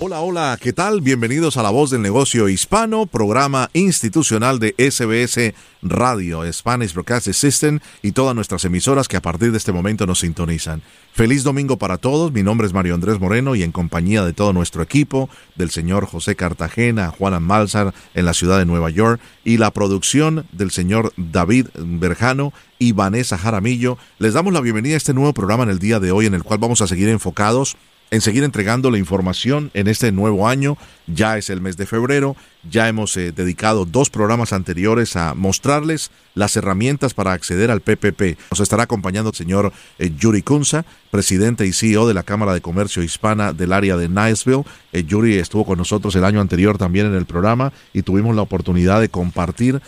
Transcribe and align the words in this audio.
Hola, 0.00 0.20
hola, 0.20 0.58
¿qué 0.60 0.72
tal? 0.72 1.00
Bienvenidos 1.00 1.56
a 1.56 1.62
La 1.62 1.70
Voz 1.70 1.90
del 1.90 2.02
Negocio 2.02 2.48
Hispano, 2.48 3.06
programa 3.06 3.70
institucional 3.74 4.58
de 4.58 4.74
SBS 4.76 5.54
Radio, 5.82 6.52
Spanish 6.52 6.92
Broadcasting 6.92 7.32
System 7.32 7.78
y 8.02 8.10
todas 8.10 8.34
nuestras 8.34 8.64
emisoras 8.64 9.06
que 9.06 9.16
a 9.16 9.22
partir 9.22 9.52
de 9.52 9.56
este 9.56 9.70
momento 9.70 10.04
nos 10.04 10.18
sintonizan. 10.18 10.82
Feliz 11.12 11.44
domingo 11.44 11.78
para 11.78 11.96
todos, 11.96 12.32
mi 12.32 12.42
nombre 12.42 12.66
es 12.66 12.72
Mario 12.72 12.94
Andrés 12.94 13.20
Moreno 13.20 13.54
y 13.54 13.62
en 13.62 13.70
compañía 13.70 14.24
de 14.24 14.32
todo 14.32 14.52
nuestro 14.52 14.82
equipo, 14.82 15.30
del 15.54 15.70
señor 15.70 16.06
José 16.06 16.34
Cartagena, 16.34 17.10
Juan 17.10 17.40
Malzar 17.40 17.94
en 18.14 18.24
la 18.24 18.34
ciudad 18.34 18.58
de 18.58 18.66
Nueva 18.66 18.90
York 18.90 19.20
y 19.44 19.58
la 19.58 19.70
producción 19.70 20.44
del 20.50 20.72
señor 20.72 21.12
David 21.16 21.68
Berjano 21.76 22.52
y 22.80 22.92
Vanessa 22.92 23.38
Jaramillo, 23.38 23.96
les 24.18 24.34
damos 24.34 24.52
la 24.52 24.60
bienvenida 24.60 24.94
a 24.94 24.98
este 24.98 25.14
nuevo 25.14 25.32
programa 25.32 25.62
en 25.62 25.70
el 25.70 25.78
día 25.78 26.00
de 26.00 26.10
hoy 26.10 26.26
en 26.26 26.34
el 26.34 26.42
cual 26.42 26.58
vamos 26.58 26.80
a 26.82 26.88
seguir 26.88 27.08
enfocados 27.08 27.76
en 28.14 28.20
seguir 28.20 28.44
entregando 28.44 28.92
la 28.92 28.98
información 28.98 29.72
en 29.74 29.88
este 29.88 30.12
nuevo 30.12 30.46
año. 30.46 30.78
Ya 31.08 31.36
es 31.36 31.50
el 31.50 31.60
mes 31.60 31.76
de 31.76 31.84
febrero, 31.84 32.36
ya 32.70 32.88
hemos 32.88 33.16
eh, 33.16 33.32
dedicado 33.32 33.84
dos 33.86 34.08
programas 34.08 34.52
anteriores 34.52 35.16
a 35.16 35.34
mostrarles 35.34 36.12
las 36.34 36.56
herramientas 36.56 37.12
para 37.12 37.32
acceder 37.32 37.72
al 37.72 37.80
PPP. 37.80 38.38
Nos 38.52 38.60
estará 38.60 38.84
acompañando 38.84 39.30
el 39.30 39.36
señor 39.36 39.72
eh, 39.98 40.12
Yuri 40.16 40.42
Kunza, 40.42 40.84
presidente 41.10 41.66
y 41.66 41.72
CEO 41.72 42.06
de 42.06 42.14
la 42.14 42.22
Cámara 42.22 42.54
de 42.54 42.60
Comercio 42.60 43.02
Hispana 43.02 43.52
del 43.52 43.72
área 43.72 43.96
de 43.96 44.08
Niceville. 44.08 44.64
Eh, 44.92 45.02
Yuri 45.02 45.34
estuvo 45.34 45.64
con 45.64 45.76
nosotros 45.76 46.14
el 46.14 46.24
año 46.24 46.40
anterior 46.40 46.78
también 46.78 47.06
en 47.06 47.14
el 47.14 47.26
programa 47.26 47.72
y 47.92 48.02
tuvimos 48.02 48.36
la 48.36 48.42
oportunidad 48.42 49.00
de 49.00 49.08
compartir 49.08 49.82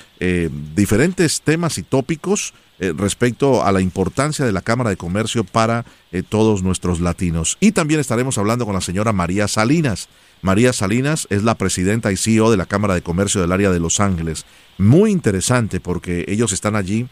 diferentes 0.75 1.43
temas 1.43 1.77
y 1.77 1.83
tópicos 1.83 2.55
eh, 2.79 2.93
respecto 2.97 3.65
a 3.65 3.73
la 3.73 3.81
importancia 3.81 4.45
de 4.45 4.53
la 4.53 4.61
Cámara 4.61 4.91
de 4.91 4.97
Comercio 4.97 5.45
para 5.45 5.85
eh, 6.13 6.23
todos 6.23 6.63
nuestros 6.63 7.01
latinos. 7.01 7.57
Y 7.61 7.73
también 7.73 8.01
estaremos 8.01 8.39
hablando 8.39 8.67
con 8.67 8.75
la 8.75 8.81
señora 8.81 9.13
María 9.13 9.49
Salinas. 9.49 10.09
María 10.43 10.73
Salinas 10.73 11.27
es 11.31 11.43
la 11.43 11.57
presidenta 11.57 12.13
y 12.13 12.17
CEO 12.17 12.51
de 12.51 12.57
la 12.57 12.67
Cámara 12.67 12.95
de 12.95 13.03
Comercio 13.03 13.41
del 13.41 13.53
área 13.53 13.71
de 13.71 13.81
Los 13.81 14.01
Ángeles. 14.01 14.45
Muy 14.79 15.11
interesante 15.11 15.81
porque 15.81 16.27
ellos 16.29 16.53
están 16.53 16.77
allí 16.77 17.09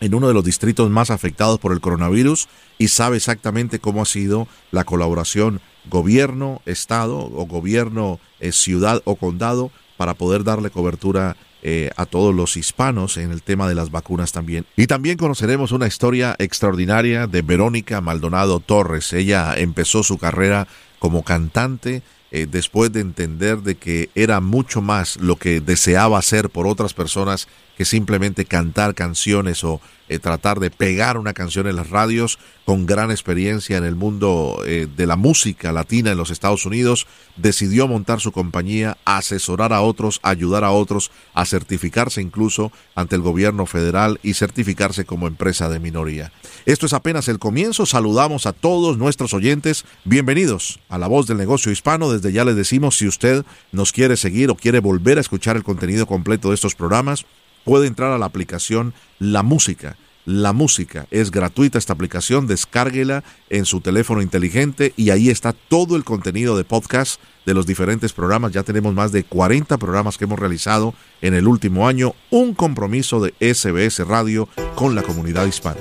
en 0.00 0.14
uno 0.14 0.28
de 0.28 0.34
los 0.34 0.44
distritos 0.44 0.90
más 0.90 1.10
afectados 1.10 1.60
por 1.60 1.72
el 1.72 1.80
coronavirus 1.80 2.48
y 2.78 2.88
sabe 2.88 3.18
exactamente 3.18 3.78
cómo 3.78 4.02
ha 4.02 4.06
sido 4.06 4.48
la 4.72 4.84
colaboración 4.84 5.60
gobierno, 5.88 6.62
estado 6.66 7.18
o 7.18 7.46
gobierno, 7.46 8.18
eh, 8.40 8.52
ciudad 8.52 9.02
o 9.04 9.16
condado 9.16 9.70
para 9.96 10.14
poder 10.14 10.44
darle 10.44 10.70
cobertura 10.70 11.36
eh, 11.62 11.90
a 11.96 12.06
todos 12.06 12.34
los 12.34 12.56
hispanos 12.56 13.16
en 13.16 13.30
el 13.32 13.42
tema 13.42 13.68
de 13.68 13.74
las 13.74 13.90
vacunas 13.90 14.32
también. 14.32 14.66
Y 14.76 14.86
también 14.86 15.16
conoceremos 15.16 15.72
una 15.72 15.86
historia 15.86 16.34
extraordinaria 16.38 17.26
de 17.26 17.42
Verónica 17.42 18.00
Maldonado 18.00 18.60
Torres. 18.60 19.12
Ella 19.12 19.54
empezó 19.56 20.02
su 20.02 20.18
carrera 20.18 20.66
como 20.98 21.22
cantante 21.22 22.02
eh, 22.30 22.46
después 22.50 22.92
de 22.92 23.00
entender 23.00 23.58
de 23.58 23.76
que 23.76 24.10
era 24.14 24.40
mucho 24.40 24.80
más 24.80 25.16
lo 25.16 25.36
que 25.36 25.60
deseaba 25.60 26.18
hacer 26.18 26.50
por 26.50 26.66
otras 26.66 26.94
personas 26.94 27.48
que 27.76 27.84
simplemente 27.84 28.44
cantar 28.44 28.94
canciones 28.94 29.64
o 29.64 29.80
eh, 30.10 30.18
tratar 30.18 30.60
de 30.60 30.70
pegar 30.70 31.16
una 31.16 31.32
canción 31.32 31.66
en 31.66 31.76
las 31.76 31.88
radios 31.88 32.38
con 32.66 32.84
gran 32.84 33.10
experiencia 33.10 33.78
en 33.78 33.84
el 33.84 33.94
mundo 33.94 34.62
eh, 34.66 34.86
de 34.94 35.06
la 35.06 35.16
música 35.16 35.72
latina 35.72 36.10
en 36.10 36.18
los 36.18 36.30
Estados 36.30 36.66
Unidos, 36.66 37.06
decidió 37.36 37.88
montar 37.88 38.20
su 38.20 38.32
compañía, 38.32 38.98
asesorar 39.04 39.72
a 39.72 39.80
otros, 39.80 40.20
ayudar 40.22 40.62
a 40.62 40.72
otros, 40.72 41.10
a 41.32 41.46
certificarse 41.46 42.20
incluso 42.20 42.70
ante 42.94 43.16
el 43.16 43.22
gobierno 43.22 43.66
federal 43.66 44.20
y 44.22 44.34
certificarse 44.34 45.04
como 45.04 45.26
empresa 45.26 45.68
de 45.68 45.80
minoría. 45.80 46.32
Esto 46.66 46.84
es 46.84 46.92
apenas 46.92 47.28
el 47.28 47.38
comienzo, 47.38 47.86
saludamos 47.86 48.44
a 48.44 48.52
todos 48.52 48.98
nuestros 48.98 49.32
oyentes, 49.32 49.86
bienvenidos 50.04 50.80
a 50.90 50.98
La 50.98 51.06
Voz 51.06 51.26
del 51.26 51.38
Negocio 51.38 51.72
Hispano, 51.72 52.12
desde 52.12 52.32
ya 52.32 52.44
les 52.44 52.54
decimos 52.54 52.98
si 52.98 53.08
usted 53.08 53.44
nos 53.72 53.92
quiere 53.92 54.16
seguir 54.18 54.50
o 54.50 54.56
quiere 54.56 54.80
volver 54.80 55.16
a 55.16 55.22
escuchar 55.22 55.56
el 55.56 55.64
contenido 55.64 56.06
completo 56.06 56.50
de 56.50 56.54
estos 56.56 56.74
programas, 56.74 57.24
puede 57.64 57.86
entrar 57.86 58.12
a 58.12 58.18
la 58.18 58.26
aplicación 58.26 58.92
La 59.18 59.42
Música. 59.42 59.96
La 60.26 60.52
Música 60.52 61.06
es 61.10 61.30
gratuita 61.30 61.78
esta 61.78 61.94
aplicación, 61.94 62.46
descárguela 62.46 63.24
en 63.48 63.64
su 63.64 63.80
teléfono 63.80 64.20
inteligente 64.20 64.92
y 64.98 65.10
ahí 65.10 65.30
está 65.30 65.54
todo 65.54 65.96
el 65.96 66.04
contenido 66.04 66.58
de 66.58 66.64
podcast 66.64 67.20
de 67.46 67.54
los 67.54 67.66
diferentes 67.66 68.12
programas. 68.12 68.52
Ya 68.52 68.64
tenemos 68.64 68.94
más 68.94 69.12
de 69.12 69.24
40 69.24 69.78
programas 69.78 70.18
que 70.18 70.24
hemos 70.24 70.38
realizado 70.38 70.94
en 71.22 71.32
el 71.32 71.48
último 71.48 71.88
año, 71.88 72.14
un 72.28 72.54
compromiso 72.54 73.18
de 73.20 73.32
SBS 73.40 74.06
Radio 74.06 74.46
con 74.74 74.94
la 74.94 75.02
comunidad 75.02 75.46
hispana. 75.46 75.80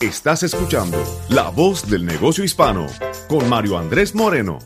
Estás 0.00 0.44
escuchando 0.44 0.96
La 1.28 1.50
Voz 1.50 1.90
del 1.90 2.06
Negocio 2.06 2.44
Hispano 2.44 2.86
con 3.28 3.48
Mario 3.48 3.76
Andrés 3.76 4.14
Moreno. 4.14 4.60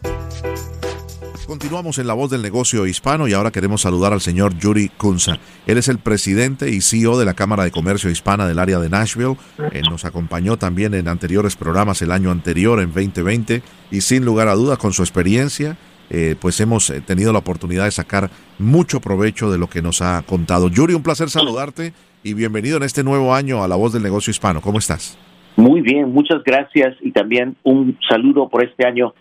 Continuamos 1.46 1.96
en 1.96 2.06
la 2.06 2.12
voz 2.12 2.30
del 2.30 2.42
negocio 2.42 2.86
hispano 2.86 3.26
y 3.26 3.32
ahora 3.32 3.50
queremos 3.50 3.80
saludar 3.80 4.12
al 4.12 4.20
señor 4.20 4.58
Yuri 4.58 4.90
Kunza. 4.90 5.38
Él 5.66 5.78
es 5.78 5.88
el 5.88 5.98
presidente 5.98 6.68
y 6.68 6.82
CEO 6.82 7.18
de 7.18 7.24
la 7.24 7.32
Cámara 7.32 7.64
de 7.64 7.70
Comercio 7.70 8.10
Hispana 8.10 8.46
del 8.46 8.58
área 8.58 8.78
de 8.78 8.90
Nashville. 8.90 9.38
Él 9.72 9.84
nos 9.88 10.04
acompañó 10.04 10.58
también 10.58 10.92
en 10.92 11.08
anteriores 11.08 11.56
programas 11.56 12.02
el 12.02 12.10
año 12.10 12.30
anterior, 12.30 12.78
en 12.80 12.92
2020, 12.92 13.62
y 13.90 14.00
sin 14.02 14.26
lugar 14.26 14.48
a 14.48 14.54
dudas, 14.54 14.76
con 14.76 14.92
su 14.92 15.02
experiencia, 15.02 15.78
eh, 16.10 16.36
pues 16.38 16.60
hemos 16.60 16.90
eh, 16.90 17.00
tenido 17.00 17.32
la 17.32 17.38
oportunidad 17.38 17.84
de 17.84 17.90
sacar 17.90 18.30
mucho 18.58 19.00
provecho 19.00 19.50
de 19.50 19.56
lo 19.56 19.70
que 19.70 19.80
nos 19.80 20.02
ha 20.02 20.22
contado. 20.26 20.68
Yuri, 20.68 20.92
un 20.92 21.02
placer 21.02 21.30
saludarte 21.30 21.94
y 22.22 22.34
bienvenido 22.34 22.76
en 22.76 22.82
este 22.82 23.02
nuevo 23.02 23.34
año 23.34 23.62
a 23.62 23.68
la 23.68 23.76
voz 23.76 23.92
del 23.92 24.02
negocio 24.02 24.30
hispano. 24.30 24.60
¿Cómo 24.60 24.78
estás? 24.78 25.18
Muy 25.56 25.80
bien, 25.80 26.12
muchas 26.12 26.42
gracias 26.44 26.96
y 27.00 27.12
también 27.12 27.56
un 27.62 27.98
saludo 28.08 28.48
por 28.48 28.64
este 28.64 28.86
año 28.86 29.14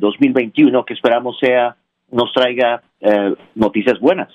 2021 0.00 0.84
que 0.84 0.94
esperamos 0.94 1.36
sea 1.40 1.76
nos 2.10 2.32
traiga 2.32 2.82
eh, 3.00 3.34
noticias 3.54 3.98
buenas. 3.98 4.28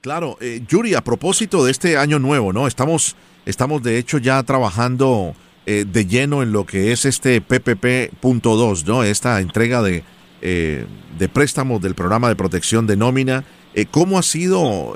Claro, 0.00 0.36
eh, 0.40 0.60
Yuri, 0.66 0.94
a 0.94 1.02
propósito 1.02 1.64
de 1.64 1.70
este 1.70 1.96
año 1.96 2.18
nuevo, 2.18 2.52
¿no? 2.52 2.66
Estamos, 2.66 3.16
estamos 3.44 3.82
de 3.82 3.98
hecho 3.98 4.18
ya 4.18 4.42
trabajando 4.42 5.34
eh, 5.66 5.84
de 5.86 6.06
lleno 6.06 6.42
en 6.42 6.52
lo 6.52 6.64
que 6.64 6.92
es 6.92 7.04
este 7.04 7.40
PPP.2, 7.40 8.86
¿no? 8.86 9.02
Esta 9.02 9.40
entrega 9.40 9.82
de, 9.82 10.02
de 10.40 11.28
préstamos 11.28 11.82
del 11.82 11.94
programa 11.94 12.28
de 12.28 12.36
protección 12.36 12.86
de 12.86 12.96
nómina. 12.96 13.44
¿Cómo 13.90 14.18
ha 14.18 14.22
sido, 14.22 14.94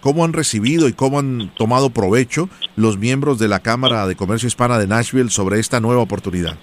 cómo 0.00 0.24
han 0.24 0.32
recibido 0.32 0.88
y 0.88 0.92
cómo 0.92 1.18
han 1.18 1.50
tomado 1.56 1.90
provecho 1.90 2.48
los 2.76 2.98
miembros 2.98 3.38
de 3.38 3.48
la 3.48 3.60
Cámara 3.60 4.06
de 4.06 4.16
Comercio 4.16 4.46
Hispana 4.46 4.78
de 4.78 4.86
Nashville 4.86 5.30
sobre 5.30 5.58
esta 5.58 5.80
nueva 5.80 6.02
oportunidad? 6.02 6.58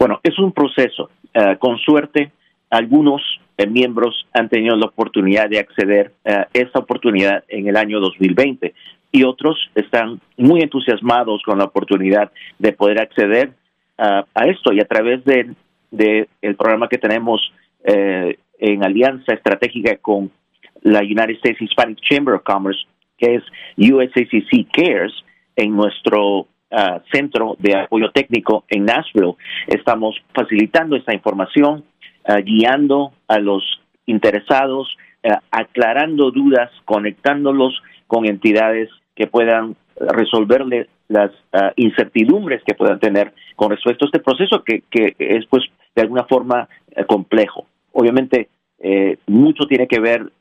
Bueno, 0.00 0.18
es 0.22 0.38
un 0.38 0.52
proceso. 0.52 1.10
Eh, 1.34 1.56
con 1.58 1.76
suerte, 1.78 2.32
algunos 2.70 3.20
eh, 3.58 3.66
miembros 3.66 4.26
han 4.32 4.48
tenido 4.48 4.74
la 4.76 4.86
oportunidad 4.86 5.50
de 5.50 5.58
acceder 5.58 6.14
a 6.24 6.48
esta 6.54 6.78
oportunidad 6.78 7.44
en 7.48 7.68
el 7.68 7.76
año 7.76 8.00
2020 8.00 8.72
y 9.12 9.24
otros 9.24 9.58
están 9.74 10.18
muy 10.38 10.62
entusiasmados 10.62 11.42
con 11.44 11.58
la 11.58 11.64
oportunidad 11.64 12.32
de 12.58 12.72
poder 12.72 12.98
acceder 13.00 13.52
a 13.98 14.46
esto 14.46 14.72
y 14.72 14.80
a 14.80 14.86
través 14.86 15.22
de, 15.26 16.26
el 16.40 16.56
programa 16.56 16.88
que 16.88 16.96
tenemos 16.96 17.52
eh, 17.84 18.38
en 18.58 18.82
alianza 18.82 19.34
estratégica 19.34 19.96
con 19.96 20.30
la 20.82 21.00
United 21.00 21.36
States 21.36 21.60
Hispanic 21.60 21.98
Chamber 22.00 22.34
of 22.34 22.42
Commerce, 22.42 22.80
que 23.18 23.36
es 23.36 23.42
USACC 23.76 24.70
Cares, 24.72 25.12
en 25.56 25.76
nuestro 25.76 26.46
Ah, 26.72 27.02
centro 27.12 27.56
de 27.58 27.74
apoyo 27.74 28.12
técnico 28.12 28.64
en 28.68 28.84
Nashville. 28.84 29.34
Estamos 29.66 30.14
facilitando 30.32 30.94
esta 30.94 31.12
información, 31.12 31.82
ah, 32.24 32.38
guiando 32.40 33.12
a 33.26 33.40
los 33.40 33.64
interesados, 34.06 34.96
ah, 35.24 35.42
aclarando 35.50 36.30
dudas, 36.30 36.70
conectándolos 36.84 37.82
con 38.06 38.24
entidades 38.24 38.88
que 39.16 39.26
puedan 39.26 39.74
resolverle 39.96 40.88
las 41.08 41.32
incertidumbres 41.74 42.62
que 42.64 42.74
puedan 42.74 43.00
tener 43.00 43.34
con 43.56 43.70
respecto 43.70 44.04
a 44.04 44.08
este 44.08 44.20
proceso 44.20 44.62
que, 44.62 44.84
que 44.88 45.16
es 45.18 45.44
pues 45.46 45.64
de 45.96 46.02
alguna 46.02 46.24
forma 46.24 46.68
eh, 46.92 47.04
complejo. 47.04 47.66
Obviamente 47.92 48.48
eh, 48.80 49.18
mucho 49.26 49.66
tiene 49.66 49.86
que 49.86 50.00
ver 50.00 50.32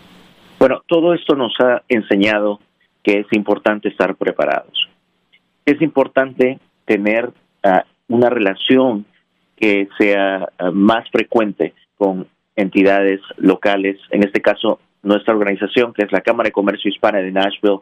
Bueno, 0.59 0.81
todo 0.87 1.13
esto 1.13 1.35
nos 1.35 1.53
ha 1.59 1.81
enseñado 1.89 2.59
que 3.03 3.19
es 3.19 3.27
importante 3.31 3.89
estar 3.89 4.15
preparados. 4.15 4.89
Es 5.65 5.81
importante 5.81 6.59
tener 6.85 7.31
ah, 7.63 7.83
una 8.07 8.29
relación 8.29 9.05
que 9.57 9.87
sea 9.97 10.49
ah, 10.59 10.71
más 10.71 11.09
frecuente 11.09 11.73
con 11.97 12.27
entidades 12.55 13.21
locales, 13.37 13.97
en 14.11 14.23
este 14.23 14.41
caso 14.41 14.79
nuestra 15.03 15.33
organización, 15.33 15.93
que 15.93 16.03
es 16.03 16.11
la 16.11 16.21
Cámara 16.21 16.47
de 16.47 16.53
Comercio 16.53 16.89
Hispana 16.89 17.19
de 17.19 17.31
Nashville, 17.31 17.79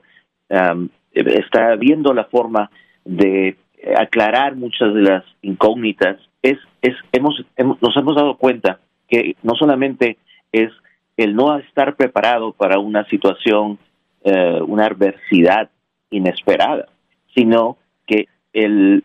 está 1.12 1.76
viendo 1.76 2.14
la 2.14 2.26
forma 2.26 2.72
de 3.06 3.58
aclarar 3.98 4.56
muchas 4.56 4.94
de 4.94 5.02
las 5.02 5.24
incógnitas. 5.42 6.18
Es, 6.42 6.58
es, 6.82 6.96
hemos, 7.12 7.44
nos 7.58 7.98
hemos 7.98 8.16
dado 8.16 8.38
cuenta 8.38 8.80
que 9.08 9.36
no 9.44 9.56
solamente 9.56 10.18
es 10.52 10.72
el 11.18 11.36
no 11.36 11.58
estar 11.58 11.96
preparado 11.96 12.54
para 12.54 12.80
una 12.80 13.06
situación, 13.06 13.78
eh, 14.24 14.60
una 14.66 14.86
adversidad 14.86 15.70
inesperada, 16.10 16.88
sino 17.34 17.78
que 18.08 18.28
el 18.54 19.04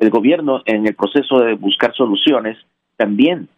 el 0.00 0.10
gobierno 0.10 0.62
en 0.66 0.86
el 0.86 0.94
proceso 0.94 1.40
de 1.40 1.54
buscar 1.54 1.94
soluciones 1.94 2.58
también 2.96 3.48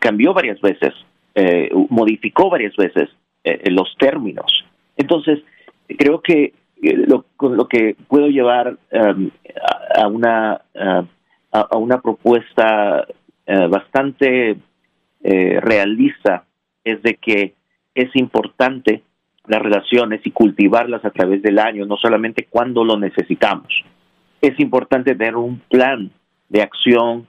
cambió 0.00 0.34
varias 0.34 0.60
veces, 0.60 0.92
eh, 1.34 1.70
modificó 1.88 2.50
varias 2.50 2.76
veces 2.76 3.08
eh, 3.46 3.70
los 3.70 3.94
términos. 3.98 4.64
Entonces, 4.96 5.40
creo 5.98 6.20
que 6.20 6.52
eh, 6.82 6.96
lo, 7.06 7.24
lo 7.40 7.68
que 7.68 7.96
puedo 8.08 8.28
llevar 8.28 8.76
um, 8.92 9.30
a, 9.94 10.08
una 10.08 10.60
a, 10.74 11.76
una 11.76 12.00
propuesta 12.00 13.06
bastante 13.70 14.56
realista 15.22 16.44
es 16.84 17.00
de 17.02 17.14
que 17.14 17.54
es 17.94 18.14
importante 18.14 19.02
las 19.46 19.62
relaciones 19.62 20.20
y 20.24 20.32
cultivarlas 20.32 21.04
a 21.04 21.10
través 21.10 21.42
del 21.42 21.60
año, 21.60 21.86
no 21.86 21.96
solamente 21.96 22.46
cuando 22.50 22.84
lo 22.84 22.98
necesitamos 22.98 23.72
es 24.40 24.58
importante 24.60 25.14
tener 25.14 25.36
un 25.36 25.58
plan 25.68 26.10
de 26.48 26.62
acción 26.62 27.26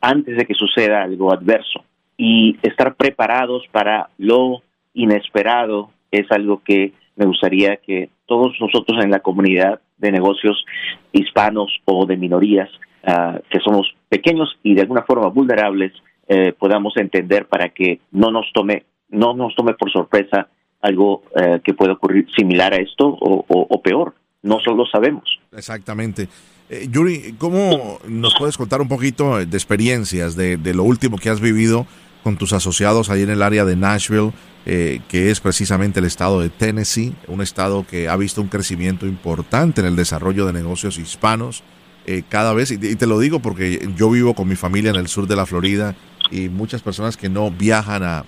antes 0.00 0.36
de 0.36 0.44
que 0.44 0.54
suceda 0.54 1.02
algo 1.02 1.32
adverso 1.32 1.84
y 2.16 2.58
estar 2.62 2.94
preparados 2.94 3.64
para 3.70 4.10
lo 4.18 4.62
inesperado 5.00 5.90
es 6.10 6.30
algo 6.30 6.62
que 6.64 6.92
me 7.16 7.26
gustaría 7.26 7.76
que 7.76 8.10
todos 8.26 8.56
nosotros 8.60 9.02
en 9.02 9.10
la 9.10 9.20
comunidad 9.20 9.80
de 9.98 10.12
negocios 10.12 10.64
hispanos 11.12 11.70
o 11.84 12.06
de 12.06 12.16
minorías 12.16 12.70
ah, 13.04 13.40
que 13.50 13.58
somos 13.60 13.94
pequeños 14.08 14.58
y 14.62 14.74
de 14.74 14.82
alguna 14.82 15.02
forma 15.02 15.28
vulnerables 15.28 15.92
eh, 16.28 16.52
podamos 16.52 16.96
entender 16.96 17.46
para 17.46 17.70
que 17.70 18.00
no 18.12 18.30
nos 18.30 18.46
tome 18.52 18.84
no 19.08 19.34
nos 19.34 19.54
tome 19.54 19.74
por 19.74 19.90
sorpresa 19.90 20.48
algo 20.80 21.22
eh, 21.34 21.60
que 21.64 21.74
pueda 21.74 21.94
ocurrir 21.94 22.26
similar 22.36 22.72
a 22.74 22.76
esto 22.76 23.08
o 23.08 23.82
peor 23.82 24.14
no 24.42 24.60
solo 24.60 24.84
sabemos. 24.86 25.24
Exactamente. 25.52 26.28
Eh, 26.70 26.88
Yuri, 26.90 27.34
¿cómo 27.38 27.98
nos 28.06 28.34
puedes 28.38 28.56
contar 28.56 28.80
un 28.80 28.88
poquito 28.88 29.38
de 29.38 29.56
experiencias, 29.56 30.36
de, 30.36 30.58
lo 30.74 30.84
último 30.84 31.18
que 31.18 31.30
has 31.30 31.40
vivido 31.40 31.86
con 32.22 32.36
tus 32.36 32.52
asociados 32.52 33.10
ahí 33.10 33.22
en 33.22 33.30
el 33.30 33.42
área 33.42 33.64
de 33.64 33.76
Nashville, 33.76 34.32
eh, 34.70 35.00
que 35.08 35.30
es 35.30 35.40
precisamente 35.40 35.98
el 35.98 36.04
estado 36.04 36.40
de 36.40 36.50
Tennessee, 36.50 37.14
un 37.26 37.40
estado 37.40 37.86
que 37.86 38.06
ha 38.06 38.16
visto 38.16 38.42
un 38.42 38.48
crecimiento 38.48 39.06
importante 39.06 39.80
en 39.80 39.86
el 39.86 39.96
desarrollo 39.96 40.44
de 40.44 40.52
negocios 40.52 40.98
hispanos? 40.98 41.62
Eh, 42.04 42.22
cada 42.28 42.52
vez, 42.52 42.70
y 42.70 42.76
te 42.76 43.06
lo 43.06 43.18
digo 43.18 43.40
porque 43.40 43.88
yo 43.96 44.10
vivo 44.10 44.34
con 44.34 44.46
mi 44.46 44.56
familia 44.56 44.90
en 44.90 44.96
el 44.96 45.08
sur 45.08 45.26
de 45.26 45.36
la 45.36 45.46
Florida 45.46 45.96
y 46.30 46.50
muchas 46.50 46.82
personas 46.82 47.16
que 47.16 47.30
no 47.30 47.50
viajan 47.50 48.02
a, 48.02 48.26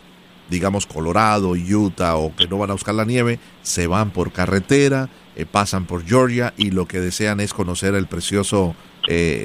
digamos, 0.48 0.86
Colorado, 0.86 1.50
Utah 1.50 2.16
o 2.16 2.34
que 2.34 2.48
no 2.48 2.56
van 2.56 2.70
a 2.70 2.72
buscar 2.72 2.94
la 2.94 3.04
nieve, 3.04 3.38
se 3.60 3.86
van 3.86 4.10
por 4.10 4.32
carretera, 4.32 5.10
eh, 5.36 5.44
pasan 5.44 5.84
por 5.84 6.06
Georgia 6.06 6.54
y 6.56 6.70
lo 6.70 6.88
que 6.88 7.00
desean 7.00 7.40
es 7.40 7.52
conocer 7.52 7.94
el 7.94 8.06
precioso 8.06 8.74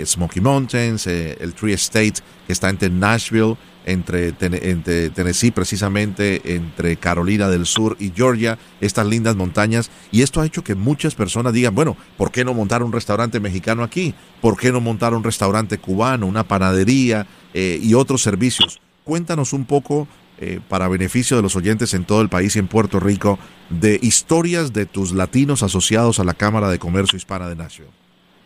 Smoky 0.05 0.39
Mountains, 0.39 1.07
el 1.07 1.53
Tree 1.55 1.73
State 1.73 2.21
que 2.47 2.53
está 2.53 2.69
entre 2.69 2.89
Nashville, 2.89 3.57
entre, 3.85 4.33
entre, 4.39 5.09
Tennessee 5.09 5.51
precisamente, 5.51 6.55
entre 6.55 6.97
Carolina 6.97 7.47
del 7.47 7.65
Sur 7.65 7.95
y 7.99 8.11
Georgia, 8.11 8.57
estas 8.81 9.07
lindas 9.07 9.35
montañas. 9.35 9.89
Y 10.11 10.21
esto 10.21 10.41
ha 10.41 10.45
hecho 10.45 10.63
que 10.63 10.75
muchas 10.75 11.15
personas 11.15 11.53
digan, 11.53 11.73
bueno, 11.73 11.95
¿por 12.17 12.31
qué 12.31 12.43
no 12.43 12.53
montar 12.53 12.83
un 12.83 12.91
restaurante 12.91 13.39
mexicano 13.39 13.83
aquí? 13.83 14.13
¿Por 14.41 14.57
qué 14.57 14.71
no 14.71 14.81
montar 14.81 15.13
un 15.13 15.23
restaurante 15.23 15.77
cubano, 15.77 16.25
una 16.25 16.43
panadería 16.43 17.25
y 17.53 17.93
otros 17.93 18.21
servicios? 18.21 18.81
Cuéntanos 19.03 19.53
un 19.53 19.65
poco 19.65 20.07
eh, 20.37 20.59
para 20.67 20.89
beneficio 20.89 21.37
de 21.37 21.43
los 21.43 21.55
oyentes 21.55 21.93
en 21.93 22.03
todo 22.03 22.21
el 22.21 22.27
país 22.27 22.57
y 22.57 22.59
en 22.59 22.67
Puerto 22.67 22.99
Rico, 22.99 23.39
de 23.69 23.97
historias 24.01 24.73
de 24.73 24.85
tus 24.85 25.13
latinos 25.13 25.63
asociados 25.63 26.19
a 26.19 26.25
la 26.25 26.33
Cámara 26.33 26.67
de 26.67 26.77
Comercio 26.77 27.15
Hispana 27.15 27.47
de 27.47 27.55
Nashville? 27.55 27.89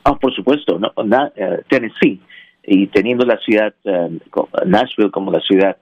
Ah, 0.04 0.16
por 0.16 0.32
supuesto, 0.36 0.78
no, 0.78 0.92
eh, 1.36 1.64
Tennessee, 1.68 2.22
y 2.72 2.86
teniendo 2.86 3.26
la 3.26 3.40
ciudad, 3.40 3.74
um, 3.84 4.20
Nashville 4.68 5.10
como 5.10 5.32
la 5.32 5.40
ciudad 5.40 5.78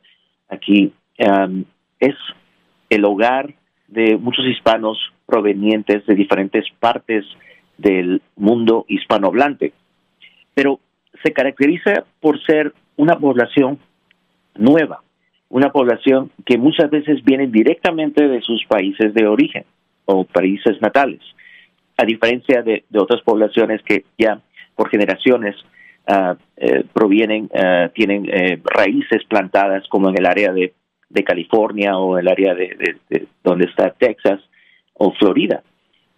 aquí, 0.47 0.93
um, 1.19 1.65
es 1.99 2.15
el 2.89 3.03
hogar 3.03 3.53
de 3.89 4.15
muchos 4.15 4.45
hispanos 4.45 4.97
provenientes 5.25 6.05
de 6.05 6.15
diferentes 6.15 6.63
partes 6.79 7.25
del 7.77 8.21
mundo 8.37 8.85
hispanohablante, 8.87 9.73
pero 10.53 10.79
se 11.21 11.33
caracteriza 11.33 12.05
por 12.21 12.41
ser 12.45 12.73
una 12.95 13.15
población 13.15 13.79
nueva, 14.55 15.01
una 15.49 15.73
población 15.73 16.31
que 16.45 16.57
muchas 16.57 16.89
veces 16.89 17.21
viene 17.21 17.47
directamente 17.47 18.29
de 18.29 18.41
sus 18.41 18.63
países 18.65 19.13
de 19.13 19.27
origen 19.27 19.65
o 20.05 20.23
países 20.23 20.81
natales, 20.81 21.19
a 21.97 22.05
diferencia 22.05 22.61
de, 22.61 22.85
otras 22.95 23.21
poblaciones 23.23 23.81
que 23.83 24.05
ya 24.17 24.39
por 24.73 24.89
generaciones 24.89 25.57
provienen, 26.93 27.49
uh, 27.53 27.89
tienen 27.93 28.27
eh, 28.31 28.59
raíces 28.63 29.23
plantadas 29.27 29.87
como 29.89 30.09
en 30.09 30.17
el 30.17 30.25
área 30.25 30.53
de, 30.53 30.73
California 31.25 31.97
o 31.97 32.17
el 32.17 32.27
área 32.27 32.53
de, 32.53 32.97
donde 33.43 33.65
está 33.65 33.89
Texas 33.91 34.39
o 34.93 35.11
Florida. 35.13 35.63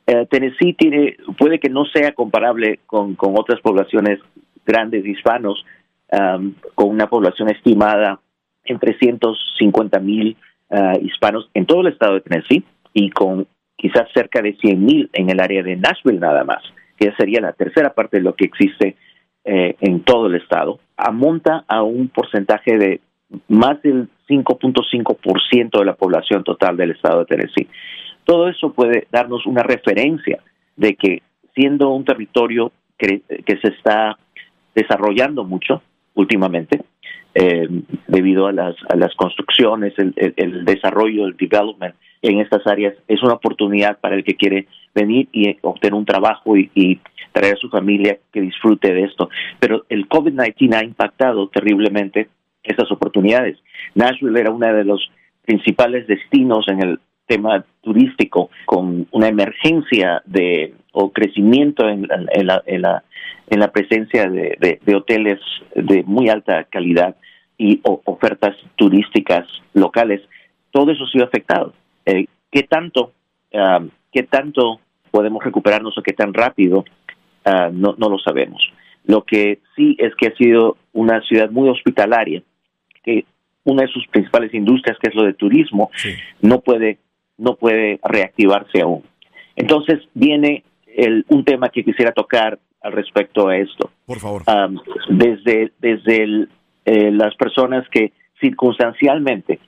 Uh, 0.07 0.25
Tennessee 0.25 0.73
tiene, 0.73 1.17
puede 1.37 1.59
que 1.59 1.69
no 1.69 1.85
sea 1.85 2.11
comparable 2.11 2.79
con, 2.85 3.15
con 3.15 3.33
otras 3.37 3.61
poblaciones 3.61 4.19
grandes 4.65 5.05
hispanos, 5.05 5.65
um, 6.11 6.53
con 6.75 6.89
una 6.89 7.07
población 7.07 7.49
estimada 7.49 8.19
en 8.65 8.77
350 8.77 9.99
mil 9.99 10.37
uh, 10.69 10.99
hispanos 11.03 11.49
en 11.53 11.65
todo 11.65 11.81
el 11.81 11.87
estado 11.87 12.15
de 12.15 12.21
Tennessee 12.21 12.63
y 12.93 13.09
con 13.09 13.47
quizás 13.75 14.07
cerca 14.13 14.41
de 14.41 14.55
100 14.55 14.85
mil 14.85 15.09
en 15.13 15.29
el 15.29 15.39
área 15.39 15.63
de 15.63 15.75
Nashville 15.75 16.19
nada 16.19 16.43
más, 16.43 16.61
que 16.97 17.11
sería 17.17 17.41
la 17.41 17.53
tercera 17.53 17.93
parte 17.93 18.17
de 18.17 18.23
lo 18.23 18.35
que 18.35 18.45
existe 18.45 18.97
eh, 19.45 19.75
en 19.81 20.01
todo 20.03 20.27
el 20.27 20.35
estado, 20.35 20.79
amonta 20.97 21.63
a 21.67 21.83
un 21.83 22.09
porcentaje 22.09 22.77
de 22.77 23.01
más 23.47 23.81
del 23.81 24.09
5.5% 24.27 25.79
de 25.79 25.85
la 25.85 25.95
población 25.95 26.43
total 26.43 26.77
del 26.77 26.91
estado 26.91 27.19
de 27.19 27.25
Tennessee. 27.25 27.67
Todo 28.23 28.49
eso 28.49 28.73
puede 28.73 29.07
darnos 29.11 29.45
una 29.45 29.63
referencia 29.63 30.39
de 30.75 30.95
que 30.95 31.21
siendo 31.55 31.89
un 31.89 32.05
territorio 32.05 32.71
que, 32.97 33.21
que 33.45 33.57
se 33.57 33.69
está 33.69 34.17
desarrollando 34.75 35.43
mucho 35.43 35.81
últimamente, 36.15 36.81
eh, 37.35 37.67
debido 38.07 38.47
a 38.47 38.51
las, 38.51 38.75
a 38.89 38.95
las 38.95 39.13
construcciones, 39.15 39.93
el, 39.97 40.13
el, 40.15 40.65
desarrollo, 40.65 41.25
el 41.25 41.37
development 41.37 41.95
en 42.21 42.39
estas 42.39 42.65
áreas, 42.65 42.95
es 43.07 43.21
una 43.21 43.35
oportunidad 43.35 43.99
para 43.99 44.15
el 44.15 44.23
que 44.23 44.35
quiere 44.35 44.67
venir 44.93 45.27
y 45.31 45.57
obtener 45.61 45.93
un 45.93 46.05
trabajo 46.05 46.57
y, 46.57 46.99
traer 47.31 47.53
a 47.53 47.57
su 47.57 47.69
familia 47.69 48.17
que 48.33 48.41
disfrute 48.41 48.91
de 48.91 49.03
esto. 49.03 49.29
Pero 49.59 49.85
el 49.87 50.09
COVID-19 50.09 50.73
ha 50.73 50.83
impactado 50.83 51.47
terriblemente 51.49 52.27
esas 52.63 52.91
oportunidades. 52.91 53.55
Nashville 53.93 54.39
era 54.39 54.49
uno 54.49 54.73
de 54.73 54.83
los 54.83 55.11
principales 55.45 56.07
destinos 56.07 56.67
en 56.67 56.81
el 56.81 56.99
tema 57.27 57.63
turístico 57.81 58.49
con 58.65 59.07
una 59.11 59.27
emergencia 59.27 60.23
de 60.25 60.73
o 60.91 61.11
crecimiento 61.11 61.87
en, 61.87 62.07
la, 62.07 62.63
en 62.65 62.81
la, 62.81 63.03
en 63.47 63.59
la 63.59 63.71
presencia 63.71 64.27
de, 64.29 64.79
de, 64.83 64.95
hoteles 64.95 65.39
de 65.75 66.03
muy 66.03 66.29
alta 66.29 66.63
calidad 66.65 67.15
y 67.57 67.79
ofertas 67.83 68.55
turísticas 68.75 69.45
locales, 69.73 70.21
todo 70.71 70.91
eso 70.91 71.03
ha 71.03 71.11
sido 71.11 71.25
afectado. 71.25 71.73
Eh, 72.05 72.25
¿Qué 72.51 72.63
tanto, 72.63 73.11
ah, 73.53 73.81
qué 74.11 74.23
tanto 74.23 74.79
podemos 75.11 75.43
recuperarnos 75.43 75.97
o 75.97 76.01
qué 76.01 76.13
tan 76.13 76.33
rápido? 76.33 76.85
Ah, 77.45 77.69
no, 77.71 77.95
no 77.97 78.09
lo 78.09 78.19
sabemos. 78.19 78.61
Lo 79.05 79.23
que 79.23 79.59
sí 79.75 79.95
es 79.97 80.13
que 80.15 80.27
ha 80.27 80.35
sido 80.35 80.77
una 80.93 81.21
ciudad 81.21 81.49
muy 81.49 81.69
hospitalaria, 81.69 82.43
que 83.03 83.25
una 83.63 83.83
de 83.83 83.87
sus 83.87 84.05
principales 84.07 84.53
industrias, 84.53 84.97
que 84.99 85.09
es 85.09 85.15
lo 85.15 85.23
de 85.23 85.33
turismo, 85.33 85.89
no 86.41 86.61
puede 86.61 86.99
no 87.37 87.55
puede 87.55 87.99
reactivarse 88.03 88.81
aún. 88.81 89.03
Entonces 89.55 89.99
viene 90.13 90.63
el, 90.85 91.25
un 91.29 91.45
tema 91.45 91.69
que 91.69 91.85
quisiera 91.85 92.11
tocar 92.11 92.59
al 92.81 92.91
respecto 92.91 93.47
a 93.47 93.57
esto. 93.57 93.91
Por 94.05 94.19
favor. 94.19 94.43
desde 95.09 95.71
desde 95.79 96.47
eh, 96.85 97.11
las 97.11 97.35
personas 97.35 97.87
que 97.89 98.11
circunstancialmente 98.41 99.59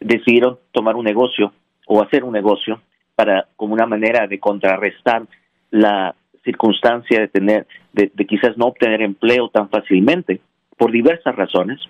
decidieron 0.00 0.58
tomar 0.72 0.96
un 0.96 1.04
negocio 1.04 1.52
o 1.86 2.02
hacer 2.02 2.24
un 2.24 2.32
negocio 2.32 2.80
para 3.18 3.48
como 3.56 3.74
una 3.74 3.86
manera 3.86 4.28
de 4.28 4.38
contrarrestar 4.38 5.26
la 5.72 6.14
circunstancia 6.44 7.18
de 7.18 7.28
tener 7.28 7.66
de, 7.92 8.12
de 8.14 8.26
quizás 8.26 8.56
no 8.56 8.66
obtener 8.66 9.02
empleo 9.02 9.48
tan 9.48 9.68
fácilmente 9.68 10.40
por 10.76 10.92
diversas 10.92 11.34
razones 11.34 11.80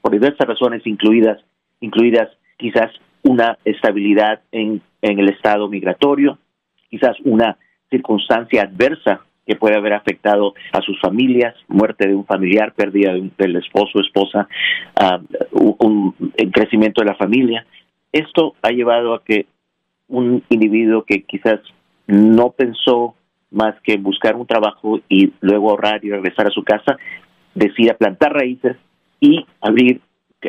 por 0.00 0.12
diversas 0.12 0.46
razones 0.46 0.86
incluidas 0.86 1.38
incluidas 1.80 2.28
quizás 2.56 2.92
una 3.22 3.58
estabilidad 3.64 4.40
en, 4.52 4.80
en 5.02 5.18
el 5.18 5.28
estado 5.28 5.68
migratorio, 5.68 6.38
quizás 6.88 7.16
una 7.24 7.58
circunstancia 7.90 8.62
adversa 8.62 9.20
que 9.46 9.56
puede 9.56 9.76
haber 9.76 9.92
afectado 9.92 10.54
a 10.72 10.80
sus 10.80 11.00
familias, 11.00 11.54
muerte 11.68 12.08
de 12.08 12.14
un 12.14 12.24
familiar, 12.24 12.72
pérdida 12.72 13.12
del 13.12 13.56
esposo 13.56 14.00
esposa, 14.00 14.48
uh, 15.00 15.76
un, 15.84 16.14
crecimiento 16.52 17.00
de 17.00 17.10
la 17.10 17.14
familia. 17.14 17.64
Esto 18.10 18.54
ha 18.62 18.70
llevado 18.70 19.14
a 19.14 19.22
que 19.22 19.46
un 20.08 20.42
individuo 20.48 21.04
que 21.04 21.22
quizás 21.22 21.60
no 22.06 22.50
pensó 22.50 23.14
más 23.50 23.74
que 23.82 23.96
buscar 23.96 24.36
un 24.36 24.46
trabajo 24.46 25.00
y 25.08 25.32
luego 25.40 25.70
ahorrar 25.70 26.04
y 26.04 26.10
regresar 26.10 26.46
a 26.46 26.50
su 26.50 26.62
casa, 26.62 26.96
decida 27.54 27.94
plantar 27.94 28.32
raíces 28.32 28.76
y 29.20 29.46
abrir, 29.60 30.00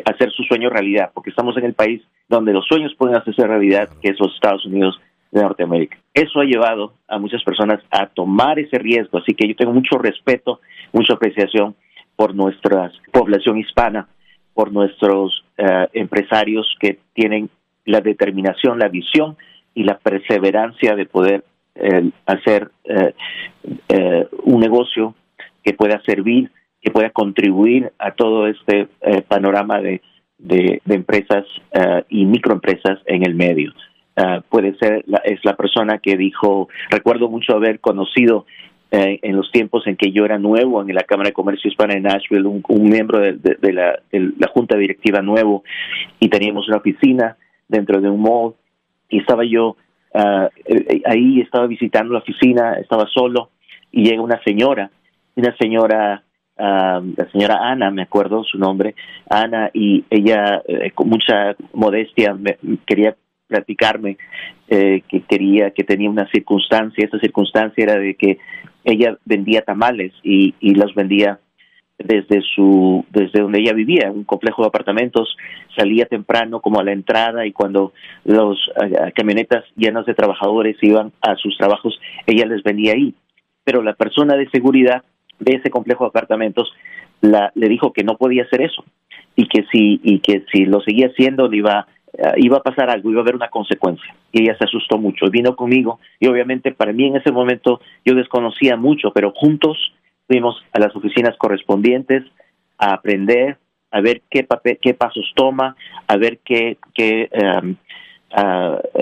hacer 0.05 0.31
su 0.31 0.43
sueño 0.43 0.69
realidad, 0.69 1.11
porque 1.13 1.29
estamos 1.29 1.57
en 1.57 1.65
el 1.65 1.73
país 1.73 2.01
donde 2.27 2.53
los 2.53 2.65
sueños 2.67 2.93
pueden 2.97 3.15
hacerse 3.15 3.47
realidad, 3.47 3.89
que 4.01 4.09
es 4.09 4.19
los 4.19 4.33
Estados 4.35 4.65
Unidos 4.65 4.99
de 5.31 5.41
Norteamérica. 5.41 5.97
Eso 6.13 6.39
ha 6.39 6.45
llevado 6.45 6.93
a 7.07 7.17
muchas 7.17 7.43
personas 7.43 7.79
a 7.91 8.07
tomar 8.07 8.59
ese 8.59 8.77
riesgo, 8.77 9.19
así 9.19 9.33
que 9.33 9.47
yo 9.47 9.55
tengo 9.55 9.73
mucho 9.73 9.97
respeto, 9.97 10.59
mucha 10.91 11.13
apreciación 11.13 11.75
por 12.15 12.35
nuestra 12.35 12.91
población 13.11 13.57
hispana, 13.59 14.07
por 14.53 14.71
nuestros 14.71 15.45
eh, 15.57 15.87
empresarios 15.93 16.67
que 16.79 16.99
tienen 17.13 17.49
la 17.87 18.01
determinación, 18.01 18.79
la 18.79 18.89
visión 18.89 19.37
y 19.73 19.83
la 19.83 19.97
perseverancia 19.97 20.95
de 20.95 21.05
poder 21.05 21.43
eh, 21.75 22.09
hacer 22.25 22.71
eh, 22.85 24.27
un 24.43 24.59
negocio 24.59 25.15
que 25.63 25.73
pueda 25.73 26.01
servir, 26.05 26.51
que 26.81 26.91
pueda 26.91 27.09
contribuir 27.09 27.91
a 27.99 28.11
todo 28.11 28.47
este 28.47 28.87
panorama 29.27 29.81
de 29.81 30.01
de, 30.37 30.81
empresas 30.87 31.45
y 32.09 32.25
microempresas 32.25 32.99
en 33.07 33.25
el 33.25 33.33
medio. 33.33 33.73
Puede 34.49 34.77
ser, 34.77 35.03
la, 35.07 35.17
es 35.25 35.43
la 35.43 35.55
persona 35.55 35.97
que 35.97 36.15
dijo, 36.15 36.69
recuerdo 36.89 37.27
mucho 37.27 37.53
haber 37.53 37.79
conocido 37.79 38.45
eh, 38.89 39.19
en 39.21 39.35
los 39.35 39.51
tiempos 39.51 39.85
en 39.85 39.97
que 39.97 40.13
yo 40.13 40.23
era 40.23 40.39
nuevo 40.39 40.81
en 40.81 40.95
la 40.95 41.03
Cámara 41.03 41.27
de 41.27 41.33
Comercio 41.33 41.69
Hispana 41.69 41.95
de 41.95 41.99
Nashville, 41.99 42.47
un, 42.47 42.89
miembro 42.89 43.19
de, 43.19 43.73
la, 43.73 43.99
Junta 44.53 44.77
Directiva 44.77 45.21
nuevo, 45.21 45.65
y 46.21 46.29
teníamos 46.29 46.69
una 46.69 46.77
oficina 46.77 47.35
dentro 47.67 48.01
de 48.01 48.09
un 48.09 48.21
mall, 48.21 48.55
y 49.09 49.19
estaba 49.19 49.43
yo 49.45 49.77
uh, 50.13 50.47
ahí, 51.05 51.41
estaba 51.41 51.67
visitando 51.67 52.13
la 52.13 52.19
oficina, 52.19 52.73
estaba 52.73 53.05
solo, 53.07 53.49
y 53.91 54.03
llega 54.03 54.21
una 54.21 54.41
señora, 54.43 54.91
una 55.35 55.55
señora 55.57 56.23
la 56.59 57.29
señora 57.31 57.69
Ana, 57.69 57.91
me 57.91 58.03
acuerdo 58.03 58.43
su 58.43 58.57
nombre, 58.57 58.95
Ana, 59.29 59.69
y 59.73 60.05
ella 60.09 60.61
eh, 60.67 60.91
con 60.91 61.09
mucha 61.09 61.55
modestia 61.73 62.33
me, 62.33 62.57
quería 62.85 63.15
platicarme 63.47 64.17
eh, 64.67 65.03
que 65.07 65.21
quería 65.21 65.71
que 65.71 65.83
tenía 65.83 66.09
una 66.09 66.27
circunstancia, 66.29 67.05
esa 67.05 67.19
circunstancia 67.19 67.83
era 67.83 67.95
de 67.95 68.15
que 68.15 68.39
ella 68.83 69.17
vendía 69.25 69.61
tamales 69.61 70.13
y, 70.23 70.55
y 70.59 70.73
los 70.75 70.93
vendía 70.95 71.39
desde 71.97 72.41
su 72.55 73.05
desde 73.09 73.41
donde 73.41 73.59
ella 73.59 73.73
vivía, 73.73 74.11
un 74.11 74.23
complejo 74.23 74.61
de 74.61 74.67
apartamentos, 74.67 75.35
salía 75.75 76.05
temprano 76.05 76.61
como 76.61 76.79
a 76.79 76.83
la 76.83 76.91
entrada 76.91 77.45
y 77.45 77.51
cuando 77.51 77.93
los 78.23 78.57
eh, 78.81 79.11
camionetas 79.15 79.65
llenas 79.75 80.05
de 80.05 80.13
trabajadores 80.13 80.77
iban 80.81 81.11
a 81.21 81.35
sus 81.35 81.57
trabajos, 81.57 81.99
ella 82.25 82.45
les 82.45 82.63
vendía 82.63 82.93
ahí. 82.93 83.15
Pero 83.63 83.81
la 83.81 83.93
persona 83.93 84.35
de 84.35 84.49
seguridad 84.49 85.03
de 85.39 85.57
ese 85.57 85.69
complejo 85.69 86.03
de 86.03 86.09
apartamentos 86.09 86.71
la, 87.21 87.51
le 87.55 87.67
dijo 87.67 87.91
que 87.93 88.03
no 88.03 88.17
podía 88.17 88.43
hacer 88.43 88.61
eso 88.61 88.83
y 89.35 89.47
que 89.47 89.65
si 89.71 89.99
y 90.03 90.19
que 90.19 90.45
si 90.51 90.65
lo 90.65 90.81
seguía 90.81 91.07
haciendo 91.07 91.47
le 91.47 91.57
iba 91.57 91.87
eh, 92.13 92.33
iba 92.37 92.57
a 92.57 92.63
pasar 92.63 92.89
algo, 92.89 93.09
iba 93.09 93.19
a 93.19 93.23
haber 93.23 93.35
una 93.35 93.49
consecuencia. 93.49 94.15
Y 94.31 94.43
ella 94.43 94.55
se 94.57 94.65
asustó 94.65 94.99
mucho, 94.99 95.29
vino 95.31 95.55
conmigo 95.55 95.99
y 96.19 96.27
obviamente 96.27 96.71
para 96.71 96.93
mí 96.93 97.07
en 97.07 97.15
ese 97.15 97.31
momento 97.31 97.81
yo 98.05 98.13
desconocía 98.13 98.75
mucho, 98.75 99.11
pero 99.11 99.31
juntos 99.31 99.77
fuimos 100.27 100.55
a 100.73 100.79
las 100.79 100.95
oficinas 100.95 101.35
correspondientes 101.37 102.23
a 102.77 102.93
aprender, 102.93 103.57
a 103.91 104.01
ver 104.01 104.21
qué 104.29 104.43
papel, 104.43 104.77
qué 104.81 104.93
pasos 104.93 105.31
toma, 105.35 105.75
a 106.07 106.17
ver 106.17 106.39
qué, 106.43 106.77
qué 106.93 107.29
em, 107.31 107.75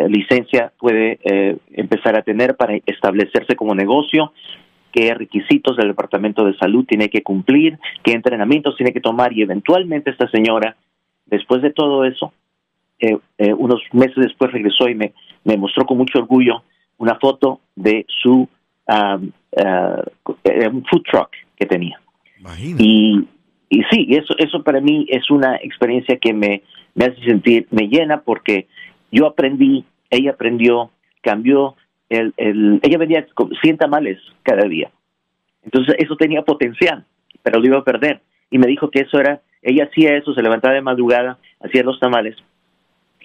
licencia 0.08 0.72
puede 0.80 1.20
eh, 1.24 1.58
empezar 1.74 2.18
a 2.18 2.22
tener 2.22 2.56
para 2.56 2.78
establecerse 2.86 3.56
como 3.56 3.76
negocio 3.76 4.32
qué 4.96 5.14
requisitos 5.14 5.76
del 5.76 5.90
Departamento 5.90 6.46
de 6.46 6.58
Salud 6.58 6.86
tiene 6.86 7.10
que 7.10 7.22
cumplir, 7.22 7.78
qué 8.02 8.14
entrenamientos 8.14 8.78
tiene 8.78 8.94
que 8.94 9.02
tomar 9.02 9.34
y 9.34 9.42
eventualmente 9.42 10.10
esta 10.10 10.30
señora, 10.30 10.78
después 11.26 11.62
de 11.62 11.72
todo 11.72 12.06
eso, 12.06 12.32
eh, 13.00 13.18
eh, 13.38 13.54
unos 13.54 13.82
meses 13.92 14.16
después 14.16 14.54
regresó 14.54 14.88
y 14.88 14.96
me, 14.96 15.14
me 15.44 15.58
mostró 15.58 15.86
con 15.86 15.98
mucho 15.98 16.20
orgullo 16.20 16.64
una 16.98 17.16
foto 17.16 17.60
de 17.76 18.06
su 18.08 18.48
um, 18.88 19.32
uh, 19.58 20.82
food 20.90 21.04
truck 21.10 21.30
que 21.58 21.66
tenía. 21.66 22.00
Y, 22.78 23.28
y 23.70 23.84
sí, 23.90 24.08
eso, 24.12 24.36
eso 24.38 24.64
para 24.64 24.80
mí 24.80 25.06
es 25.10 25.30
una 25.32 25.56
experiencia 25.58 26.18
que 26.18 26.34
me, 26.34 26.62
me 26.94 27.06
hace 27.06 27.22
sentir, 27.24 27.68
me 27.72 27.88
llena 27.88 28.22
porque 28.22 28.68
yo 29.12 29.26
aprendí, 29.26 29.86
ella 30.10 30.32
aprendió, 30.32 30.92
cambió 31.22 31.76
el, 32.10 32.34
el, 32.38 32.80
ella 32.84 32.98
vendía 32.98 33.26
100 33.62 33.78
tamales 33.78 34.20
cada 34.44 34.68
día. 34.68 34.92
Entonces 35.64 35.96
eso 35.98 36.16
tenía 36.16 36.44
potencial, 36.44 37.06
pero 37.42 37.60
lo 37.60 37.66
iba 37.66 37.80
a 37.80 37.84
perder. 37.84 38.22
Y 38.52 38.60
me 38.60 38.68
dijo 38.68 38.92
que 38.92 39.02
eso 39.02 39.20
era, 39.20 39.42
ella 39.62 39.86
hacía 39.86 40.16
eso, 40.16 40.34
se 40.34 40.44
levantaba 40.44 40.76
de 40.76 40.82
madrugada, 40.82 41.40
hacía 41.60 41.84
los 41.84 42.00
tamales, 42.00 42.36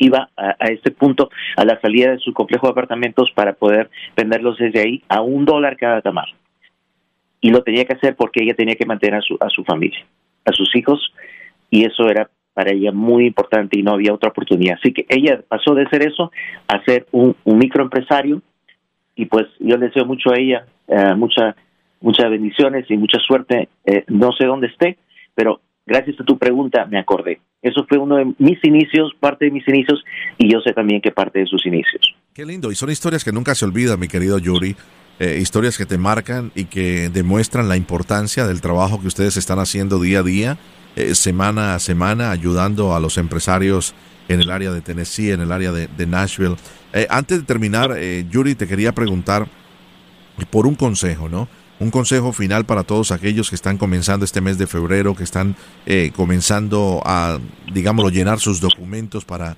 iba 0.01 0.31
a, 0.37 0.67
este 0.71 0.91
punto, 0.91 1.31
a 1.57 1.65
la 1.65 1.81
salida 1.81 2.11
de 2.11 2.19
su 2.19 2.33
complejo 2.33 2.67
de 2.67 2.73
apartamentos 2.73 3.31
para 3.35 3.53
poder 3.53 3.91
venderlos 4.17 4.59
desde 4.59 4.81
ahí 4.81 5.03
a 5.09 5.21
un 5.21 5.45
dólar 5.45 5.77
cada 5.77 6.01
tamal. 6.01 6.27
Y 7.41 7.51
lo 7.51 7.63
tenía 7.63 7.85
que 7.85 7.95
hacer 7.95 8.17
porque 8.17 8.43
ella 8.43 8.55
tenía 8.55 8.75
que 8.75 8.87
mantener 8.87 9.17
a 9.17 9.23
su, 9.23 9.37
a 9.41 9.49
su 9.51 9.63
familia, 9.63 10.05
a 10.45 10.53
sus 10.53 10.75
hijos, 10.75 11.13
y 11.71 11.85
eso 11.85 12.09
era 12.09 12.29
para 12.55 12.73
ella 12.73 12.93
muy 12.93 13.27
importante 13.27 13.79
y 13.79 13.83
no 13.83 13.93
había 13.93 14.13
otra 14.13 14.31
oportunidad. 14.31 14.79
Así 14.79 14.93
que 14.93 15.07
ella 15.09 15.41
pasó 15.47 15.75
de 15.75 15.89
ser 15.89 16.07
eso 16.07 16.33
a 16.67 16.83
ser 16.85 17.07
un, 17.13 17.37
un 17.45 17.59
microempresario 17.59 18.43
y 19.15 19.27
pues 19.27 19.47
yo 19.59 19.77
le 19.77 19.87
deseo 19.87 20.07
mucho 20.07 20.31
a 20.33 20.39
ella, 20.39 20.65
eh, 20.89 21.15
mucha, 21.15 21.55
muchas 22.01 22.31
bendiciones 22.31 22.91
y 22.91 22.97
mucha 22.97 23.19
suerte. 23.19 23.69
Eh, 23.85 24.05
no 24.09 24.33
sé 24.33 24.47
dónde 24.47 24.69
esté, 24.69 24.97
pero 25.35 25.61
gracias 25.87 26.21
a 26.21 26.25
tu 26.25 26.39
pregunta 26.39 26.87
me 26.87 26.99
acordé. 26.99 27.41
Eso 27.63 27.85
fue 27.89 27.99
uno 27.99 28.17
de 28.17 28.35
mis 28.39 28.59
inicios, 28.65 29.13
parte 29.21 29.47
de 29.47 29.51
mis 29.51 29.67
inicios, 29.69 30.03
y 30.39 30.51
yo 30.51 30.61
sé 30.61 30.73
también 30.73 31.01
que 31.01 31.11
parte 31.11 31.41
de 31.41 31.47
sus 31.47 31.67
inicios. 31.67 32.15
Qué 32.33 32.47
lindo, 32.47 32.73
y 32.73 32.75
son 32.75 32.91
historias 32.91 33.25
que 33.25 33.33
nunca 33.33 33.55
se 33.55 33.65
olvidan, 33.65 34.01
mi 34.01 34.09
querido 34.09 34.39
Yuri. 34.39 34.77
Eh, 35.19 35.39
historias 35.39 35.77
que 35.77 35.85
te 35.85 35.99
marcan 35.99 36.51
y 36.55 36.65
que 36.65 37.11
demuestran 37.11 37.69
la 37.69 37.77
importancia 37.77 38.47
del 38.47 38.63
trabajo 38.63 39.03
que 39.03 39.07
ustedes 39.07 39.37
están 39.37 39.59
haciendo 39.59 40.01
día 40.01 40.21
a 40.21 40.23
día 40.23 40.57
eh, 40.97 41.15
semana 41.15 41.75
a 41.75 41.79
semana 41.79 42.31
ayudando 42.31 42.95
a 42.95 43.01
los 43.01 43.19
empresarios 43.19 43.95
en 44.29 44.41
el 44.41 44.51
área 44.51 44.71
de 44.71 44.81
Tennessee, 44.81 45.33
en 45.33 45.43
el 45.43 45.53
área 45.53 45.73
de, 45.73 46.07
Nashville. 46.07 46.57
Eh, 46.95 47.07
antes 47.11 47.39
de 47.41 47.45
terminar, 47.45 47.95
Yuri, 48.31 48.55
te 48.55 48.67
quería 48.67 48.93
preguntar 48.93 49.47
por 50.49 50.67
un 50.67 50.75
consejo, 50.75 51.29
¿no? 51.29 51.49
Un 51.81 51.91
consejo 51.91 52.33
final 52.33 52.67
para 52.67 52.85
todos 52.85 53.11
aquellos 53.11 53.49
que 53.49 53.57
están 53.57 53.79
comenzando 53.79 54.25
este 54.25 54.41
mes 54.41 54.59
de 54.59 54.67
febrero, 54.67 55.15
que 55.15 55.25
están 55.25 55.57
comenzando 56.15 57.01
a, 57.05 57.39
digámoslo, 57.73 58.11
llenar 58.11 58.39
sus 58.39 58.61
documentos 58.61 59.25
para 59.25 59.57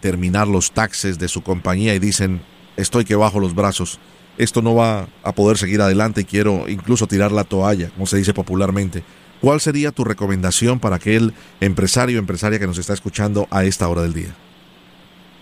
terminar 0.00 0.48
los 0.48 0.72
taxes 0.72 1.18
de 1.20 1.28
su 1.28 1.42
compañía 1.42 1.94
y 1.94 2.00
dicen, 2.00 2.40
estoy 2.76 3.04
que 3.04 3.14
bajo 3.14 3.38
los 3.38 3.54
brazos 3.54 4.00
esto 4.38 4.62
no 4.62 4.74
va 4.74 5.08
a 5.22 5.32
poder 5.32 5.56
seguir 5.56 5.80
adelante 5.80 6.22
y 6.22 6.24
quiero 6.24 6.68
incluso 6.68 7.06
tirar 7.06 7.32
la 7.32 7.44
toalla, 7.44 7.90
como 7.90 8.06
se 8.06 8.16
dice 8.16 8.32
popularmente. 8.32 9.02
¿Cuál 9.40 9.60
sería 9.60 9.90
tu 9.90 10.04
recomendación 10.04 10.78
para 10.78 10.96
aquel 10.96 11.32
empresario 11.60 12.16
o 12.16 12.20
empresaria 12.20 12.58
que 12.58 12.66
nos 12.66 12.78
está 12.78 12.92
escuchando 12.92 13.46
a 13.50 13.64
esta 13.64 13.88
hora 13.88 14.02
del 14.02 14.14
día? 14.14 14.34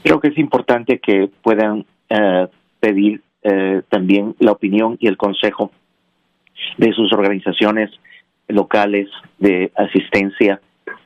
Creo 0.02 0.20
que 0.20 0.28
es 0.28 0.38
importante 0.38 0.98
que 0.98 1.30
puedan 1.42 1.84
eh, 2.08 2.48
pedir 2.80 3.22
eh, 3.42 3.82
también 3.90 4.34
la 4.38 4.52
opinión 4.52 4.96
y 5.00 5.06
el 5.06 5.16
consejo 5.16 5.70
de 6.76 6.92
sus 6.92 7.12
organizaciones 7.12 7.90
locales 8.48 9.08
de 9.38 9.70
asistencia 9.76 10.60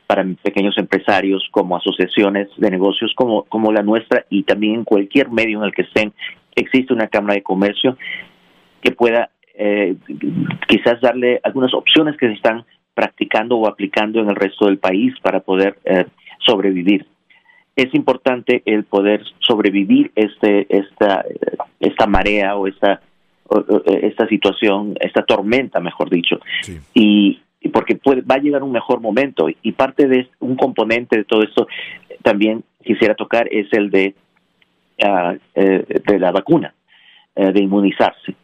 para 0.07 0.25
pequeños 0.43 0.77
empresarios, 0.77 1.49
como 1.51 1.77
asociaciones 1.77 2.49
de 2.59 2.71
negocios 2.71 3.13
como, 3.15 3.45
como 3.45 3.73
la 3.73 3.83
nuestra 3.83 4.27
y 4.29 4.43
también 4.43 4.75
en 4.75 4.85
cualquier 4.85 5.31
medio 5.31 5.59
en 5.59 5.65
el 5.65 5.73
que 5.73 5.83
estén 5.83 6.13
existe 6.55 6.93
una 6.93 7.09
Cámara 7.09 7.35
de 7.35 7.43
Comercio 7.43 7.97
que 8.83 8.93
pueda 8.93 9.31
eh, 9.57 9.97
quizás 10.69 11.01
darle 11.01 11.41
algunas 11.43 11.73
opciones 11.75 12.17
que 12.17 12.27
se 12.27 12.35
están 12.35 12.65
practicando 12.93 13.57
o 13.57 13.67
aplicando 13.67 14.21
en 14.21 14.29
el 14.29 14.37
resto 14.37 14.67
del 14.67 14.79
país 14.79 15.15
para 15.23 15.41
poder 15.41 15.79
eh, 15.85 16.07
sobrevivir. 16.47 17.07
Es 17.77 17.93
importante 17.95 18.63
el 18.67 18.85
poder 18.85 19.23
sobrevivir 19.41 20.13
este 20.15 20.67
esta 20.69 21.25
esta 21.81 22.07
marea 22.07 22.57
o 22.57 22.69
esta 22.69 23.01
esta 23.87 24.27
situación, 24.29 24.95
esta 25.01 25.25
tormenta, 25.25 25.81
mejor 25.81 26.11
dicho, 26.11 26.41
y, 26.95 27.41
porque 27.73 27.97
puede, 27.97 28.23
va 28.23 28.37
a 28.37 28.39
llegar 28.39 28.63
un 28.63 28.73
mejor 28.73 29.01
momento. 29.01 29.49
Y 29.63 29.73
parte 29.73 30.07
de 30.07 30.29
un 30.41 30.57
componente 30.57 31.17
de 31.17 31.25
todo 31.25 31.43
esto 31.43 31.67
también 32.23 32.63
quisiera 32.83 33.15
tocar 33.15 33.49
es 33.51 33.67
el 33.73 33.91
de 33.91 34.15
eh, 34.97 35.39
de 36.07 36.19
la 36.21 36.31
vacuna, 36.31 36.73
eh, 37.35 37.53
de 37.53 37.63
inmunizarse. 37.63 38.35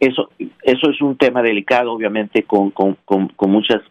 Eso, 0.00 0.30
eso 0.62 0.90
es 0.90 1.02
un 1.02 1.16
tema 1.16 1.42
delicado, 1.42 1.92
obviamente, 1.92 2.44
con, 2.44 2.70
con, 2.70 2.96
con, 3.04 3.50
muchas, 3.50 3.82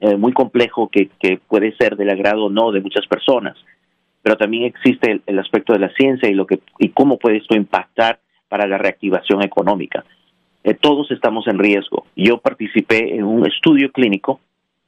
eh, 0.00 0.16
muy 0.16 0.32
complejo 0.32 0.88
que, 0.88 1.10
que 1.20 1.38
puede 1.46 1.76
ser 1.76 1.96
del 1.96 2.08
agrado 2.08 2.46
o 2.46 2.50
no 2.50 2.72
de 2.72 2.80
muchas 2.80 3.06
personas, 3.06 3.56
pero 4.22 4.36
también 4.36 4.64
existe 4.64 5.20
el, 5.26 5.38
aspecto 5.38 5.72
de 5.72 5.80
la 5.80 5.90
ciencia 5.90 6.28
y 6.28 6.34
lo 6.34 6.46
que 6.46 6.60
y 6.78 6.88
cómo 6.90 7.18
puede 7.18 7.38
esto 7.38 7.54
impactar 7.54 8.20
para 8.48 8.66
la 8.66 8.78
reactivación 8.78 9.42
económica. 9.42 10.04
todos 10.80 11.10
estamos 11.10 11.46
en 11.46 11.58
riesgo. 11.58 12.06
Yo 12.14 12.38
participé 12.38 13.14
en 13.14 13.24
un 13.24 13.46
estudio 13.46 13.90
clínico 13.90 14.40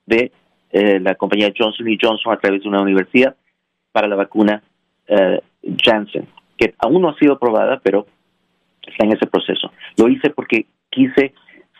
de 0.07 0.33
la 0.73 1.15
compañía 1.15 1.53
Johnson 1.57 1.87
Johnson 2.01 2.33
a 2.33 2.39
través 2.39 2.63
de 2.63 2.69
una 2.69 2.83
universidad 2.83 3.35
para 3.93 4.09
la 4.09 4.17
vacuna 4.17 4.63
Janssen 5.85 6.27
que 6.61 6.75
aún 6.79 7.01
no 7.01 7.09
ha 7.09 7.17
sido 7.17 7.33
aprobada, 7.33 7.81
pero 7.83 8.07
está 8.87 9.07
en 9.07 9.13
ese 9.13 9.27
proceso. 9.27 9.73
Lo 9.97 10.09
hice 10.09 10.29
porque 10.29 10.67
quise 10.91 11.33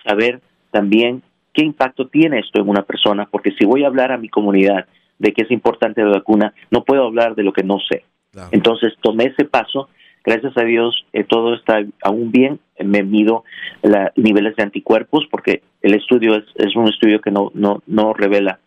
saber 0.03 0.41
también 0.71 1.23
qué 1.53 1.63
impacto 1.63 2.09
tiene 2.09 2.39
esto 2.39 2.63
en 2.63 2.69
una 2.69 2.83
persona, 2.83 3.29
porque 3.31 3.53
si 3.59 3.67
voy 3.67 3.85
a 3.85 3.89
hablar 3.89 4.11
a 4.11 4.17
mi 4.17 4.31
comunidad 4.31 4.87
de 5.19 5.33
que 5.33 5.43
es 5.43 5.51
importante 5.51 6.03
la 6.03 6.13
vacuna, 6.13 6.55
no 6.71 6.83
puedo 6.85 7.05
hablar 7.05 7.35
de 7.35 7.43
lo 7.43 7.53
que 7.53 7.63
no 7.63 7.79
sé. 7.79 8.05
Entonces 8.53 8.95
tomé 9.03 9.25
ese 9.25 9.45
paso, 9.45 9.91
gracias 10.25 10.57
a 10.57 10.65
Dios 10.65 11.05
eh, 11.13 11.25
todo 11.25 11.55
está 11.55 11.83
aún 12.03 12.31
bien, 12.31 12.61
me 12.79 13.03
mido 13.03 13.45
los 13.83 14.11
niveles 14.17 14.57
de 14.57 14.63
anticuerpos, 14.63 15.27
porque 15.31 15.63
el 15.83 15.95
estudio 15.95 16.37
es, 16.37 16.77
un 16.77 16.89
estudio 16.89 17.21
que 17.21 17.31
no, 17.31 18.13
revela 18.15 18.61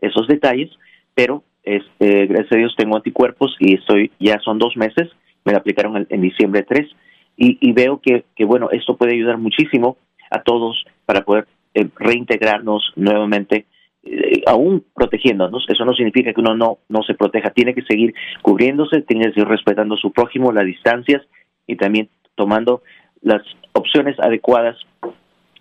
esos 0.00 0.26
detalles, 0.28 0.70
pero 1.14 1.42
este, 1.62 2.26
gracias 2.26 2.52
a 2.52 2.56
Dios 2.56 2.74
tengo 2.76 2.96
anticuerpos 2.96 3.56
y 3.58 3.74
estoy 3.74 4.10
ya 4.18 4.38
son 4.40 4.58
dos 4.58 4.76
meses 4.76 5.10
me 5.44 5.52
la 5.52 5.58
aplicaron 5.58 6.06
en, 6.08 6.20
diciembre 6.20 6.62
3 6.62 6.88
y, 7.36 7.72
veo 7.72 8.00
que, 8.00 8.24
que, 8.36 8.44
bueno, 8.44 8.68
esto 8.70 8.96
puede 8.96 9.14
ayudar 9.14 9.38
muchísimo 9.38 9.96
a 10.30 10.42
todos 10.42 10.84
para 11.04 11.24
poder 11.24 11.48
eh, 11.74 11.88
reintegrarnos 11.96 12.92
nuevamente, 12.94 13.66
eh, 14.04 14.42
aún 14.46 14.84
protegiéndonos. 14.94 15.64
Eso 15.68 15.84
no 15.84 15.94
significa 15.94 16.32
que 16.32 16.40
uno 16.40 16.54
no, 16.54 16.78
no 16.88 17.02
se 17.02 17.14
proteja, 17.14 17.50
tiene 17.50 17.74
que 17.74 17.82
seguir 17.82 18.14
cubriéndose, 18.42 19.02
tiene 19.02 19.26
que 19.26 19.32
seguir 19.32 19.48
respetando 19.48 19.94
a 19.94 19.98
su 19.98 20.12
prójimo, 20.12 20.52
las 20.52 20.66
distancias 20.66 21.22
y 21.66 21.76
también 21.76 22.08
tomando 22.34 22.82
las 23.22 23.42
opciones 23.72 24.18
adecuadas 24.20 24.76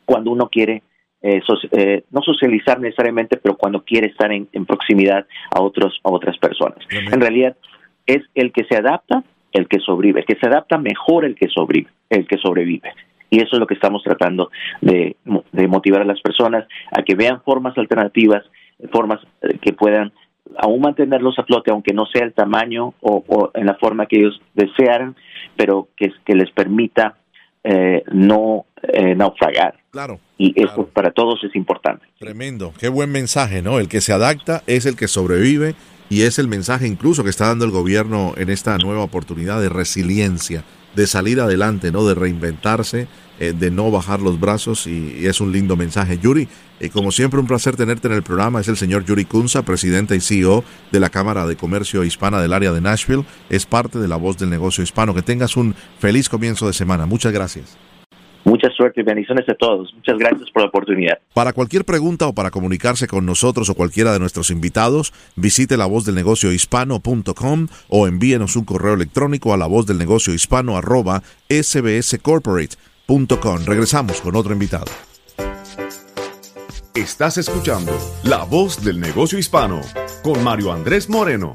cuando 0.06 0.32
uno 0.32 0.50
quiere 0.50 0.84
eh, 1.22 2.04
no 2.12 2.22
socializar 2.22 2.82
necesariamente, 2.82 3.38
pero 3.38 3.56
cuando 3.56 3.84
quiere 3.84 4.08
estar 4.08 4.32
en, 4.34 4.50
en 4.52 4.66
proximidad 4.66 5.26
a 5.56 5.62
otros 5.62 6.02
a 6.04 6.12
otras 6.12 6.38
personas. 6.38 6.80
En 6.90 7.22
realidad 7.22 7.56
es 8.06 8.22
el 8.36 8.52
que 8.52 8.66
se 8.66 8.76
adapta 8.76 9.24
el 9.54 9.68
que 9.70 9.80
sobrevive, 9.80 10.22
el 10.22 10.26
que 10.26 10.36
se 10.36 10.48
adapta 10.48 10.78
mejor 10.78 11.24
el 11.24 11.36
que 11.36 11.48
sobrevive, 11.48 11.90
el 12.10 12.28
que 12.28 12.38
sobrevive. 12.38 12.92
Y 13.34 13.40
eso 13.40 13.56
es 13.56 13.60
lo 13.60 13.66
que 13.66 13.74
estamos 13.74 14.04
tratando 14.04 14.52
de, 14.80 15.16
motivar 15.68 16.04
a 16.04 16.06
las 16.06 16.22
personas 16.22 16.68
a 16.92 17.02
que 17.02 17.16
vean 17.16 17.42
formas 17.42 17.76
alternativas, 17.80 18.44
formas 18.92 19.22
eh, 19.42 19.58
que 19.60 19.74
puedan 19.74 20.14
aún 20.60 20.82
mantenerlos 20.82 21.40
a 21.40 21.44
flote, 21.44 21.72
aunque 21.72 21.94
no 21.94 22.06
sea 22.06 22.26
el 22.26 22.34
tamaño 22.34 22.94
o, 23.02 23.50
en 23.56 23.66
la 23.66 23.74
forma 23.76 24.06
que 24.06 24.20
ellos 24.20 24.40
desearan, 24.54 25.16
pero 25.56 25.88
que, 25.98 26.12
que 26.24 26.36
les 26.36 26.52
permita 26.52 27.16
eh, 27.64 28.04
no 28.12 28.68
eh, 28.84 29.16
naufragar. 29.16 29.80
Claro. 29.90 30.20
Y 30.38 30.54
eso 30.62 30.88
para 30.94 31.10
todos 31.10 31.44
es 31.44 31.56
importante. 31.56 32.06
Tremendo. 32.20 32.72
Qué 32.80 32.88
buen 32.88 33.12
mensaje, 33.12 33.64
¿no? 33.64 33.80
El 33.80 33.88
que 33.88 34.02
se 34.02 34.14
adapta 34.14 34.62
es 34.68 34.86
el 34.86 34.96
que 34.96 35.08
sobrevive 35.08 35.74
y 36.08 36.22
es 36.22 36.38
el 36.38 36.48
mensaje 36.48 36.86
incluso 36.88 37.24
que 37.24 37.32
está 37.32 37.48
dando 37.48 37.66
el 37.66 37.72
gobierno 37.72 38.34
en 38.38 38.52
esta 38.52 38.78
nueva 38.78 39.02
oportunidad 39.02 39.60
de 39.60 39.70
resiliencia, 39.70 40.64
de 40.96 41.08
salir 41.08 41.40
adelante, 41.40 41.92
¿no? 41.92 42.06
De 42.06 42.14
reinventarse, 42.14 43.08
eh, 43.44 43.52
de 43.52 43.72
no 43.72 43.92
bajar 43.92 44.22
los 44.22 44.40
brazos 44.40 44.88
y, 44.88 45.28
es 45.28 45.42
un 45.42 45.52
lindo 45.52 45.76
mensaje. 45.76 46.18
Yuri, 46.18 46.48
eh, 46.80 46.90
como 46.90 47.12
siempre 47.12 47.42
un 47.42 47.46
placer 47.46 47.76
tenerte 47.76 48.08
en 48.08 48.14
el 48.14 48.24
programa, 48.24 48.62
es 48.62 48.70
el 48.70 48.78
señor 48.78 49.04
Yuri 49.04 49.26
Kunza, 49.26 49.64
presidente 49.64 50.16
y 50.16 50.22
CEO 50.22 50.64
de 50.92 51.00
la 51.02 51.10
Cámara 51.10 51.46
de 51.46 51.58
Comercio 51.58 52.06
Hispana 52.06 52.42
del 52.42 52.54
área 52.54 52.72
de 52.72 52.80
Nashville, 52.80 53.26
es 53.50 53.66
parte 53.66 54.00
de 54.00 54.08
la 54.08 54.16
voz 54.16 54.38
del 54.38 54.50
negocio 54.50 54.82
hispano. 54.82 55.14
Que 55.14 55.22
tengas 55.22 55.58
un 55.58 55.76
feliz 56.00 56.30
comienzo 56.30 56.68
de 56.68 56.74
semana. 56.74 57.06
Muchas 57.06 57.34
gracias. 57.34 57.78
Mucha 58.46 58.70
suerte 58.70 59.02
y 59.02 59.04
bendiciones 59.04 59.48
a 59.50 59.56
todos. 59.56 59.94
Muchas 59.94 60.18
gracias 60.18 60.50
por 60.52 60.64
la 60.64 60.70
oportunidad. 60.70 61.20
Para 61.34 61.52
cualquier 61.52 61.84
pregunta 61.84 62.28
o 62.28 62.34
para 62.34 62.52
comunicarse 62.52 63.08
con 63.08 63.26
nosotros 63.26 63.70
o 63.70 63.76
cualquiera 63.76 64.14
de 64.14 64.20
nuestros 64.20 64.52
invitados, 64.52 65.14
visite 65.36 65.76
la 65.76 65.86
voz 65.86 66.06
del 66.06 66.16
negocio 66.16 66.54
hispano.com 66.54 67.68
o 67.90 68.08
envíenos 68.08 68.56
un 68.56 68.64
correo 68.64 68.94
electrónico 68.94 69.54
a 69.54 69.58
la 69.58 69.68
voz 69.68 69.86
del 69.86 69.98
negocio 69.98 70.34
hispano 70.34 70.78
arroba 70.78 71.24
sbscorporate.com. 71.50 72.93
Regresamos 73.66 74.22
con 74.22 74.36
otro 74.36 74.54
invitado. 74.54 74.86
Estás 76.96 77.38
escuchando 77.38 77.92
La 78.24 78.44
Voz 78.46 78.82
del 78.84 79.00
Negocio 79.00 79.38
Hispano 79.38 79.82
con 80.24 80.42
Mario 80.42 80.72
Andrés 80.72 81.10
Moreno. 81.10 81.52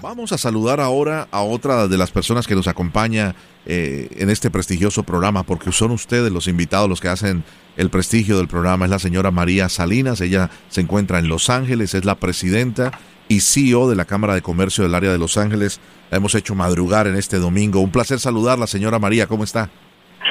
Vamos 0.00 0.30
a 0.30 0.38
saludar 0.38 0.80
ahora 0.80 1.26
a 1.32 1.42
otra 1.42 1.88
de 1.88 1.98
las 1.98 2.12
personas 2.12 2.46
que 2.46 2.54
nos 2.54 2.68
acompaña 2.68 3.34
eh, 3.66 4.08
en 4.12 4.30
este 4.30 4.50
prestigioso 4.50 5.02
programa, 5.02 5.42
porque 5.42 5.72
son 5.72 5.90
ustedes 5.90 6.30
los 6.30 6.46
invitados 6.46 6.88
los 6.88 7.00
que 7.00 7.08
hacen 7.08 7.42
el 7.76 7.90
prestigio 7.90 8.38
del 8.38 8.46
programa. 8.46 8.84
Es 8.84 8.90
la 8.92 9.00
señora 9.00 9.32
María 9.32 9.68
Salinas, 9.68 10.20
ella 10.20 10.48
se 10.68 10.80
encuentra 10.80 11.18
en 11.18 11.28
Los 11.28 11.50
Ángeles, 11.50 11.92
es 11.94 12.04
la 12.04 12.14
presidenta 12.14 12.92
y 13.28 13.40
CEO 13.40 13.88
de 13.88 13.96
la 13.96 14.04
Cámara 14.04 14.34
de 14.34 14.42
Comercio 14.42 14.84
del 14.84 14.94
área 14.94 15.12
de 15.12 15.18
Los 15.18 15.36
Ángeles. 15.36 15.80
La 16.10 16.18
hemos 16.18 16.34
hecho 16.34 16.54
madrugar 16.54 17.06
en 17.06 17.16
este 17.16 17.38
domingo. 17.38 17.80
Un 17.80 17.90
placer 17.90 18.20
saludarla, 18.20 18.66
señora 18.66 18.98
María, 18.98 19.26
¿cómo 19.26 19.44
está? 19.44 19.70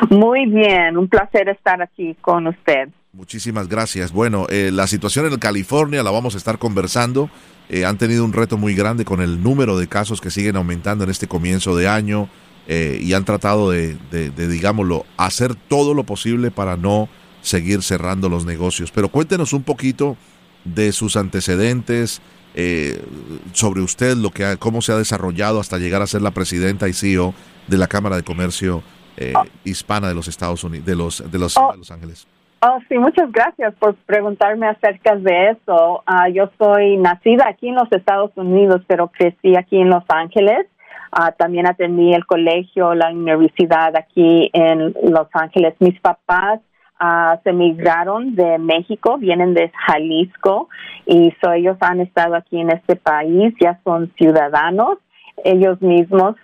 Muy 0.09 0.45
bien, 0.45 0.97
un 0.97 1.07
placer 1.07 1.49
estar 1.49 1.81
aquí 1.81 2.15
con 2.21 2.47
usted. 2.47 2.89
Muchísimas 3.13 3.69
gracias. 3.69 4.11
Bueno, 4.11 4.45
eh, 4.49 4.71
la 4.73 4.87
situación 4.87 5.25
en 5.25 5.39
California 5.39 6.03
la 6.03 6.11
vamos 6.11 6.35
a 6.35 6.37
estar 6.37 6.57
conversando. 6.57 7.29
Eh, 7.69 7.85
han 7.85 7.97
tenido 7.97 8.25
un 8.25 8.33
reto 8.33 8.57
muy 8.57 8.75
grande 8.75 9.05
con 9.05 9.21
el 9.21 9.41
número 9.41 9.77
de 9.77 9.87
casos 9.87 10.19
que 10.19 10.31
siguen 10.31 10.57
aumentando 10.57 11.05
en 11.05 11.09
este 11.09 11.27
comienzo 11.27 11.75
de 11.77 11.87
año. 11.87 12.29
Eh, 12.67 12.99
y 13.01 13.13
han 13.13 13.25
tratado 13.25 13.69
de, 13.69 13.95
digámoslo, 14.35 15.05
hacer 15.17 15.53
todo 15.55 15.93
lo 15.93 16.03
posible 16.03 16.49
para 16.49 16.77
no 16.77 17.07
seguir 17.41 17.83
cerrando 17.83 18.27
los 18.27 18.45
negocios. 18.45 18.91
Pero 18.91 19.09
cuéntenos 19.09 19.53
un 19.53 19.63
poquito 19.63 20.17
de 20.63 20.91
sus 20.91 21.15
antecedentes, 21.15 22.21
eh, 22.57 23.03
sobre 23.51 23.81
usted, 23.81 24.15
lo 24.15 24.29
que 24.29 24.55
cómo 24.57 24.81
se 24.81 24.93
ha 24.93 24.97
desarrollado 24.97 25.59
hasta 25.59 25.77
llegar 25.77 26.01
a 26.01 26.07
ser 26.07 26.21
la 26.21 26.31
presidenta 26.31 26.87
y 26.87 26.93
CEO 26.93 27.33
de 27.67 27.77
la 27.77 27.87
Cámara 27.87 28.15
de 28.15 28.23
Comercio 28.23 28.81
eh, 29.17 29.33
Hispana 29.65 30.07
de 30.07 30.15
los 30.15 30.27
Estados 30.27 30.63
Unidos, 30.63 30.85
de 30.85 30.95
los, 30.95 31.31
de 31.31 31.37
los, 31.37 31.57
oh. 31.57 31.71
de 31.73 31.77
los 31.79 31.91
Ángeles. 31.91 32.27
Oh, 32.61 32.79
sí, 32.87 32.97
muchas 32.97 33.31
gracias 33.31 33.75
por 33.75 33.95
preguntarme 33.95 34.67
acerca 34.67 35.15
de 35.17 35.51
eso. 35.51 36.01
Ah, 36.05 36.29
yo 36.29 36.49
soy 36.57 36.97
nacida 36.97 37.47
aquí 37.47 37.67
en 37.67 37.75
los 37.75 37.91
Estados 37.91 38.31
Unidos, 38.35 38.81
pero 38.87 39.09
crecí 39.09 39.55
aquí 39.57 39.77
en 39.77 39.89
Los 39.89 40.03
Ángeles. 40.07 40.65
Ah, 41.11 41.33
también 41.33 41.67
atendí 41.67 42.13
el 42.13 42.25
colegio, 42.25 42.95
la 42.95 43.11
universidad 43.11 43.95
aquí 43.95 44.49
en 44.53 44.93
Los 45.03 45.27
Ángeles. 45.33 45.75
Mis 45.79 45.99
papás 45.99 46.61
uh, 46.99 47.37
se 47.43 47.53
migraron 47.53 48.35
de 48.35 48.57
México, 48.57 49.17
vienen 49.17 49.53
de 49.53 49.71
Jalisco 49.87 50.69
y 51.05 51.33
so 51.41 51.51
ellos 51.51 51.77
han 51.81 52.01
estado 52.01 52.35
aquí 52.35 52.59
en 52.59 52.71
este 52.71 52.95
país, 52.95 53.53
ya 53.59 53.79
son 53.83 54.11
ciudadanos 54.17 54.97
ellos 55.43 55.81
mismos. 55.81 56.35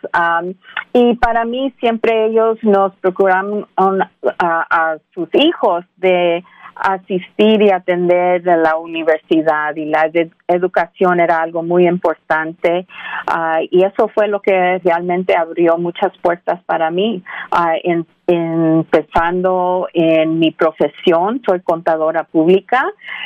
y 0.93 1.15
para 1.15 1.45
mí 1.45 1.73
siempre 1.79 2.27
ellos 2.27 2.57
nos 2.61 2.93
procuran 2.97 3.65
a, 3.77 4.97
sus 5.13 5.29
hijos 5.33 5.85
de 5.97 6.43
asistir 6.75 7.61
y 7.61 7.69
atender 7.69 8.47
a 8.49 8.57
la 8.57 8.77
universidad 8.77 9.75
y 9.75 9.85
la 9.85 10.09
educación 10.47 11.19
era 11.19 11.41
algo 11.41 11.63
muy 11.63 11.87
importante 11.87 12.87
ah, 13.27 13.59
y 13.69 13.83
eso 13.83 14.07
fue 14.07 14.27
lo 14.27 14.41
que 14.41 14.79
realmente 14.79 15.35
abrió 15.35 15.77
muchas 15.77 16.11
puertas 16.21 16.63
para 16.63 16.89
mí 16.89 17.23
uh, 17.51 18.03
empezando 18.33 19.87
en 19.93 20.39
mi 20.39 20.51
profesión 20.51 21.41
soy 21.45 21.61
contadora 21.61 22.23
pública 22.23 22.85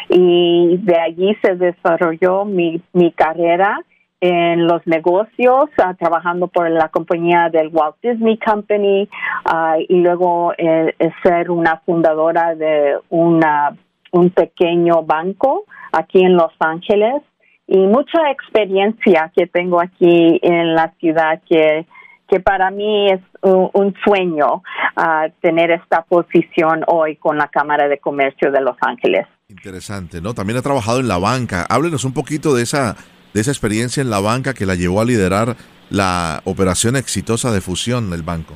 y 0.09 0.77
de 0.77 0.99
allí 0.99 1.35
se 1.41 1.55
desarrolló 1.55 2.45
mi, 2.45 2.81
mi 2.93 3.11
carrera 3.11 3.79
en 4.21 4.65
los 4.65 4.85
negocios, 4.87 5.69
uh, 5.77 5.93
trabajando 5.97 6.47
por 6.47 6.69
la 6.69 6.89
compañía 6.89 7.49
del 7.49 7.69
Walt 7.71 7.97
Disney 8.01 8.37
Company 8.37 9.07
uh, 9.45 9.79
y 9.87 9.95
luego 10.01 10.53
eh, 10.57 10.95
ser 11.21 11.51
una 11.51 11.77
fundadora 11.85 12.55
de 12.55 12.97
una, 13.09 13.75
un 14.11 14.29
pequeño 14.31 15.03
banco 15.03 15.65
aquí 15.91 16.23
en 16.23 16.35
Los 16.35 16.53
Ángeles 16.59 17.21
y 17.67 17.77
mucha 17.77 18.31
experiencia 18.31 19.31
que 19.35 19.47
tengo 19.47 19.81
aquí 19.81 20.39
en 20.41 20.75
la 20.75 20.93
ciudad 20.99 21.41
que, 21.47 21.85
que 22.27 22.39
para 22.39 22.71
mí 22.71 23.11
es 23.11 23.21
un, 23.41 23.93
sueño 24.03 24.63
uh, 24.97 25.31
tener 25.41 25.71
esta 25.71 26.03
posición 26.03 26.83
hoy 26.88 27.15
con 27.17 27.38
la 27.38 27.47
Cámara 27.47 27.88
de 27.88 27.99
Comercio 27.99 28.51
de 28.51 28.61
Los 28.61 28.75
Ángeles. 28.81 29.27
Interesante, 29.47 30.21
¿no? 30.21 30.33
También 30.33 30.57
ha 30.57 30.61
trabajado 30.61 30.99
en 30.99 31.07
la 31.07 31.17
banca. 31.17 31.65
Háblenos 31.69 32.03
un 32.03 32.13
poquito 32.13 32.55
de 32.55 32.63
esa 32.63 32.95
de 33.35 33.41
esa 33.41 33.51
experiencia 33.51 34.01
en 34.01 34.09
la 34.09 34.21
banca 34.21 34.53
que 34.53 34.65
la 34.65 34.75
llevó 34.75 35.01
a 35.01 35.05
liderar 35.05 35.57
la 35.89 36.41
operación 36.45 36.95
exitosa 36.95 37.51
de 37.51 37.59
fusión 37.59 38.09
del 38.09 38.23
banco. 38.23 38.55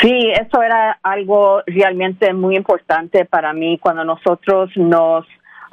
Sí, 0.00 0.30
eso 0.32 0.62
era 0.62 0.98
algo 1.02 1.62
realmente 1.66 2.32
muy 2.32 2.56
importante 2.56 3.24
para 3.24 3.52
mí 3.52 3.78
cuando 3.78 4.04
nosotros 4.04 4.70
nos 4.76 5.26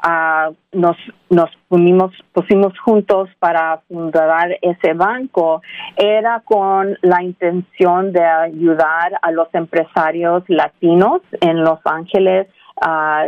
uh, 0.04 0.54
nos 0.72 0.98
nos 1.30 1.50
pusimos, 1.68 2.12
pusimos 2.34 2.78
juntos 2.80 3.30
para 3.40 3.82
fundar 3.88 4.58
ese 4.62 4.94
banco. 4.94 5.62
Era 5.96 6.42
con 6.46 6.98
la 7.02 7.22
intención 7.22 8.14
de 8.14 8.24
ayudar 8.24 9.20
a 9.22 9.32
los 9.32 9.48
empresarios 9.54 10.44
latinos 10.48 11.22
en 11.42 11.64
Los 11.64 11.80
Ángeles 11.86 12.48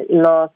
los 0.09 0.51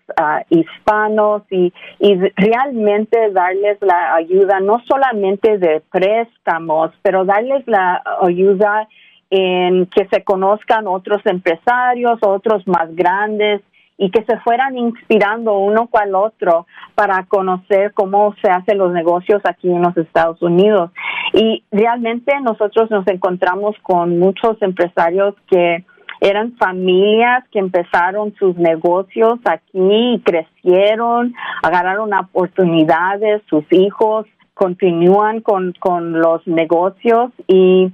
hispanos 0.49 1.41
y, 1.49 1.73
y 1.99 2.15
realmente 2.36 3.32
darles 3.32 3.78
la 3.82 4.15
ayuda, 4.15 4.60
no 4.60 4.82
solamente 4.86 5.58
de 5.58 5.82
préstamos, 5.91 6.91
pero 7.02 7.26
darles 7.26 7.63
la 7.67 8.04
ayuda 8.21 8.88
en 9.30 9.88
que 9.88 10.08
se 10.10 10.23
conozcan 10.23 10.86
otros 10.88 11.26
empresarios, 11.26 12.19
otros 12.21 12.67
más 12.67 12.95
grandes 12.95 13.62
y 13.97 14.10
que 14.10 14.23
se 14.23 14.38
fueran 14.39 14.77
inspirando 14.77 15.58
uno 15.58 15.88
cual 15.88 16.15
otro 16.15 16.65
para 16.95 17.25
conocer 17.25 17.93
cómo 17.93 18.36
se 18.41 18.49
hacen 18.49 18.77
los 18.77 18.91
negocios 18.91 19.41
aquí 19.45 19.69
en 19.69 19.82
los 19.82 19.95
Estados 19.97 20.41
Unidos. 20.41 20.91
Y 21.34 21.63
realmente 21.71 22.34
nosotros 22.41 22.89
nos 22.91 23.08
encontramos 23.08 23.75
con 23.84 24.19
muchos 24.19 24.62
empresarios 24.62 25.36
que 25.49 25.86
eran 26.23 26.56
familias 26.56 27.43
que 27.51 27.60
empezaron 27.60 28.34
sus 28.36 28.56
negocios 28.56 29.39
aquí 29.43 29.71
y 29.73 30.21
crecieron, 30.21 31.34
agarraron 31.62 32.13
oportunidades, 32.13 33.41
sus 33.49 33.65
hijos 33.71 34.25
continúan 34.53 35.41
con, 35.41 35.73
con 35.79 36.13
los 36.21 36.45
negocios 36.47 37.32
y 37.47 37.91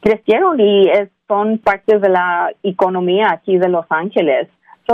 crecieron 0.00 0.58
y 0.58 0.88
son 1.28 1.58
parte 1.58 1.98
de 1.98 2.08
la 2.08 2.50
economía 2.64 3.28
aquí 3.30 3.56
de 3.56 3.68
Los 3.68 3.86
Ángeles. 3.88 4.48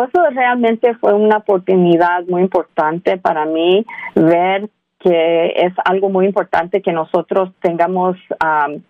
Eso 0.05 0.31
realmente 0.31 0.95
fue 0.97 1.13
una 1.13 1.39
oportunidad 1.39 2.25
muy 2.27 2.43
importante 2.43 3.17
para 3.19 3.47
mí 3.47 3.85
ver 4.15 4.69
que 4.99 5.53
es 5.57 5.73
algo 5.85 6.09
muy 6.09 6.27
importante 6.27 6.83
que 6.83 6.93
nosotros 6.93 7.51
tengamos 7.61 8.17
um, 8.43 8.81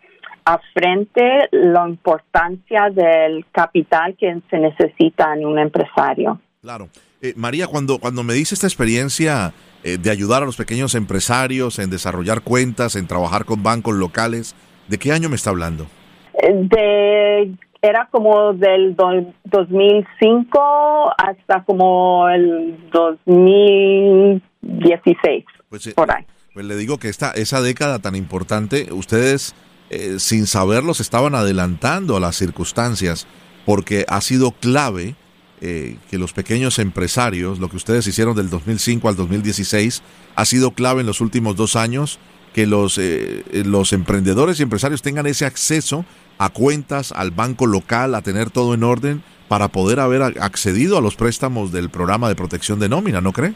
a 0.45 0.61
frente 0.73 1.49
la 1.51 1.88
importancia 1.88 2.88
del 2.90 3.45
capital 3.51 4.16
que 4.16 4.40
se 4.49 4.59
necesita 4.59 5.35
en 5.35 5.45
un 5.45 5.59
empresario. 5.59 6.40
Claro. 6.62 6.88
Eh, 7.21 7.35
María, 7.37 7.66
cuando, 7.66 7.99
cuando 7.99 8.23
me 8.23 8.35
dice 8.35 8.55
esta 8.55 8.66
experiencia 8.66 9.53
eh, 9.83 9.99
de 9.99 10.11
ayudar 10.11 10.42
a 10.42 10.47
los 10.47 10.57
pequeños 10.57 10.95
empresarios 10.95 11.79
en 11.79 11.90
desarrollar 11.90 12.42
cuentas, 12.42 12.95
en 12.95 13.07
trabajar 13.07 13.45
con 13.45 13.62
bancos 13.62 13.97
locales, 13.97 14.55
¿de 14.88 14.99
qué 14.99 15.12
año 15.12 15.29
me 15.29 15.37
está 15.37 15.51
hablando? 15.51 15.87
Eh, 16.35 16.53
de, 16.53 17.55
era 17.83 18.09
como 18.11 18.53
del 18.53 18.97
2005 18.97 21.12
hasta 21.17 21.65
como 21.65 22.29
el 22.29 22.77
2016, 22.93 25.45
pues, 25.69 25.93
por 25.95 26.15
ahí. 26.15 26.25
Pues 26.55 26.67
le 26.67 26.77
digo 26.77 26.99
que 26.99 27.09
esta, 27.09 27.33
esa 27.33 27.61
década 27.61 27.99
tan 27.99 28.15
importante, 28.17 28.93
ustedes 28.93 29.55
eh, 29.91 30.17
sin 30.19 30.47
saberlo 30.47 30.95
se 30.95 31.03
estaban 31.03 31.35
adelantando 31.35 32.17
a 32.17 32.21
las 32.21 32.37
circunstancias 32.37 33.27
porque 33.65 34.05
ha 34.09 34.21
sido 34.21 34.53
clave 34.53 35.17
eh, 35.61 35.97
que 36.11 36.19
los 36.19 36.33
pequeños 36.33 36.79
empresarios, 36.79 37.59
lo 37.59 37.69
que 37.69 37.77
ustedes 37.77 38.07
hicieron 38.07 38.37
del 38.37 38.51
2005 38.51 39.09
al 39.09 39.17
2016, 39.17 40.03
ha 40.35 40.45
sido 40.45 40.73
clave 40.73 41.01
en 41.01 41.07
los 41.07 41.21
últimos 41.21 41.57
dos 41.57 41.77
años 41.77 42.19
que 42.57 42.66
los, 42.66 42.97
eh, 42.97 43.42
los 43.66 43.92
emprendedores 43.92 44.59
y 44.59 44.62
empresarios 44.62 45.03
tengan 45.03 45.27
ese 45.27 45.45
acceso 45.45 46.07
a 46.38 46.49
cuentas, 46.49 47.12
al 47.12 47.31
banco 47.31 47.66
local, 47.66 48.14
a 48.14 48.23
tener 48.23 48.49
todo 48.49 48.73
en 48.73 48.83
orden 48.83 49.23
para 49.47 49.69
poder 49.69 50.01
haber 50.01 50.23
accedido 50.23 50.97
a 50.97 51.03
los 51.03 51.16
préstamos 51.16 51.71
del 51.71 51.90
programa 51.90 52.31
de 52.31 52.35
protección 52.35 52.81
de 52.81 52.88
nómina, 52.88 53.21
¿no 53.21 53.33
cree? 53.33 53.53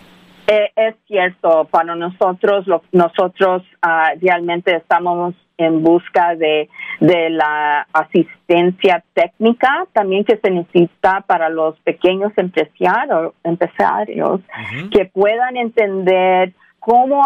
es 0.76 0.96
cierto, 1.06 1.66
para 1.70 1.94
nosotros, 1.94 2.66
nosotros 2.92 3.62
ah, 3.82 4.10
realmente 4.20 4.74
estamos 4.74 5.34
en 5.56 5.82
busca 5.82 6.34
de, 6.34 6.68
de 7.00 7.30
la 7.30 7.86
asistencia 7.92 9.02
técnica 9.14 9.86
también 9.92 10.24
que 10.24 10.38
se 10.38 10.50
necesita 10.50 11.20
para 11.22 11.48
los 11.48 11.78
pequeños 11.80 12.32
empresarios, 12.36 13.32
empresarios 13.44 14.40
que 14.90 15.04
puedan 15.06 15.56
entender 15.56 16.52
cómo 16.80 17.22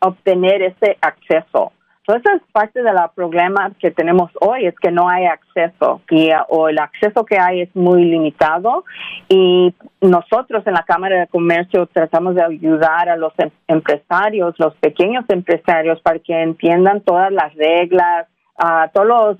obtener 0.00 0.62
ese 0.62 0.96
acceso. 1.00 1.72
Entonces, 2.06 2.42
es 2.42 2.52
parte 2.52 2.82
del 2.82 2.96
problema 3.14 3.70
que 3.80 3.90
tenemos 3.90 4.30
hoy, 4.40 4.66
es 4.66 4.74
que 4.78 4.90
no 4.90 5.08
hay 5.08 5.24
acceso 5.24 6.02
y, 6.10 6.28
o 6.48 6.68
el 6.68 6.78
acceso 6.78 7.24
que 7.24 7.38
hay 7.38 7.62
es 7.62 7.74
muy 7.74 8.04
limitado 8.04 8.84
y 9.30 9.74
nosotros 10.02 10.66
en 10.66 10.74
la 10.74 10.82
Cámara 10.82 11.20
de 11.20 11.26
Comercio 11.28 11.86
tratamos 11.86 12.34
de 12.34 12.42
ayudar 12.42 13.08
a 13.08 13.16
los 13.16 13.32
em, 13.38 13.48
empresarios, 13.68 14.54
los 14.58 14.74
pequeños 14.76 15.24
empresarios, 15.28 15.98
para 16.02 16.18
que 16.18 16.42
entiendan 16.42 17.00
todas 17.00 17.32
las 17.32 17.54
reglas, 17.54 18.26
uh, 18.62 18.86
todas 18.92 19.38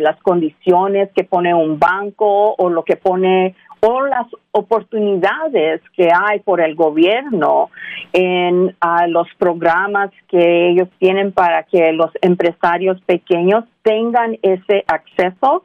las 0.00 0.20
condiciones 0.20 1.08
que 1.16 1.24
pone 1.24 1.54
un 1.54 1.78
banco 1.78 2.54
o 2.58 2.68
lo 2.68 2.84
que 2.84 2.96
pone 2.96 3.54
o 3.84 4.06
las 4.06 4.28
oportunidades 4.52 5.80
que 5.96 6.08
hay 6.14 6.38
por 6.40 6.60
el 6.60 6.76
gobierno 6.76 7.68
en 8.12 8.76
los 9.08 9.26
programas 9.38 10.10
que 10.28 10.70
ellos 10.70 10.88
tienen 11.00 11.32
para 11.32 11.64
que 11.64 11.92
los 11.92 12.10
empresarios 12.20 13.00
pequeños 13.02 13.64
tengan 13.82 14.38
ese 14.42 14.84
acceso 14.86 15.64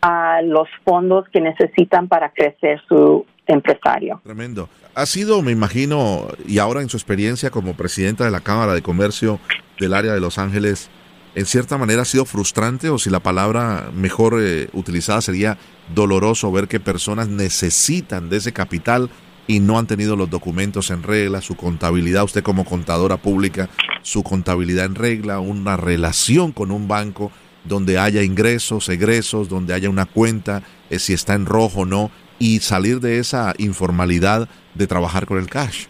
a 0.00 0.40
los 0.42 0.66
fondos 0.82 1.28
que 1.28 1.42
necesitan 1.42 2.08
para 2.08 2.30
crecer 2.30 2.80
su 2.88 3.26
empresario. 3.46 4.20
Tremendo. 4.24 4.70
Ha 4.94 5.04
sido, 5.04 5.42
me 5.42 5.52
imagino, 5.52 6.26
y 6.46 6.60
ahora 6.60 6.80
en 6.80 6.88
su 6.88 6.96
experiencia 6.96 7.50
como 7.50 7.74
presidenta 7.74 8.24
de 8.24 8.30
la 8.30 8.40
Cámara 8.40 8.72
de 8.72 8.82
Comercio 8.82 9.40
del 9.78 9.92
área 9.92 10.14
de 10.14 10.20
Los 10.20 10.38
Ángeles, 10.38 10.90
en 11.38 11.46
cierta 11.46 11.78
manera 11.78 12.02
ha 12.02 12.04
sido 12.04 12.24
frustrante 12.24 12.90
o 12.90 12.98
si 12.98 13.10
la 13.10 13.20
palabra 13.20 13.92
mejor 13.94 14.40
eh, 14.42 14.68
utilizada 14.72 15.20
sería 15.20 15.56
doloroso 15.94 16.50
ver 16.50 16.66
que 16.66 16.80
personas 16.80 17.28
necesitan 17.28 18.28
de 18.28 18.38
ese 18.38 18.52
capital 18.52 19.08
y 19.46 19.60
no 19.60 19.78
han 19.78 19.86
tenido 19.86 20.16
los 20.16 20.28
documentos 20.28 20.90
en 20.90 21.04
regla, 21.04 21.40
su 21.40 21.54
contabilidad, 21.54 22.24
usted 22.24 22.42
como 22.42 22.64
contadora 22.64 23.18
pública, 23.18 23.68
su 24.02 24.24
contabilidad 24.24 24.86
en 24.86 24.96
regla, 24.96 25.38
una 25.38 25.76
relación 25.76 26.50
con 26.50 26.72
un 26.72 26.88
banco 26.88 27.30
donde 27.62 28.00
haya 28.00 28.24
ingresos, 28.24 28.88
egresos, 28.88 29.48
donde 29.48 29.74
haya 29.74 29.88
una 29.88 30.06
cuenta, 30.06 30.64
eh, 30.90 30.98
si 30.98 31.12
está 31.12 31.34
en 31.34 31.46
rojo 31.46 31.82
o 31.82 31.86
no, 31.86 32.10
y 32.40 32.58
salir 32.58 32.98
de 32.98 33.20
esa 33.20 33.54
informalidad 33.58 34.48
de 34.74 34.86
trabajar 34.88 35.24
con 35.24 35.38
el 35.38 35.46
cash. 35.46 35.86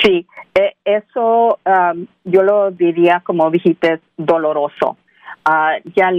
Sí, 0.00 0.24
eh, 0.54 0.74
eso 0.84 1.58
um, 1.64 2.06
yo 2.24 2.42
lo 2.42 2.70
diría, 2.70 3.22
como 3.24 3.50
dijiste, 3.50 4.00
doloroso. 4.16 4.96
Uh, 5.48 5.80
ya 5.96 6.10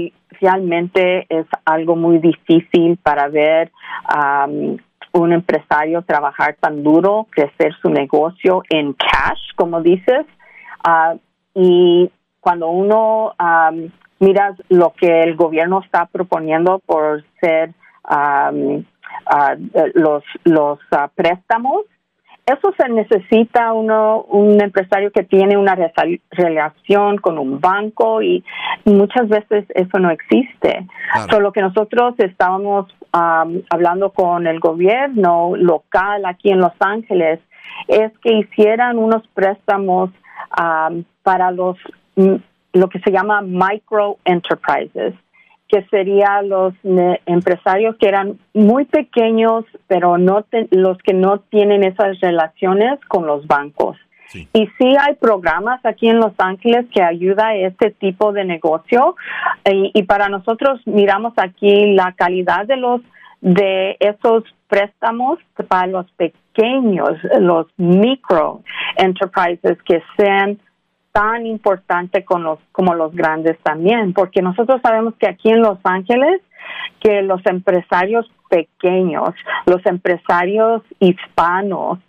realmente 0.41 1.25
es 1.29 1.45
algo 1.65 1.95
muy 1.95 2.17
difícil 2.17 2.97
para 2.97 3.29
ver 3.29 3.71
um, 4.13 4.77
un 5.13 5.31
empresario 5.31 6.01
trabajar 6.01 6.57
tan 6.59 6.83
duro, 6.83 7.27
crecer 7.29 7.73
su 7.81 7.89
negocio 7.89 8.63
en 8.69 8.93
cash, 8.93 9.39
como 9.55 9.81
dices, 9.81 10.25
uh, 10.87 11.17
y 11.53 12.11
cuando 12.39 12.69
uno 12.69 13.33
um, 13.39 13.89
mira 14.19 14.55
lo 14.69 14.93
que 14.93 15.21
el 15.21 15.35
gobierno 15.35 15.81
está 15.83 16.07
proponiendo 16.07 16.79
por 16.85 17.23
ser 17.39 17.73
um, 18.09 18.77
uh, 18.77 19.91
los 19.93 20.23
los 20.43 20.79
préstamos, 21.15 21.83
eso 22.45 22.73
se 22.77 22.89
necesita 22.89 23.71
uno, 23.71 24.21
un 24.23 24.61
empresario 24.61 25.11
que 25.11 25.23
tiene 25.23 25.57
una 25.57 25.77
relación 26.31 27.17
con 27.17 27.37
un 27.37 27.61
banco 27.61 28.21
y 28.21 28.43
muchas 28.83 29.29
veces 29.29 29.65
eso 29.73 29.99
no 29.99 30.09
existe. 30.09 30.85
Claro. 31.13 31.39
lo 31.39 31.51
que 31.53 31.61
nosotros 31.61 32.15
estábamos 32.17 32.93
um, 33.13 33.61
hablando 33.69 34.11
con 34.11 34.45
el 34.47 34.59
gobierno 34.59 35.55
local 35.55 36.25
aquí 36.25 36.49
en 36.49 36.59
Los 36.59 36.73
Ángeles 36.79 37.39
es 37.87 38.11
que 38.19 38.33
hicieran 38.33 38.97
unos 38.97 39.25
préstamos 39.33 40.09
um, 40.59 41.03
para 41.23 41.51
los 41.51 41.77
mm, 42.15 42.35
lo 42.73 42.89
que 42.89 42.99
se 42.99 43.11
llama 43.11 43.41
micro 43.41 44.17
enterprises 44.25 45.13
que 45.73 45.83
serían 45.89 46.49
los 46.49 46.75
empresarios 47.25 47.95
que 47.95 48.07
eran 48.07 48.37
muy 48.53 48.85
pequeños, 48.85 49.65
pero 49.87 50.19
no 50.19 50.45
los 50.69 50.99
que 50.99 51.13
no 51.13 51.39
tienen 51.39 51.83
esas 51.83 52.19
relaciones 52.19 52.99
con 53.07 53.25
los 53.25 53.47
bancos. 53.47 53.97
Y 54.35 54.67
sí 54.77 54.95
hay 54.99 55.15
programas 55.19 55.83
aquí 55.83 56.09
en 56.09 56.19
Los 56.19 56.33
Ángeles 56.37 56.85
que 56.93 57.01
ayuda 57.01 57.47
a 57.47 57.55
este 57.55 57.89
tipo 57.89 58.33
de 58.33 58.45
negocio 58.45 59.15
y, 59.65 59.91
y, 59.95 60.03
para 60.03 60.29
nosotros 60.29 60.79
miramos 60.85 61.33
aquí 61.37 61.93
la 61.93 62.13
calidad 62.13 62.67
de 62.67 62.77
los 62.77 63.01
de 63.41 63.97
esos 63.99 64.43
préstamos 64.67 65.39
para 65.67 65.87
los 65.87 66.05
pequeños, 66.11 67.11
los 67.39 67.67
micro 67.77 68.61
enterprises 68.97 69.77
que 69.83 70.01
sean 70.17 70.59
tan 71.13 71.45
importante 71.45 72.25
con 72.25 72.43
los, 72.43 72.59
como 72.73 72.95
los 72.95 73.13
grandes 73.15 73.57
también, 73.59 74.13
porque 74.13 74.41
nosotros 74.41 74.81
sabemos 74.81 75.13
que 75.19 75.29
aquí 75.29 75.49
en 75.49 75.61
Los 75.61 75.77
Ángeles, 75.83 76.41
que 76.99 77.21
los 77.21 77.45
empresarios 77.45 78.29
pequeños, 78.49 79.29
los 79.65 79.85
empresarios 79.85 80.81
hispanos, 80.99 81.99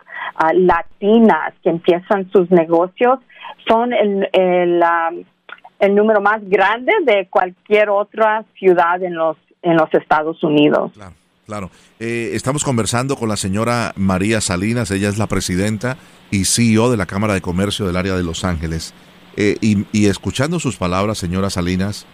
uh, 0.41 0.53
latinas 0.53 1.53
que 1.63 1.69
empiezan 1.69 2.29
sus 2.31 2.49
negocios, 2.49 3.19
son 3.67 3.93
el, 3.93 4.27
el, 4.33 4.83
el 5.79 5.95
número 5.95 6.19
más 6.19 6.41
grande 6.49 6.91
de 7.03 7.27
cualquier 7.29 7.89
otra 7.89 8.43
ciudad 8.57 9.01
en 9.03 9.13
los, 9.13 9.37
en 9.61 9.77
los 9.77 9.93
Estados 9.93 10.43
Unidos. 10.43 10.91
Claro. 11.45 11.69
Eh, 11.99 12.31
estamos 12.33 12.63
conversando 12.63 13.15
con 13.15 13.29
la 13.29 13.37
señora 13.37 13.93
María 13.95 14.41
Salinas, 14.41 14.89
ella 14.89 15.09
es 15.09 15.19
la 15.19 15.27
presidenta 15.27 15.97
y 16.31 16.45
CEO 16.45 16.89
de 16.89 16.97
la 16.97 17.05
Cámara 17.05 17.35
de 17.35 17.41
Comercio 17.41 17.85
del 17.85 17.97
área 17.97 18.15
de 18.15 18.23
Los 18.23 18.43
Ángeles. 18.43 18.93
Eh, 19.37 19.57
y, 19.61 20.05
escuchando 20.07 20.59
sus 20.59 20.77
palabras, 20.77 21.19
señora 21.19 21.49
Salinas, 21.51 22.07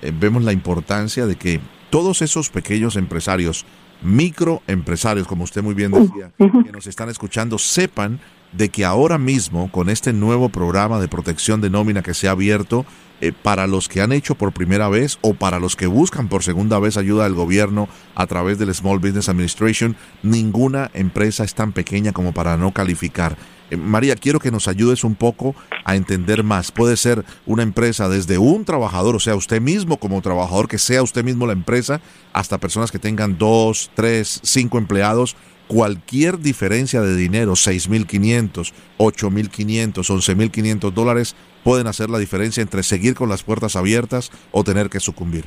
eh, 0.00 0.12
vemos 0.18 0.42
la 0.42 0.52
importancia 0.52 1.26
de 1.26 1.36
que 1.36 1.60
todos 1.90 2.22
esos 2.22 2.48
pequeños 2.48 2.96
empresarios, 2.96 3.66
microempresarios, 4.00 5.26
como 5.26 5.44
usted 5.44 5.62
muy 5.62 5.74
bien 5.74 5.90
decía, 5.90 6.30
que 6.38 6.72
nos 6.72 6.86
están 6.86 7.10
escuchando, 7.10 7.58
sepan 7.58 8.20
de 8.52 8.70
que 8.70 8.86
ahora 8.86 9.18
mismo, 9.18 9.70
con 9.70 9.90
este 9.90 10.14
nuevo 10.14 10.48
programa 10.48 10.98
de 10.98 11.08
protección 11.08 11.60
de 11.60 11.68
nómina 11.68 12.02
que 12.02 12.14
se 12.14 12.28
ha 12.28 12.30
abierto, 12.30 12.86
eh, 13.20 13.32
para 13.32 13.66
los 13.66 13.88
que 13.88 14.00
han 14.00 14.12
hecho 14.12 14.36
por 14.36 14.52
primera 14.52 14.88
vez 14.88 15.18
o 15.22 15.34
para 15.34 15.58
los 15.58 15.76
que 15.76 15.86
buscan 15.86 16.28
por 16.28 16.44
segunda 16.44 16.78
vez 16.78 16.96
ayuda 16.96 17.24
del 17.24 17.34
gobierno 17.34 17.88
a 18.14 18.26
través 18.26 18.58
del 18.58 18.72
Small 18.74 18.98
Business 18.98 19.28
Administration, 19.28 19.96
ninguna 20.22 20.90
empresa 20.94 21.44
es 21.44 21.54
tan 21.54 21.72
pequeña 21.72 22.12
como 22.12 22.32
para 22.32 22.56
no 22.56 22.72
calificar. 22.72 23.36
Eh, 23.70 23.76
María, 23.76 24.14
quiero 24.14 24.38
que 24.38 24.50
nos 24.50 24.68
ayudes 24.68 25.04
un 25.04 25.14
poco 25.14 25.54
a 25.84 25.96
entender 25.96 26.44
más. 26.44 26.70
Puede 26.70 26.96
ser 26.96 27.24
una 27.44 27.62
empresa 27.62 28.08
desde 28.08 28.38
un 28.38 28.64
trabajador, 28.64 29.16
o 29.16 29.20
sea, 29.20 29.34
usted 29.34 29.60
mismo 29.60 29.98
como 29.98 30.22
trabajador, 30.22 30.68
que 30.68 30.78
sea 30.78 31.02
usted 31.02 31.24
mismo 31.24 31.46
la 31.46 31.52
empresa, 31.52 32.00
hasta 32.32 32.58
personas 32.58 32.90
que 32.90 32.98
tengan 32.98 33.36
dos, 33.36 33.90
tres, 33.94 34.40
cinco 34.42 34.78
empleados 34.78 35.36
cualquier 35.68 36.40
diferencia 36.40 37.02
de 37.02 37.14
dinero, 37.14 37.52
6.500, 37.52 38.72
8.500, 38.96 39.92
11.500 39.92 40.92
dólares, 40.92 41.36
pueden 41.68 41.86
hacer 41.86 42.08
la 42.08 42.16
diferencia 42.16 42.62
entre 42.62 42.82
seguir 42.82 43.14
con 43.14 43.28
las 43.28 43.42
puertas 43.42 43.76
abiertas 43.76 44.30
o 44.52 44.64
tener 44.64 44.88
que 44.88 45.00
sucumbir. 45.00 45.44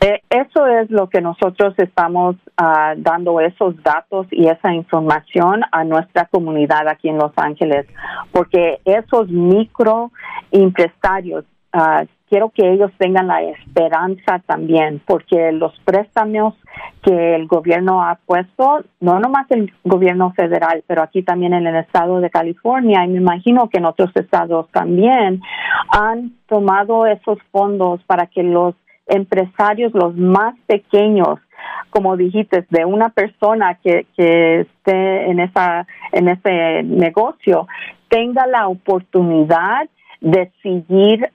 Eh, 0.00 0.22
eso 0.30 0.68
es 0.68 0.88
lo 0.88 1.08
que 1.08 1.20
nosotros 1.20 1.74
estamos 1.78 2.36
uh, 2.36 2.94
dando 2.96 3.40
esos 3.40 3.74
datos 3.82 4.28
y 4.30 4.46
esa 4.46 4.72
información 4.72 5.62
a 5.72 5.82
nuestra 5.82 6.26
comunidad 6.26 6.86
aquí 6.86 7.08
en 7.08 7.18
Los 7.18 7.32
Ángeles, 7.34 7.86
porque 8.30 8.78
esos 8.84 9.28
micro 9.28 10.12
empresarios 10.52 11.44
uh, 11.72 12.06
quiero 12.34 12.50
que 12.50 12.68
ellos 12.68 12.90
tengan 12.98 13.28
la 13.28 13.42
esperanza 13.42 14.40
también, 14.44 15.00
porque 15.06 15.52
los 15.52 15.72
préstamos 15.84 16.54
que 17.00 17.36
el 17.36 17.46
gobierno 17.46 18.02
ha 18.02 18.18
puesto, 18.26 18.82
no 18.98 19.20
nomás 19.20 19.48
el 19.52 19.72
gobierno 19.84 20.32
federal, 20.32 20.82
pero 20.88 21.02
aquí 21.04 21.22
también 21.22 21.54
en 21.54 21.64
el 21.64 21.76
estado 21.76 22.18
de 22.18 22.30
California, 22.30 23.04
y 23.04 23.08
me 23.10 23.18
imagino 23.18 23.68
que 23.68 23.78
en 23.78 23.84
otros 23.84 24.10
estados 24.16 24.68
también, 24.72 25.42
han 25.90 26.32
tomado 26.48 27.06
esos 27.06 27.38
fondos 27.52 28.02
para 28.02 28.26
que 28.26 28.42
los 28.42 28.74
empresarios, 29.06 29.94
los 29.94 30.16
más 30.16 30.56
pequeños, 30.66 31.38
como 31.90 32.16
dijiste, 32.16 32.66
de 32.68 32.84
una 32.84 33.10
persona 33.10 33.78
que, 33.80 34.08
que 34.16 34.62
esté 34.62 35.30
en 35.30 35.38
esa 35.38 35.86
en 36.10 36.26
ese 36.26 36.82
negocio, 36.82 37.68
tenga 38.08 38.44
la 38.48 38.66
oportunidad 38.66 39.88
de 40.20 40.50
seguir 40.62 41.30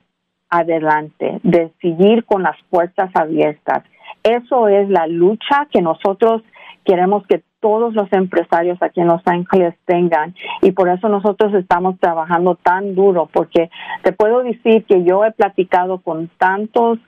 adelante, 0.50 1.40
de 1.42 1.70
seguir 1.80 2.24
con 2.24 2.42
las 2.42 2.56
puertas 2.68 3.10
abiertas. 3.14 3.84
Eso 4.22 4.68
es 4.68 4.88
la 4.88 5.06
lucha 5.06 5.66
que 5.70 5.80
nosotros 5.80 6.42
queremos 6.84 7.26
que 7.26 7.42
todos 7.60 7.94
los 7.94 8.12
empresarios 8.12 8.78
aquí 8.82 9.00
en 9.00 9.06
Los 9.06 9.22
Ángeles 9.26 9.74
tengan 9.84 10.34
y 10.62 10.72
por 10.72 10.88
eso 10.88 11.08
nosotros 11.08 11.54
estamos 11.54 11.98
trabajando 12.00 12.54
tan 12.56 12.94
duro 12.94 13.28
porque 13.32 13.70
te 14.02 14.12
puedo 14.12 14.42
decir 14.42 14.84
que 14.86 15.04
yo 15.04 15.24
he 15.24 15.32
platicado 15.32 15.98
con 15.98 16.28
tantos 16.38 16.98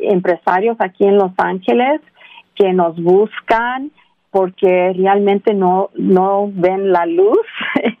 empresarios 0.00 0.76
aquí 0.80 1.04
en 1.04 1.16
Los 1.16 1.32
Ángeles 1.38 2.00
que 2.54 2.72
nos 2.72 2.96
buscan 3.02 3.90
porque 4.30 4.92
realmente 4.96 5.54
no 5.54 5.90
no 5.94 6.50
ven 6.52 6.92
la 6.92 7.06
luz 7.06 7.38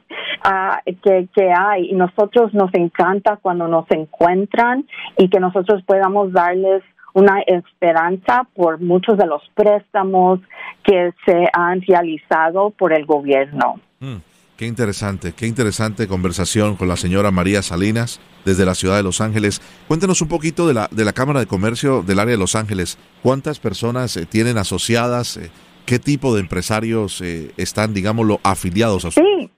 que, 1.02 1.28
que 1.34 1.52
hay 1.52 1.90
y 1.90 1.94
nosotros 1.94 2.52
nos 2.54 2.72
encanta 2.74 3.36
cuando 3.36 3.68
nos 3.68 3.90
encuentran 3.90 4.86
y 5.16 5.28
que 5.28 5.40
nosotros 5.40 5.82
podamos 5.86 6.32
darles 6.32 6.82
una 7.14 7.40
esperanza 7.46 8.46
por 8.54 8.80
muchos 8.80 9.18
de 9.18 9.26
los 9.26 9.42
préstamos 9.54 10.40
que 10.84 11.12
se 11.26 11.48
han 11.52 11.82
realizado 11.82 12.70
por 12.70 12.92
el 12.92 13.06
gobierno. 13.06 13.80
Mm, 14.00 14.16
qué 14.56 14.66
interesante, 14.66 15.32
qué 15.32 15.46
interesante 15.46 16.06
conversación 16.06 16.76
con 16.76 16.88
la 16.88 16.96
señora 16.96 17.30
María 17.30 17.62
Salinas 17.62 18.20
desde 18.44 18.64
la 18.64 18.74
ciudad 18.74 18.96
de 18.96 19.02
Los 19.02 19.20
Ángeles. 19.20 19.60
Cuéntenos 19.88 20.22
un 20.22 20.28
poquito 20.28 20.68
de 20.68 20.74
la, 20.74 20.88
de 20.90 21.04
la 21.04 21.12
Cámara 21.12 21.40
de 21.40 21.46
Comercio 21.46 22.02
del 22.02 22.18
área 22.18 22.32
de 22.32 22.38
Los 22.38 22.54
Ángeles. 22.54 22.98
¿Cuántas 23.22 23.58
personas 23.58 24.16
eh, 24.16 24.26
tienen 24.26 24.56
asociadas? 24.56 25.38
Eh, 25.38 25.50
¿Qué 25.86 25.98
tipo 25.98 26.34
de 26.34 26.40
empresarios 26.40 27.20
eh, 27.20 27.52
están, 27.56 27.94
digámoslo, 27.94 28.40
afiliados 28.44 29.04
a 29.06 29.10
su... 29.10 29.20
Sí, 29.20 29.50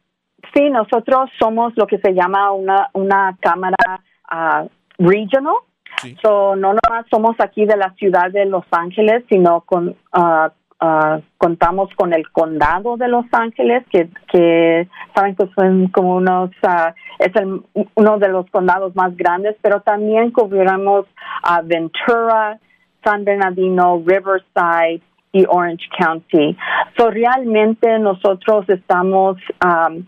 Sí, 0.54 0.68
nosotros 0.70 1.30
somos 1.38 1.72
lo 1.76 1.86
que 1.86 1.98
se 1.98 2.12
llama 2.12 2.50
una, 2.52 2.90
una 2.92 3.36
cámara 3.40 4.00
uh, 4.30 4.68
regional. 4.98 5.56
So, 6.22 6.56
no 6.56 6.72
nomás 6.72 7.06
somos 7.10 7.36
aquí 7.40 7.66
de 7.66 7.76
la 7.76 7.92
ciudad 7.94 8.30
de 8.30 8.46
Los 8.46 8.64
Ángeles, 8.70 9.24
sino 9.28 9.60
con, 9.62 9.88
uh, 9.88 10.48
uh, 10.80 11.20
contamos 11.36 11.90
con 11.94 12.14
el 12.14 12.30
condado 12.30 12.96
de 12.96 13.08
Los 13.08 13.26
Ángeles, 13.32 13.84
que, 13.90 14.08
que 14.32 14.88
saben 15.14 15.36
que 15.36 15.46
son 15.54 15.88
como 15.88 16.16
unos, 16.16 16.50
es 17.18 17.36
el, 17.36 17.62
uno 17.94 18.18
de 18.18 18.28
los 18.28 18.48
condados 18.50 18.96
más 18.96 19.14
grandes, 19.16 19.56
pero 19.60 19.80
también 19.80 20.30
cubriremos 20.30 21.06
a 21.42 21.60
Ventura, 21.60 22.58
San 23.04 23.24
Bernardino, 23.24 24.02
Riverside, 24.04 25.02
y 25.32 25.44
Orange 25.48 25.86
County. 25.98 26.56
So, 26.96 27.10
realmente 27.10 27.98
nosotros 27.98 28.68
estamos 28.68 29.36
um, 29.64 30.04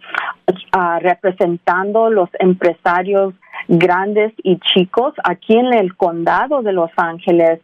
uh, 0.76 0.98
representando 1.00 2.10
los 2.10 2.28
empresarios 2.38 3.34
grandes 3.68 4.32
y 4.42 4.58
chicos 4.58 5.14
aquí 5.24 5.56
en 5.56 5.72
el 5.72 5.96
condado 5.96 6.62
de 6.62 6.72
Los 6.72 6.90
Ángeles. 6.96 7.60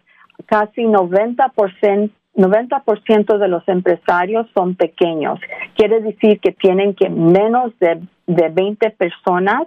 Casi 0.46 0.84
90%, 0.84 2.10
90% 2.36 3.38
de 3.38 3.48
los 3.48 3.68
empresarios 3.68 4.46
son 4.54 4.76
pequeños. 4.76 5.40
Quiere 5.74 6.00
decir 6.00 6.38
que 6.40 6.52
tienen 6.52 6.94
que 6.94 7.10
menos 7.10 7.76
de, 7.80 8.00
de 8.26 8.48
20 8.48 8.90
personas 8.90 9.62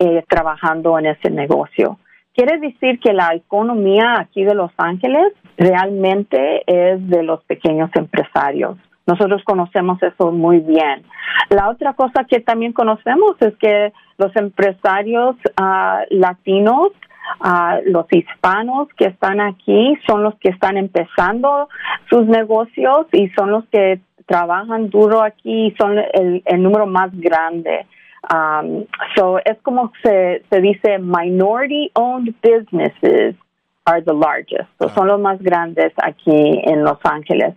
eh, 0.00 0.24
trabajando 0.28 0.98
en 0.98 1.06
ese 1.06 1.30
negocio. 1.30 1.98
Quiere 2.34 2.58
decir 2.58 2.98
que 3.00 3.14
la 3.14 3.34
economía 3.34 4.16
aquí 4.18 4.44
de 4.44 4.54
Los 4.54 4.72
Ángeles 4.76 5.32
realmente 5.56 6.62
es 6.66 7.08
de 7.08 7.22
los 7.22 7.42
pequeños 7.44 7.90
empresarios. 7.94 8.76
Nosotros 9.06 9.42
conocemos 9.44 10.02
eso 10.02 10.32
muy 10.32 10.58
bien. 10.58 11.04
La 11.50 11.68
otra 11.68 11.92
cosa 11.92 12.24
que 12.24 12.40
también 12.40 12.72
conocemos 12.72 13.36
es 13.40 13.54
que 13.56 13.92
los 14.18 14.34
empresarios 14.34 15.36
uh, 15.60 16.04
latinos, 16.10 16.88
uh, 17.40 17.78
los 17.84 18.06
hispanos 18.10 18.88
que 18.96 19.06
están 19.06 19.40
aquí, 19.40 19.96
son 20.06 20.24
los 20.24 20.34
que 20.36 20.48
están 20.48 20.76
empezando 20.76 21.68
sus 22.10 22.26
negocios 22.26 23.06
y 23.12 23.28
son 23.30 23.52
los 23.52 23.64
que 23.66 24.00
trabajan 24.26 24.90
duro 24.90 25.22
aquí 25.22 25.66
y 25.68 25.74
son 25.78 25.98
el, 25.98 26.42
el 26.44 26.62
número 26.62 26.86
más 26.86 27.10
grande. 27.12 27.86
Um, 28.28 28.86
so 29.14 29.38
es 29.44 29.56
como 29.62 29.92
se, 30.02 30.42
se 30.50 30.60
dice 30.60 30.98
minority 30.98 31.92
owned 31.94 32.34
businesses 32.42 33.36
are 33.86 34.02
the 34.02 34.12
largest. 34.12 34.68
So 34.78 34.88
son 34.90 35.08
los 35.08 35.20
más 35.20 35.40
grandes 35.40 35.92
aquí 36.02 36.60
en 36.64 36.84
Los 36.84 36.98
Ángeles. 37.04 37.54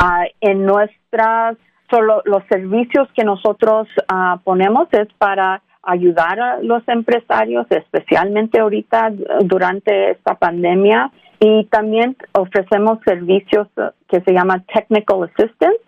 Uh, 0.00 0.24
en 0.40 0.64
nuestras, 0.64 1.56
solo 1.90 2.22
los 2.24 2.42
servicios 2.48 3.08
que 3.14 3.24
nosotros 3.24 3.88
uh, 4.10 4.38
ponemos 4.44 4.88
es 4.92 5.08
para 5.18 5.60
ayudar 5.82 6.40
a 6.40 6.58
los 6.62 6.86
empresarios, 6.88 7.66
especialmente 7.68 8.60
ahorita 8.60 9.10
durante 9.40 10.12
esta 10.12 10.34
pandemia, 10.34 11.10
y 11.40 11.64
también 11.66 12.16
ofrecemos 12.32 13.00
servicios 13.04 13.68
que 14.08 14.20
se 14.22 14.32
llaman 14.32 14.64
technical 14.72 15.24
assistance. 15.24 15.80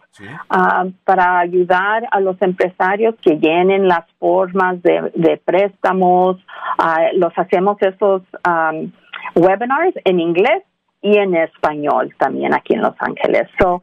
Uh, 0.51 0.90
para 1.05 1.40
ayudar 1.40 2.09
a 2.11 2.20
los 2.20 2.40
empresarios 2.40 3.14
que 3.20 3.38
llenen 3.38 3.87
las 3.87 4.11
formas 4.18 4.83
de, 4.83 5.12
de 5.14 5.37
préstamos, 5.44 6.38
los 7.16 7.33
hacemos 7.37 7.77
esos 7.83 8.22
um, 8.49 8.90
webinars 9.37 9.94
en 10.05 10.18
inglés 10.20 10.62
y 11.03 11.16
en 11.18 11.37
español 11.37 12.14
también 12.18 12.53
aquí 12.55 12.75
en 12.75 12.81
Los 12.81 12.94
Ángeles. 12.99 13.49
So, 13.61 13.81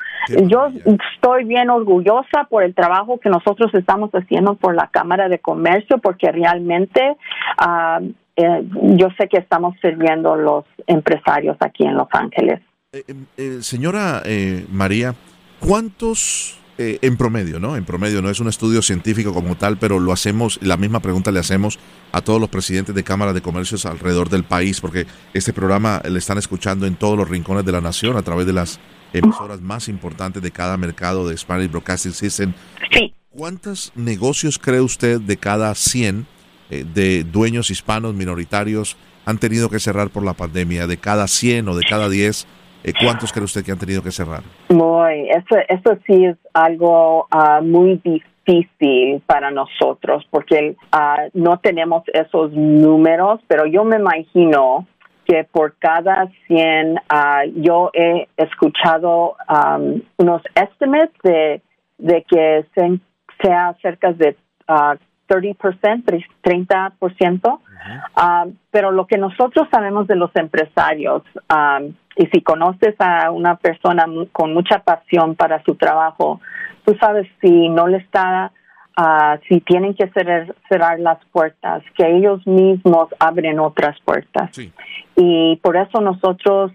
yo 0.48 0.68
estoy 1.14 1.46
bien 1.46 1.70
orgullosa 1.70 2.48
por 2.50 2.64
el 2.64 2.76
trabajo 2.76 3.20
que 3.20 3.30
nosotros 3.30 3.74
estamos 3.74 4.12
haciendo 4.12 4.56
por 4.56 4.76
la 4.76 4.88
Cámara 4.88 5.30
de 5.30 5.40
Comercio 5.40 6.00
porque 6.00 6.32
realmente 6.32 7.16
uh, 7.62 8.04
eh, 8.36 8.68
yo 8.98 9.10
sé 9.18 9.30
que 9.30 9.38
estamos 9.38 9.76
sirviendo 9.80 10.36
los 10.36 10.66
empresarios 10.88 11.56
aquí 11.60 11.86
en 11.86 11.96
Los 11.96 12.08
Ángeles. 12.12 12.60
Eh, 12.92 13.04
eh, 13.38 13.58
señora 13.62 14.24
María, 14.70 15.14
¿cuántos 15.60 16.60
eh, 16.78 16.98
en 17.04 17.18
promedio, 17.18 17.60
¿no? 17.60 17.76
En 17.76 17.86
promedio 17.86 18.22
no 18.22 18.32
es 18.32 18.40
un 18.40 18.48
estudio 18.48 18.82
científico 18.82 19.32
como 19.32 19.56
tal, 19.56 19.78
pero 19.78 20.00
lo 20.00 20.12
hacemos, 20.12 20.60
la 20.64 20.76
misma 20.76 21.02
pregunta 21.02 21.32
le 21.32 21.40
hacemos 21.40 21.78
a 22.12 22.22
todos 22.22 22.42
los 22.42 22.50
presidentes 22.50 22.96
de 22.96 23.04
cámaras 23.04 23.36
de 23.36 23.42
comercios 23.42 23.86
alrededor 23.86 24.30
del 24.30 24.44
país, 24.44 24.82
porque 24.82 25.06
este 25.36 25.54
programa 25.54 26.02
le 26.04 26.18
están 26.18 26.40
escuchando 26.40 26.88
en 26.88 26.96
todos 26.96 27.16
los 27.16 27.30
rincones 27.30 27.64
de 27.64 27.72
la 27.72 27.80
nación 27.80 28.18
a 28.18 28.24
través 28.24 28.48
de 28.48 28.54
las 28.54 28.80
emisoras 29.14 29.62
más 29.62 29.88
importantes 29.88 30.42
de 30.42 30.50
cada 30.50 30.76
mercado 30.78 31.28
de 31.28 31.38
Spanish 31.38 31.70
Broadcasting 31.70 32.14
System. 32.14 32.54
Sí. 32.92 33.14
¿Cuántos 33.30 33.92
negocios 33.96 34.58
cree 34.58 34.82
usted 34.82 35.22
de 35.22 35.38
cada 35.38 35.74
100 35.76 36.26
eh, 36.70 36.86
de 36.92 37.24
dueños 37.24 37.70
hispanos 37.70 38.16
minoritarios 38.16 38.98
han 39.26 39.38
tenido 39.38 39.70
que 39.70 39.80
cerrar 39.80 40.10
por 40.10 40.24
la 40.24 40.34
pandemia? 40.34 40.88
¿De 40.88 40.98
cada 40.98 41.28
100 41.28 41.68
o 41.68 41.76
de 41.76 41.86
cada 41.88 42.10
10? 42.10 42.48
Eh, 42.84 42.94
¿Cuántos 43.02 43.32
cree 43.32 43.46
usted 43.46 43.64
que 43.64 43.72
han 43.72 43.80
tenido 43.80 44.04
que 44.04 44.12
cerrar? 44.12 44.42
Muy, 44.70 45.30
eso, 45.30 45.56
eso 45.70 45.98
sí 46.06 46.26
es 46.26 46.38
algo 46.54 47.28
ah, 47.32 47.62
muy 47.62 48.02
difícil 48.04 49.22
para 49.26 49.52
nosotros 49.52 50.28
porque 50.30 50.76
uh, 50.94 51.30
no 51.34 51.60
tenemos 51.60 52.04
esos 52.14 52.52
números, 52.52 53.40
pero 53.48 53.66
yo 53.66 53.86
me 53.86 53.96
imagino 53.96 54.86
que 55.26 55.46
por 55.46 55.76
cada 55.80 56.30
100 56.48 56.96
uh, 56.96 56.98
yo 57.56 57.90
he 57.94 58.28
escuchado 58.36 59.38
um, 59.48 60.02
unos 60.18 60.42
estimates 60.54 61.16
de, 61.24 61.62
de 61.98 62.24
que 62.24 62.66
se, 62.76 63.00
sea 63.42 63.76
cerca 63.82 64.12
de 64.12 64.36
30%, 64.68 66.26
30%. 66.44 67.60
Um, 68.16 68.56
pero 68.72 68.92
lo 68.92 69.08
que 69.08 69.18
nosotros 69.18 69.68
sabemos 69.72 70.08
de 70.08 70.16
los 70.16 70.36
empresarios, 70.36 71.24
um, 71.50 71.94
y 72.16 72.28
si 72.28 72.42
conoces 72.42 72.96
a 73.00 73.32
una 73.32 73.56
persona 73.56 74.06
con 74.32 74.54
mucha 74.54 74.80
pasión 74.80 75.36
para 75.36 75.64
su 75.64 75.76
trabajo, 75.76 76.40
tú 76.86 76.96
sabes 77.00 77.28
si 77.42 77.70
no 77.70 77.88
le 77.88 77.98
está, 77.98 78.52
uh, 78.98 79.38
si 79.50 79.62
tienen 79.62 79.96
que 79.96 80.08
cerrar, 80.10 80.54
cerrar, 80.70 81.00
las 81.00 81.18
puertas, 81.32 81.84
que 81.96 82.08
ellos 82.08 82.46
mismos 82.46 83.10
abren 83.20 83.60
otras 83.60 84.00
puertas. 84.02 84.52
Y 85.16 85.56
por 85.58 85.76
eso 85.76 86.02
nosotros 86.02 86.72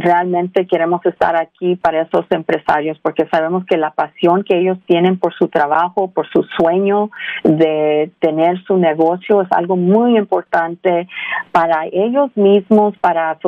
realmente 0.00 0.66
queremos 0.66 1.04
estar 1.06 1.36
aquí 1.36 1.76
para 1.76 2.02
esos 2.02 2.26
empresarios 2.30 2.98
porque 3.00 3.26
sabemos 3.28 3.64
que 3.64 3.76
la 3.76 3.92
pasión 3.92 4.42
que 4.42 4.58
ellos 4.58 4.78
tienen 4.86 5.18
por 5.18 5.32
su 5.34 5.48
trabajo, 5.48 6.10
por 6.10 6.28
su 6.30 6.42
sueño 6.58 7.10
de 7.44 8.10
tener 8.18 8.62
su 8.64 8.76
negocio 8.76 9.42
es 9.42 9.48
algo 9.52 9.76
muy 9.76 10.18
importante 10.18 11.08
para 11.52 11.86
ellos 11.92 12.30
mismos, 12.36 12.96
para 12.98 13.38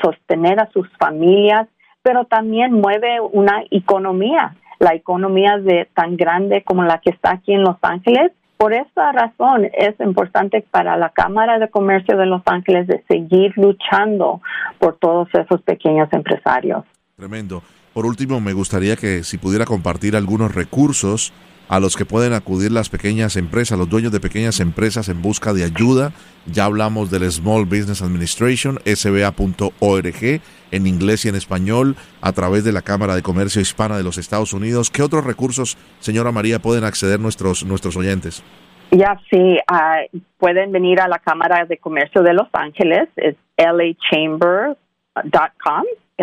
sostener 0.00 0.60
a 0.60 0.70
sus 0.70 0.88
familias, 0.98 1.66
pero 2.02 2.24
también 2.24 2.72
mueve 2.72 3.20
una 3.20 3.64
economía, 3.70 4.54
la 4.78 4.94
economía 4.94 5.58
de 5.58 5.88
tan 5.94 6.16
grande 6.16 6.62
como 6.62 6.84
la 6.84 6.98
que 6.98 7.10
está 7.10 7.32
aquí 7.32 7.52
en 7.52 7.62
Los 7.62 7.76
Ángeles 7.82 8.32
por 8.58 8.72
esa 8.72 9.12
razón 9.12 9.70
es 9.72 9.98
importante 10.00 10.66
para 10.70 10.96
la 10.96 11.10
Cámara 11.10 11.60
de 11.60 11.70
Comercio 11.70 12.18
de 12.18 12.26
Los 12.26 12.42
Ángeles 12.44 12.88
de 12.88 13.02
seguir 13.08 13.52
luchando 13.56 14.42
por 14.78 14.96
todos 14.98 15.28
esos 15.32 15.62
pequeños 15.62 16.08
empresarios. 16.12 16.84
Tremendo. 17.16 17.62
Por 17.94 18.04
último, 18.04 18.40
me 18.40 18.52
gustaría 18.52 18.96
que 18.96 19.22
si 19.22 19.38
pudiera 19.38 19.64
compartir 19.64 20.16
algunos 20.16 20.54
recursos 20.54 21.32
a 21.68 21.80
los 21.80 21.96
que 21.96 22.04
pueden 22.04 22.32
acudir 22.32 22.72
las 22.72 22.88
pequeñas 22.88 23.36
empresas, 23.36 23.78
los 23.78 23.88
dueños 23.88 24.10
de 24.12 24.20
pequeñas 24.20 24.60
empresas 24.60 25.08
en 25.08 25.22
busca 25.22 25.52
de 25.52 25.64
ayuda. 25.64 26.12
Ya 26.46 26.64
hablamos 26.64 27.10
del 27.10 27.30
Small 27.30 27.66
Business 27.66 28.02
Administration, 28.02 28.78
sba.org, 28.84 30.40
en 30.70 30.86
inglés 30.86 31.24
y 31.24 31.28
en 31.28 31.34
español, 31.34 31.96
a 32.22 32.32
través 32.32 32.64
de 32.64 32.72
la 32.72 32.82
Cámara 32.82 33.14
de 33.14 33.22
Comercio 33.22 33.60
Hispana 33.60 33.96
de 33.98 34.02
los 34.02 34.18
Estados 34.18 34.52
Unidos. 34.52 34.90
¿Qué 34.90 35.02
otros 35.02 35.24
recursos, 35.24 35.76
señora 36.00 36.32
María, 36.32 36.58
pueden 36.58 36.84
acceder 36.84 37.20
nuestros, 37.20 37.64
nuestros 37.64 37.96
oyentes? 37.96 38.42
Ya 38.90 39.20
sí, 39.30 39.58
ah, 39.66 39.98
pueden 40.38 40.72
venir 40.72 41.00
a 41.00 41.08
la 41.08 41.18
Cámara 41.18 41.66
de 41.66 41.76
Comercio 41.76 42.22
de 42.22 42.32
Los 42.32 42.48
Ángeles, 42.54 43.08
es 43.16 43.36
lachamber.com 43.58 44.78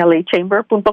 lachamber.com. 0.04 0.84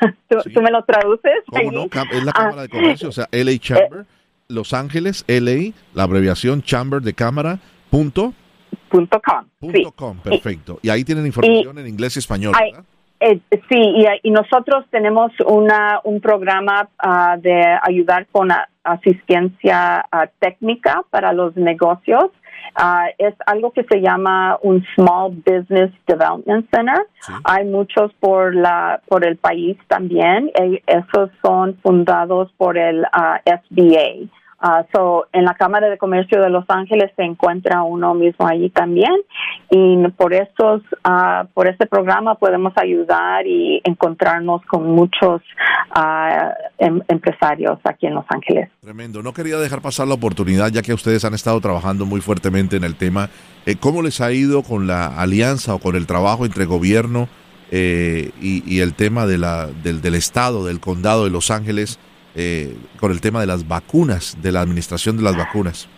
¿Tú, 0.28 0.36
¿Tú, 0.52 0.62
me 0.62 0.70
lo 0.70 0.84
traduces? 0.84 1.42
¿Cómo 1.46 1.72
no? 1.72 1.84
Es 1.84 2.24
la 2.24 2.32
Cámara 2.32 2.62
de 2.62 2.68
Comercio, 2.68 3.08
o 3.08 3.12
sea, 3.12 3.26
LA 3.32 3.58
Chamber, 3.58 4.04
Los 4.48 4.74
Ángeles, 4.74 5.24
LA, 5.26 5.72
la 5.94 6.02
abreviación 6.02 6.62
Chamber 6.62 7.00
de 7.00 7.14
Cámara, 7.14 7.58
punto. 7.90 8.34
Punto 8.88 9.20
com. 9.20 9.46
Punto 9.58 9.92
com, 9.92 10.18
perfecto. 10.18 10.78
Y, 10.82 10.90
ahí 10.90 11.04
tienen 11.04 11.26
información 11.26 11.78
en 11.78 11.86
inglés 11.86 12.16
y 12.16 12.18
español, 12.18 12.54
¿verdad? 12.58 12.84
Eh, 13.22 13.38
sí, 13.68 13.76
y, 13.76 14.06
y, 14.22 14.30
nosotros 14.30 14.86
tenemos 14.90 15.30
una, 15.46 16.00
un 16.04 16.22
programa 16.22 16.88
uh, 17.04 17.38
de 17.38 17.78
ayudar 17.82 18.26
con 18.32 18.48
asistencia 18.82 20.06
uh, 20.10 20.26
técnica 20.38 21.02
para 21.10 21.34
los 21.34 21.54
negocios 21.54 22.30
Uh, 22.78 23.10
es 23.18 23.34
algo 23.46 23.72
que 23.72 23.84
se 23.84 24.00
llama 24.00 24.58
un 24.62 24.84
Small 24.94 25.32
Business 25.44 25.92
Development 26.06 26.68
Center. 26.70 27.06
Hay 27.44 27.64
muchos 27.64 28.12
por 28.20 28.54
la 28.54 29.00
por 29.08 29.26
el 29.26 29.36
país 29.36 29.76
también. 29.88 30.50
E, 30.54 30.82
esos 30.86 31.30
son 31.42 31.76
fundados 31.82 32.50
por 32.56 32.78
el 32.78 33.02
uh, 33.02 33.38
SBA. 33.44 34.28
Uh, 34.62 34.84
so, 34.92 35.26
en 35.32 35.46
la 35.46 35.54
Cámara 35.54 35.88
de 35.88 35.96
Comercio 35.96 36.42
de 36.42 36.50
Los 36.50 36.66
Ángeles 36.68 37.10
se 37.16 37.22
encuentra 37.22 37.82
uno 37.82 38.12
mismo 38.12 38.46
allí 38.46 38.68
también 38.68 39.12
y 39.70 39.96
por 40.18 40.34
esos, 40.34 40.82
uh, 41.08 41.46
por 41.54 41.66
este 41.66 41.86
programa 41.86 42.34
podemos 42.34 42.74
ayudar 42.76 43.46
y 43.46 43.80
encontrarnos 43.84 44.60
con 44.66 44.84
muchos 44.84 45.40
uh, 45.96 46.52
em 46.78 47.00
empresarios 47.08 47.78
aquí 47.84 48.06
en 48.06 48.14
Los 48.14 48.26
Ángeles. 48.28 48.68
Tremendo. 48.82 49.22
No 49.22 49.32
quería 49.32 49.56
dejar 49.56 49.80
pasar 49.80 50.06
la 50.06 50.14
oportunidad 50.14 50.68
ya 50.70 50.82
que 50.82 50.92
ustedes 50.92 51.24
han 51.24 51.32
estado 51.32 51.58
trabajando 51.62 52.04
muy 52.04 52.20
fuertemente 52.20 52.76
en 52.76 52.84
el 52.84 52.96
tema. 52.96 53.30
Eh, 53.64 53.76
¿Cómo 53.80 54.02
les 54.02 54.20
ha 54.20 54.30
ido 54.30 54.62
con 54.62 54.86
la 54.86 55.06
alianza 55.06 55.74
o 55.74 55.78
con 55.78 55.96
el 55.96 56.06
trabajo 56.06 56.44
entre 56.44 56.66
gobierno 56.66 57.28
eh, 57.70 58.30
y, 58.42 58.62
y, 58.70 58.80
el 58.80 58.92
tema 58.92 59.26
de 59.26 59.38
la, 59.38 59.68
del, 59.68 60.02
del 60.02 60.16
estado, 60.16 60.66
del 60.66 60.80
condado 60.80 61.24
de 61.24 61.30
Los 61.30 61.50
Ángeles? 61.50 61.98
Eh, 62.34 62.76
con 62.98 63.10
el 63.10 63.20
tema 63.20 63.40
de 63.40 63.46
las 63.46 63.66
vacunas, 63.66 64.40
de 64.40 64.52
la 64.52 64.60
administración 64.60 65.16
de 65.16 65.22
las 65.22 65.36
vacunas. 65.36 65.88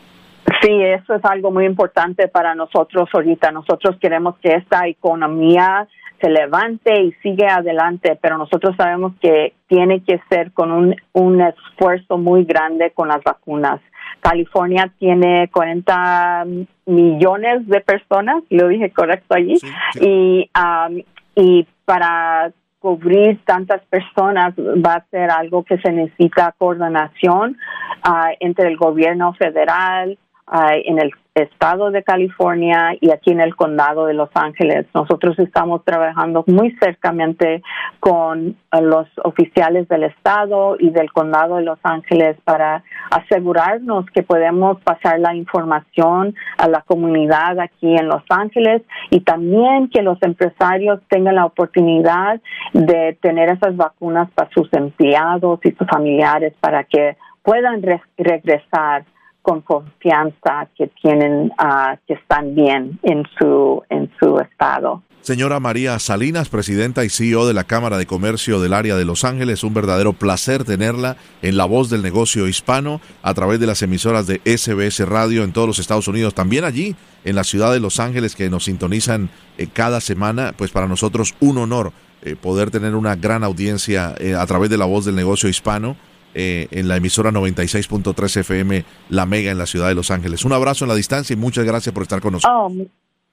Sí, 0.60 0.70
eso 0.82 1.14
es 1.14 1.24
algo 1.24 1.50
muy 1.50 1.66
importante 1.66 2.28
para 2.28 2.54
nosotros 2.54 3.08
ahorita. 3.12 3.50
Nosotros 3.50 3.96
queremos 4.00 4.36
que 4.38 4.54
esta 4.54 4.86
economía 4.86 5.86
se 6.20 6.30
levante 6.30 7.02
y 7.02 7.12
sigue 7.22 7.46
adelante, 7.46 8.18
pero 8.20 8.38
nosotros 8.38 8.76
sabemos 8.76 9.12
que 9.20 9.54
tiene 9.66 10.02
que 10.04 10.20
ser 10.28 10.52
con 10.52 10.70
un, 10.70 10.96
un 11.12 11.40
esfuerzo 11.40 12.16
muy 12.16 12.44
grande 12.44 12.92
con 12.92 13.08
las 13.08 13.22
vacunas. 13.24 13.80
California 14.20 14.92
tiene 15.00 15.48
40 15.52 16.44
millones 16.86 17.66
de 17.66 17.80
personas, 17.80 18.42
lo 18.50 18.68
dije 18.68 18.90
correcto 18.90 19.34
allí, 19.34 19.58
y 20.00 20.48
um, 20.56 21.02
y 21.34 21.66
para 21.84 22.52
cubrir 22.82 23.38
tantas 23.44 23.80
personas 23.84 24.54
va 24.58 24.94
a 24.94 25.04
ser 25.10 25.30
algo 25.30 25.62
que 25.62 25.78
se 25.78 25.92
necesita 25.92 26.52
coordinación 26.58 27.56
uh, 28.04 28.34
entre 28.40 28.68
el 28.68 28.76
gobierno 28.76 29.32
federal, 29.34 30.18
uh, 30.48 30.74
en 30.84 30.98
el 30.98 31.12
estado 31.34 31.90
de 31.90 32.02
California 32.02 32.94
y 33.00 33.10
aquí 33.10 33.30
en 33.30 33.40
el 33.40 33.56
condado 33.56 34.06
de 34.06 34.14
Los 34.14 34.28
Ángeles. 34.34 34.86
Nosotros 34.94 35.38
estamos 35.38 35.82
trabajando 35.84 36.44
muy 36.46 36.76
cercamente 36.76 37.62
con 38.00 38.48
eh, 38.48 38.82
los 38.82 39.06
oficiales 39.24 39.88
del 39.88 40.04
estado 40.04 40.76
y 40.78 40.90
del 40.90 41.10
condado 41.10 41.56
de 41.56 41.62
Los 41.62 41.78
Ángeles 41.82 42.36
para 42.44 42.84
asegurarnos 43.10 44.06
que 44.06 44.22
podemos 44.22 44.80
pasar 44.82 45.20
la 45.20 45.34
información 45.34 46.34
a 46.58 46.68
la 46.68 46.82
comunidad 46.82 47.58
aquí 47.60 47.94
en 47.94 48.08
Los 48.08 48.22
Ángeles 48.28 48.82
y 49.10 49.20
también 49.20 49.88
que 49.88 50.02
los 50.02 50.22
empresarios 50.22 51.00
tengan 51.08 51.36
la 51.36 51.46
oportunidad 51.46 52.40
de 52.74 53.16
tener 53.22 53.50
esas 53.50 53.74
vacunas 53.76 54.30
para 54.32 54.50
sus 54.50 54.70
empleados 54.72 55.60
y 55.64 55.72
sus 55.72 55.86
familiares 55.88 56.52
para 56.60 56.84
que 56.84 57.16
puedan 57.42 57.82
regresar 58.16 59.04
con 59.42 59.60
confianza 59.60 60.68
que 60.76 60.88
tienen, 61.02 61.52
uh, 61.58 61.96
que 62.06 62.14
están 62.14 62.54
bien 62.54 62.98
en 63.02 63.24
su, 63.38 63.82
en 63.90 64.10
su 64.18 64.38
estado. 64.38 65.02
Señora 65.22 65.60
María 65.60 65.96
Salinas, 66.00 66.48
presidenta 66.48 67.04
y 67.04 67.08
CEO 67.08 67.46
de 67.46 67.54
la 67.54 67.62
Cámara 67.62 67.96
de 67.96 68.06
Comercio 68.06 68.60
del 68.60 68.72
área 68.72 68.96
de 68.96 69.04
Los 69.04 69.24
Ángeles, 69.24 69.62
un 69.62 69.72
verdadero 69.72 70.14
placer 70.14 70.64
tenerla 70.64 71.16
en 71.42 71.56
la 71.56 71.64
voz 71.64 71.90
del 71.90 72.02
negocio 72.02 72.48
hispano 72.48 73.00
a 73.22 73.32
través 73.32 73.60
de 73.60 73.68
las 73.68 73.82
emisoras 73.82 74.26
de 74.26 74.40
SBS 74.44 75.06
Radio 75.08 75.44
en 75.44 75.52
todos 75.52 75.68
los 75.68 75.78
Estados 75.78 76.08
Unidos, 76.08 76.34
también 76.34 76.64
allí 76.64 76.96
en 77.24 77.36
la 77.36 77.44
ciudad 77.44 77.72
de 77.72 77.78
Los 77.78 78.00
Ángeles 78.00 78.34
que 78.34 78.50
nos 78.50 78.64
sintonizan 78.64 79.30
eh, 79.58 79.68
cada 79.72 80.00
semana, 80.00 80.54
pues 80.56 80.72
para 80.72 80.88
nosotros 80.88 81.36
un 81.38 81.58
honor 81.58 81.92
eh, 82.22 82.34
poder 82.34 82.72
tener 82.72 82.96
una 82.96 83.14
gran 83.14 83.44
audiencia 83.44 84.16
eh, 84.18 84.34
a 84.34 84.44
través 84.46 84.70
de 84.70 84.78
la 84.78 84.86
voz 84.86 85.04
del 85.04 85.14
negocio 85.14 85.48
hispano 85.48 85.96
eh, 86.34 86.68
en 86.70 86.88
la 86.88 86.96
emisora 86.96 87.30
96.3 87.30 88.40
FM 88.40 88.84
La 89.08 89.26
Mega 89.26 89.50
en 89.50 89.58
la 89.58 89.66
ciudad 89.66 89.88
de 89.88 89.94
Los 89.94 90.10
Ángeles. 90.10 90.44
Un 90.44 90.52
abrazo 90.52 90.84
en 90.84 90.88
la 90.88 90.94
distancia 90.94 91.34
y 91.34 91.36
muchas 91.36 91.64
gracias 91.64 91.94
por 91.94 92.02
estar 92.02 92.20
con 92.20 92.32
nosotros. 92.32 92.56
Oh, 92.56 92.72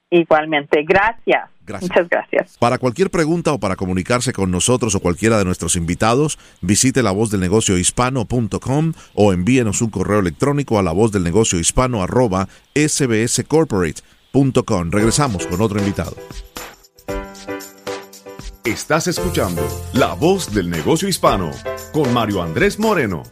igualmente, 0.09 0.83
gracias. 0.83 1.49
Muchas 1.81 2.09
gracias. 2.09 2.57
Para 2.57 2.79
cualquier 2.79 3.11
pregunta 3.11 3.53
o 3.53 3.59
para 3.59 3.75
comunicarse 3.75 4.33
con 4.33 4.49
nosotros 4.51 4.95
o 4.95 4.99
cualquiera 4.99 5.37
de 5.37 5.45
nuestros 5.45 5.75
invitados, 5.75 6.39
visite 6.61 7.03
la 7.03 7.11
voz 7.11 7.29
del 7.29 7.41
negocio 7.41 7.77
hispano.com 7.77 8.93
o 9.13 9.33
envíenos 9.33 9.81
un 9.81 9.89
correo 9.89 10.19
electrónico 10.19 10.79
a 10.79 10.83
la 10.83 10.91
voz 10.91 11.11
del 11.11 11.23
negocio 11.23 11.59
hispano 11.59 12.01
arroba 12.01 12.47
sbscorporate.com. 12.75 14.91
Regresamos 14.91 15.45
con 15.45 15.61
otro 15.61 15.79
invitado. 15.79 16.15
Estás 18.69 19.07
escuchando 19.07 19.67
La 19.93 20.13
Voz 20.13 20.53
del 20.53 20.69
Negocio 20.69 21.09
Hispano 21.09 21.49
con 21.91 22.13
Mario 22.13 22.43
Andrés 22.43 22.77
Moreno. 22.77 23.23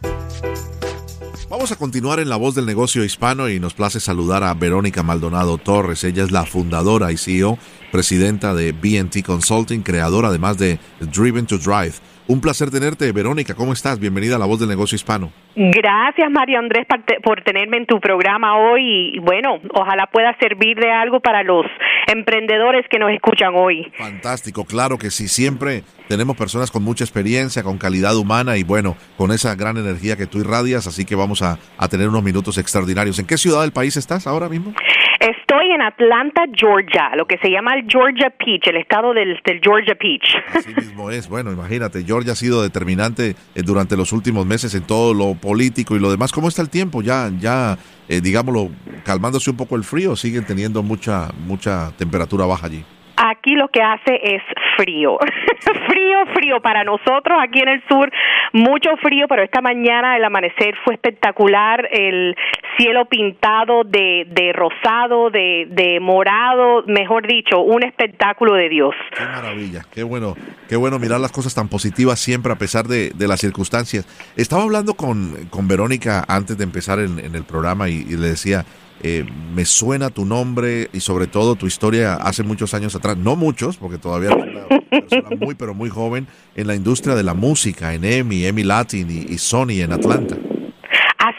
Vamos 1.48 1.70
a 1.70 1.76
continuar 1.76 2.18
en 2.18 2.28
La 2.28 2.34
Voz 2.34 2.56
del 2.56 2.66
Negocio 2.66 3.04
Hispano 3.04 3.48
y 3.48 3.60
nos 3.60 3.72
place 3.72 4.00
saludar 4.00 4.42
a 4.42 4.52
Verónica 4.54 5.04
Maldonado 5.04 5.56
Torres. 5.56 6.02
Ella 6.02 6.24
es 6.24 6.32
la 6.32 6.44
fundadora 6.44 7.12
y 7.12 7.16
CEO, 7.16 7.56
presidenta 7.92 8.52
de 8.52 8.72
BNT 8.72 9.24
Consulting, 9.24 9.82
creadora 9.82 10.26
además 10.26 10.58
de 10.58 10.80
Driven 10.98 11.46
to 11.46 11.58
Drive 11.58 11.94
un 12.28 12.40
placer 12.42 12.70
tenerte, 12.70 13.10
Verónica. 13.10 13.54
¿Cómo 13.54 13.72
estás? 13.72 13.98
Bienvenida 13.98 14.36
a 14.36 14.38
La 14.38 14.46
Voz 14.46 14.60
del 14.60 14.68
Negocio 14.68 14.96
Hispano. 14.96 15.32
Gracias, 15.56 16.30
Mario 16.30 16.58
Andrés, 16.58 16.86
por 17.24 17.42
tenerme 17.42 17.78
en 17.78 17.86
tu 17.86 17.98
programa 18.00 18.56
hoy. 18.56 19.16
Y 19.16 19.18
bueno, 19.18 19.58
ojalá 19.74 20.06
pueda 20.12 20.36
servir 20.38 20.76
de 20.78 20.90
algo 20.90 21.20
para 21.20 21.42
los 21.42 21.64
emprendedores 22.06 22.86
que 22.90 22.98
nos 22.98 23.10
escuchan 23.10 23.54
hoy. 23.54 23.90
Fantástico, 23.96 24.64
claro 24.64 24.98
que 24.98 25.10
sí. 25.10 25.26
Siempre 25.26 25.82
tenemos 26.06 26.36
personas 26.36 26.70
con 26.70 26.82
mucha 26.82 27.02
experiencia, 27.02 27.62
con 27.62 27.78
calidad 27.78 28.16
humana 28.16 28.56
y 28.56 28.62
bueno, 28.62 28.96
con 29.16 29.32
esa 29.32 29.54
gran 29.54 29.78
energía 29.78 30.16
que 30.16 30.26
tú 30.26 30.38
irradias. 30.38 30.86
Así 30.86 31.06
que 31.06 31.16
vamos 31.16 31.42
a, 31.42 31.58
a 31.78 31.88
tener 31.88 32.08
unos 32.08 32.22
minutos 32.22 32.58
extraordinarios. 32.58 33.18
¿En 33.18 33.26
qué 33.26 33.38
ciudad 33.38 33.62
del 33.62 33.72
país 33.72 33.96
estás 33.96 34.26
ahora 34.26 34.48
mismo? 34.50 34.74
Estoy 35.20 35.72
en 35.72 35.82
Atlanta, 35.82 36.42
Georgia, 36.54 37.10
lo 37.16 37.26
que 37.26 37.38
se 37.38 37.50
llama 37.50 37.74
el 37.74 37.86
Georgia 37.88 38.30
Peach, 38.30 38.68
el 38.68 38.76
estado 38.76 39.12
del, 39.12 39.40
Georgia 39.60 39.96
Peach. 39.96 40.36
Así 40.54 40.72
mismo 40.72 41.10
es. 41.10 41.28
Bueno, 41.28 41.50
imagínate, 41.50 42.04
Georgia 42.04 42.34
ha 42.34 42.36
sido 42.36 42.62
determinante 42.62 43.34
eh, 43.54 43.62
durante 43.62 43.96
los 43.96 44.12
últimos 44.12 44.46
meses 44.46 44.74
en 44.76 44.82
todo 44.82 45.14
lo 45.14 45.34
político 45.34 45.96
y 45.96 45.98
lo 45.98 46.10
demás. 46.10 46.30
¿Cómo 46.30 46.46
está 46.46 46.62
el 46.62 46.70
tiempo? 46.70 47.02
Ya, 47.02 47.32
ya, 47.40 47.76
eh, 48.08 48.20
digámoslo, 48.20 48.70
calmándose 49.04 49.50
un 49.50 49.56
poco 49.56 49.74
el 49.74 49.82
frío, 49.82 50.14
siguen 50.14 50.46
teniendo 50.46 50.84
mucha, 50.84 51.30
mucha 51.46 51.90
temperatura 51.96 52.46
baja 52.46 52.66
allí. 52.66 52.84
Aquí 53.20 53.54
lo 53.56 53.68
que 53.68 53.82
hace 53.82 54.20
es 54.22 54.42
frío, 54.76 55.18
frío, 55.88 56.18
frío 56.34 56.60
para 56.62 56.84
nosotros 56.84 57.36
aquí 57.42 57.58
en 57.60 57.68
el 57.68 57.82
sur, 57.88 58.10
mucho 58.52 58.96
frío, 59.02 59.26
pero 59.28 59.42
esta 59.42 59.60
mañana 59.60 60.16
el 60.16 60.24
amanecer 60.24 60.76
fue 60.84 60.94
espectacular, 60.94 61.88
el 61.90 62.36
cielo 62.76 63.06
pintado 63.06 63.82
de, 63.82 64.24
de 64.30 64.52
rosado, 64.52 65.30
de, 65.30 65.66
de 65.68 65.98
morado, 65.98 66.84
mejor 66.86 67.26
dicho, 67.26 67.60
un 67.60 67.82
espectáculo 67.82 68.54
de 68.54 68.68
Dios. 68.68 68.94
Qué 69.16 69.24
maravilla, 69.24 69.82
qué 69.92 70.04
bueno, 70.04 70.36
qué 70.68 70.76
bueno 70.76 71.00
mirar 71.00 71.18
las 71.18 71.32
cosas 71.32 71.52
tan 71.52 71.68
positivas 71.68 72.20
siempre 72.20 72.52
a 72.52 72.56
pesar 72.56 72.86
de, 72.86 73.10
de 73.10 73.26
las 73.26 73.40
circunstancias. 73.40 74.06
Estaba 74.36 74.62
hablando 74.62 74.94
con, 74.94 75.46
con 75.50 75.66
Verónica 75.66 76.24
antes 76.28 76.56
de 76.56 76.62
empezar 76.62 77.00
en, 77.00 77.18
el 77.18 77.42
programa 77.42 77.88
y 77.88 78.04
le 78.04 78.28
decía, 78.28 78.64
eh, 79.02 79.24
me 79.54 79.64
suena 79.64 80.10
tu 80.10 80.24
nombre 80.24 80.88
y 80.92 81.00
sobre 81.00 81.26
todo 81.26 81.54
tu 81.54 81.66
historia 81.66 82.14
hace 82.14 82.42
muchos 82.42 82.74
años 82.74 82.94
atrás, 82.94 83.16
no 83.16 83.36
muchos, 83.36 83.76
porque 83.76 83.98
todavía 83.98 84.30
eres 84.30 84.54
una 84.54 84.90
persona 84.90 85.36
muy 85.40 85.54
pero 85.54 85.74
muy 85.74 85.88
joven 85.88 86.26
en 86.56 86.66
la 86.66 86.74
industria 86.74 87.14
de 87.14 87.22
la 87.22 87.34
música, 87.34 87.94
en 87.94 88.04
EMI, 88.04 88.46
EMI 88.46 88.62
Latin 88.64 89.26
y 89.28 89.38
Sony 89.38 89.80
en 89.82 89.92
Atlanta. 89.92 90.36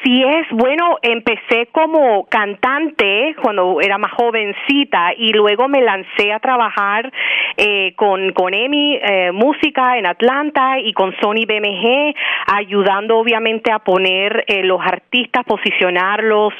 Así 0.01 0.23
es, 0.23 0.47
bueno, 0.51 0.97
empecé 1.01 1.67
como 1.71 2.25
cantante 2.25 3.35
cuando 3.41 3.81
era 3.81 3.97
más 3.97 4.11
jovencita 4.13 5.13
y 5.17 5.33
luego 5.33 5.67
me 5.67 5.81
lancé 5.81 6.31
a 6.31 6.39
trabajar 6.39 7.11
eh, 7.57 7.93
con, 7.95 8.31
con 8.31 8.53
EMI 8.53 8.95
eh, 8.95 9.31
Música 9.33 9.97
en 9.97 10.07
Atlanta 10.07 10.79
y 10.79 10.93
con 10.93 11.13
Sony 11.19 11.45
BMG, 11.45 12.15
ayudando 12.47 13.17
obviamente 13.17 13.71
a 13.71 13.79
poner 13.79 14.45
eh, 14.47 14.63
los 14.63 14.79
artistas, 14.81 15.43
posicionarlos 15.45 16.53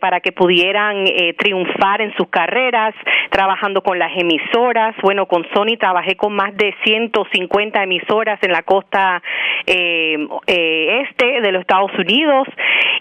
para 0.00 0.20
que 0.20 0.32
pudieran 0.32 1.04
triunfar 1.36 2.00
en 2.00 2.14
sus 2.16 2.28
carreras, 2.28 2.94
trabajando 3.28 3.82
con 3.82 3.98
las 3.98 4.10
emisoras. 4.16 4.96
Bueno, 5.02 5.26
con 5.26 5.46
Sony 5.52 5.76
trabajé 5.78 6.16
con 6.16 6.32
más 6.32 6.56
de 6.56 6.74
150 6.84 7.82
emisoras 7.82 8.42
en 8.42 8.52
la 8.52 8.62
costa 8.62 9.22
este 9.66 11.40
de 11.42 11.52
los 11.52 11.60
Estados 11.60 11.92
Unidos 11.98 12.48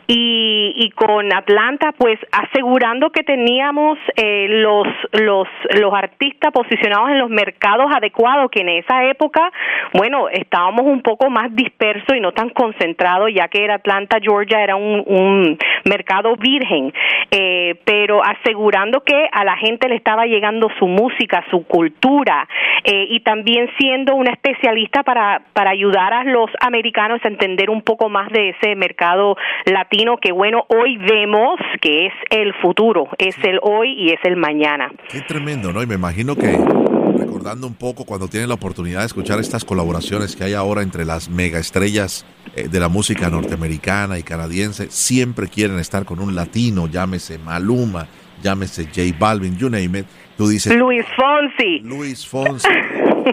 y, 0.08 0.74
y 0.76 0.90
con 0.92 1.34
Atlanta 1.34 1.94
pues 1.98 2.20
asegurando 2.32 3.10
que 3.10 3.24
teníamos 3.24 3.98
eh, 4.16 4.48
los 4.50 4.88
los 5.12 5.48
los 5.80 5.94
artistas 5.94 6.52
posicionados 6.54 7.10
en 7.10 7.20
los 7.20 7.30
mercados 7.30 7.88
adecuados 7.94 8.50
que 8.52 8.62
en 8.62 8.70
esa 8.70 9.06
época 9.06 9.52
bueno 9.94 10.30
estábamos 10.30 10.86
un 10.86 11.02
poco 11.02 11.30
más 11.30 11.54
dispersos 11.56 12.16
y 12.16 12.20
no 12.22 12.32
tan 12.32 12.50
concentrados 12.50 13.30
ya 13.34 13.48
que 13.48 13.64
era 13.64 13.76
Atlanta 13.76 14.18
Georgia 14.22 14.64
era 14.64 14.76
un, 14.76 15.04
un 15.06 15.58
mercado 15.86 16.36
virgen. 16.36 16.94
Eh, 17.32 17.76
pero 17.84 18.22
asegurando 18.24 19.02
que 19.02 19.28
a 19.32 19.44
la 19.44 19.58
gente 19.58 19.90
le 19.90 19.96
estaba 19.96 20.26
llegando 20.26 20.70
su 20.80 20.88
música 20.88 21.44
su 21.50 21.66
cultura 21.66 22.48
eh, 22.84 23.08
y 23.10 23.20
también 23.20 23.70
siendo 23.78 24.16
una 24.16 24.32
especialista 24.32 25.04
para 25.04 25.42
para 25.54 25.72
ayudar 25.72 26.14
a 26.14 26.24
los 26.24 26.50
americanos 26.62 27.20
a 27.24 27.28
entender 27.28 27.70
un 27.70 27.82
poco 27.82 28.08
más 28.08 28.30
de 28.30 28.50
ese 28.50 28.76
mercado 28.76 29.36
latino 29.66 30.18
que 30.18 30.32
bueno, 30.32 30.66
hoy 30.70 30.98
vemos 30.98 31.60
que 31.82 32.08
es 32.08 32.14
el 32.30 32.54
futuro, 32.62 33.08
es 33.18 33.36
el 33.44 33.60
hoy 33.62 33.94
y 33.94 34.12
es 34.12 34.20
el 34.24 34.38
mañana. 34.38 34.92
Qué 35.10 35.22
tremendo, 35.22 35.72
¿no? 35.72 35.82
Y 35.82 35.88
me 35.88 35.96
imagino 35.96 36.36
que 36.36 36.58
recordando 37.18 37.68
un 37.68 37.76
poco 37.76 38.06
cuando 38.06 38.28
tienen 38.28 38.50
la 38.50 38.56
oportunidad 38.56 39.02
de 39.02 39.08
escuchar 39.08 39.40
estas 39.40 39.66
colaboraciones 39.66 40.36
que 40.36 40.44
hay 40.44 40.54
ahora 40.54 40.82
entre 40.82 41.06
las 41.06 41.30
mega 41.30 41.60
estrellas 41.60 42.26
eh, 42.56 42.68
de 42.68 42.80
la 42.80 42.90
música 42.90 43.30
norteamericana 43.30 44.18
y 44.20 44.24
canadiense, 44.24 44.90
siempre 44.90 45.48
quieren 45.48 45.80
estar 45.80 46.06
con 46.06 46.20
un 46.20 46.36
latino, 46.36 46.88
llámese 46.88 47.38
Maluma, 47.38 48.08
llámese 48.42 48.86
J 48.86 49.16
Balvin, 49.20 49.58
you 49.58 49.70
name 49.70 50.00
it, 50.00 50.06
tú 50.38 50.48
dices... 50.48 50.76
Luis 50.76 51.06
Fonsi. 51.16 51.80
Luis 51.80 52.26
Fonsi. 52.28 52.68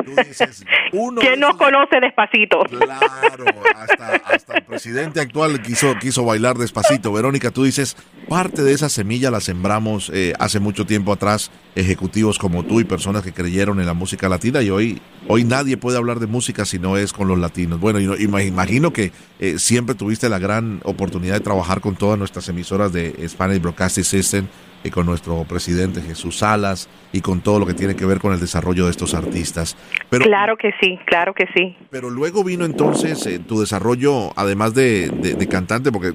Tú 0.04 0.14
dices, 0.16 0.64
uno 0.92 1.20
¿Quién 1.20 1.40
nos 1.40 1.56
conoce 1.56 2.00
despacito? 2.00 2.64
Claro, 2.64 3.44
hasta, 3.76 4.16
hasta, 4.26 4.54
el 4.56 4.64
presidente 4.64 5.20
actual 5.20 5.62
quiso, 5.62 5.94
quiso 6.00 6.24
bailar 6.24 6.56
despacito. 6.56 7.12
Verónica, 7.12 7.50
tú 7.50 7.64
dices, 7.64 7.96
parte 8.28 8.62
de 8.62 8.72
esa 8.72 8.88
semilla 8.88 9.30
la 9.30 9.40
sembramos 9.40 10.10
eh, 10.12 10.32
hace 10.38 10.60
mucho 10.60 10.86
tiempo 10.86 11.12
atrás, 11.12 11.50
ejecutivos 11.74 12.38
como 12.38 12.64
tú 12.64 12.80
y 12.80 12.84
personas 12.84 13.22
que 13.22 13.32
creyeron 13.32 13.80
en 13.80 13.86
la 13.86 13.94
música 13.94 14.28
latina 14.28 14.62
y 14.62 14.70
hoy, 14.70 15.00
hoy 15.28 15.44
nadie 15.44 15.76
puede 15.76 15.98
hablar 15.98 16.20
de 16.20 16.26
música 16.26 16.64
si 16.64 16.78
no 16.78 16.96
es 16.96 17.12
con 17.12 17.28
los 17.28 17.38
latinos. 17.38 17.80
Bueno, 17.80 18.00
y, 18.00 18.28
me 18.28 18.44
imagino 18.44 18.92
que 18.92 19.12
eh, 19.38 19.58
siempre 19.58 19.94
tuviste 19.94 20.28
la 20.28 20.38
gran 20.38 20.80
oportunidad 20.84 21.34
de 21.34 21.40
trabajar 21.40 21.80
con 21.80 21.96
todas 21.96 22.18
nuestras 22.18 22.48
emisoras 22.48 22.92
de 22.92 23.28
Spanish 23.28 23.60
Broadcasting 23.60 24.04
System 24.04 24.46
y 24.84 24.90
con 24.90 25.06
nuestro 25.06 25.42
presidente 25.44 26.02
Jesús 26.02 26.38
Salas 26.38 26.88
y 27.10 27.22
con 27.22 27.40
todo 27.40 27.58
lo 27.58 27.66
que 27.66 27.74
tiene 27.74 27.96
que 27.96 28.04
ver 28.04 28.20
con 28.20 28.32
el 28.32 28.38
desarrollo 28.38 28.84
de 28.84 28.90
estos 28.90 29.14
artistas. 29.14 29.76
Pero, 30.10 30.26
claro 30.26 30.56
que 30.56 30.72
sí, 30.80 30.98
claro 31.06 31.32
que 31.34 31.46
sí. 31.56 31.74
Pero 31.90 32.10
luego 32.10 32.44
vino 32.44 32.64
entonces 32.64 33.26
eh, 33.26 33.38
tu 33.38 33.60
desarrollo, 33.60 34.38
además 34.38 34.74
de, 34.74 35.08
de, 35.08 35.48
cantante, 35.48 35.90
porque 35.90 36.12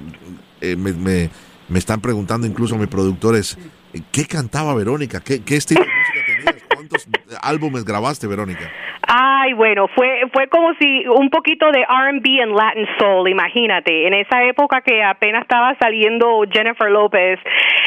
eh, 0.60 0.76
me, 0.76 0.92
me, 0.92 1.30
me, 1.68 1.78
están 1.78 2.00
preguntando 2.00 2.46
incluso 2.46 2.76
mis 2.76 2.88
productores, 2.88 3.58
¿qué 4.12 4.24
cantaba 4.26 4.72
Verónica? 4.74 5.20
¿Qué, 5.20 5.42
qué 5.42 5.56
estilo 5.56 5.80
de 5.80 5.86
música 5.86 6.29
¿Cuántos 6.74 7.08
álbumes 7.42 7.84
grabaste, 7.84 8.26
Verónica? 8.26 8.70
Ay, 9.06 9.54
bueno, 9.54 9.88
fue 9.88 10.22
fue 10.32 10.48
como 10.48 10.72
si 10.74 11.06
un 11.08 11.30
poquito 11.30 11.70
de 11.72 11.80
R&B 11.80 12.42
and 12.42 12.54
Latin 12.54 12.86
soul, 12.98 13.28
imagínate, 13.28 14.06
en 14.06 14.14
esa 14.14 14.44
época 14.44 14.82
que 14.82 15.02
apenas 15.02 15.42
estaba 15.42 15.74
saliendo 15.80 16.42
Jennifer 16.50 16.90
López, 16.90 17.40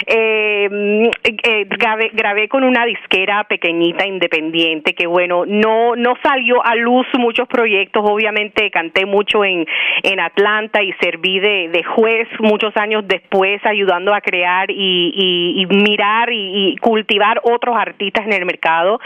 eh, 0.07 1.09
eh, 1.23 1.65
grabé, 2.13 2.49
con 2.49 2.63
una 2.63 2.85
disquera 2.85 3.45
pequeñita 3.45 4.05
independiente 4.05 4.93
que 4.93 5.07
bueno, 5.07 5.45
no 5.45 5.95
no 5.95 6.15
salió 6.21 6.65
a 6.65 6.75
luz 6.75 7.07
muchos 7.17 7.47
proyectos, 7.47 8.03
obviamente 8.05 8.69
canté 8.71 9.05
mucho 9.05 9.45
en 9.45 9.65
en 10.03 10.19
Atlanta 10.19 10.83
y 10.83 10.91
serví 11.01 11.39
de, 11.39 11.69
de 11.69 11.83
juez 11.83 12.27
muchos 12.39 12.75
años 12.75 13.03
después 13.07 13.61
ayudando 13.65 14.13
a 14.13 14.21
crear 14.21 14.69
y, 14.69 15.55
y, 15.55 15.65
mirar 15.67 16.29
y 16.31 16.75
cultivar 16.81 17.39
otros 17.43 17.75
artistas 17.77 18.25
en 18.25 18.33
el 18.33 18.42
mercado, 18.45 18.99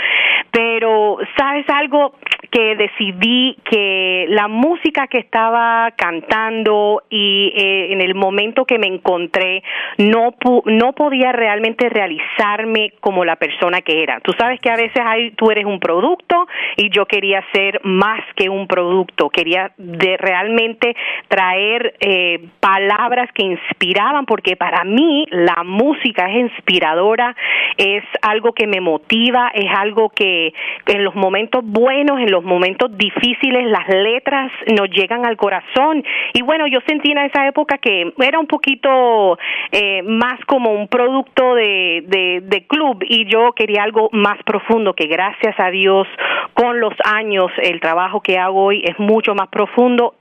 pero 0.52 1.18
sabes 1.38 1.66
algo 1.70 2.14
que 2.52 2.76
decidí 2.76 3.58
que 3.70 4.26
la 4.30 4.48
música 4.48 5.08
que 5.08 5.20
estaba 5.20 5.92
cantando 5.96 7.04
y 7.10 7.54
eh, 7.56 7.94
en 7.94 8.02
el 8.02 8.16
momento 8.16 8.66
que 8.66 8.80
me 8.80 8.88
encontré 8.88 9.64
no 9.98 10.34
no 10.66 10.94
podía 10.94 11.32
realmente 11.32 11.90
realizarme 11.90 12.94
como 13.00 13.26
la 13.26 13.36
persona 13.36 13.82
que 13.82 14.04
era. 14.04 14.20
Tú 14.22 14.34
sabes 14.38 14.60
que 14.60 14.70
a 14.70 14.76
veces 14.76 15.02
hay, 15.04 15.32
tú 15.32 15.52
eres 15.52 15.66
un 15.66 15.80
producto 15.80 16.48
y 16.76 16.90
yo 16.90 17.06
quería 17.06 17.44
ser 17.54 17.82
más 17.84 18.22
que 18.36 18.50
un 18.50 18.68
producto, 18.68 19.30
quería 19.30 19.72
de 19.78 20.18
realmente 20.18 20.96
traer 21.28 21.96
eh, 22.00 22.48
palabras 22.60 23.30
que 23.34 23.44
inspiraban 23.44 24.26
porque 24.26 24.56
para 24.56 24.84
mí 24.84 25.26
la 25.32 25.64
música 25.64 26.30
es 26.30 26.52
inspiradora, 26.52 27.36
es 27.78 28.04
algo 28.22 28.54
que 28.54 28.68
me 28.68 28.82
motiva, 28.82 29.52
es 29.54 29.72
algo 29.76 30.10
que 30.10 30.54
en 30.86 31.04
los 31.04 31.16
momentos 31.16 31.64
buenos 31.64 32.20
en 32.20 32.32
los 32.32 32.37
momentos 32.44 32.96
difíciles, 32.98 33.70
las 33.70 33.88
letras 33.90 34.52
nos 34.76 34.90
llegan 34.90 35.26
al 35.26 35.38
corazón. 35.38 36.04
Y 36.34 36.42
bueno, 36.42 36.68
yo 36.68 36.80
sentí 36.88 37.12
en 37.12 37.20
esa 37.20 37.48
época 37.48 37.78
que 37.78 38.14
era 38.20 38.40
un 38.40 38.48
poquito 38.48 39.38
eh, 39.72 40.02
más 40.04 40.40
como 40.46 40.72
un 40.72 40.88
producto 40.88 41.56
de, 41.56 42.04
de, 42.08 42.42
de 42.44 42.68
club 42.68 43.04
y 43.08 43.26
yo 43.26 43.52
quería 43.54 43.84
algo 43.84 44.10
más 44.12 44.38
profundo 44.44 44.94
que 44.94 45.08
gracias 45.08 45.56
a 45.60 45.70
Dios 45.70 46.08
con 46.54 46.80
los 46.80 46.94
años 47.04 47.52
el 47.62 47.80
trabajo 47.80 48.22
que 48.22 48.38
hago 48.38 48.66
hoy 48.66 48.84
es 48.84 48.98
mucho 49.00 49.36
más 49.36 49.48
profundo 49.50 50.16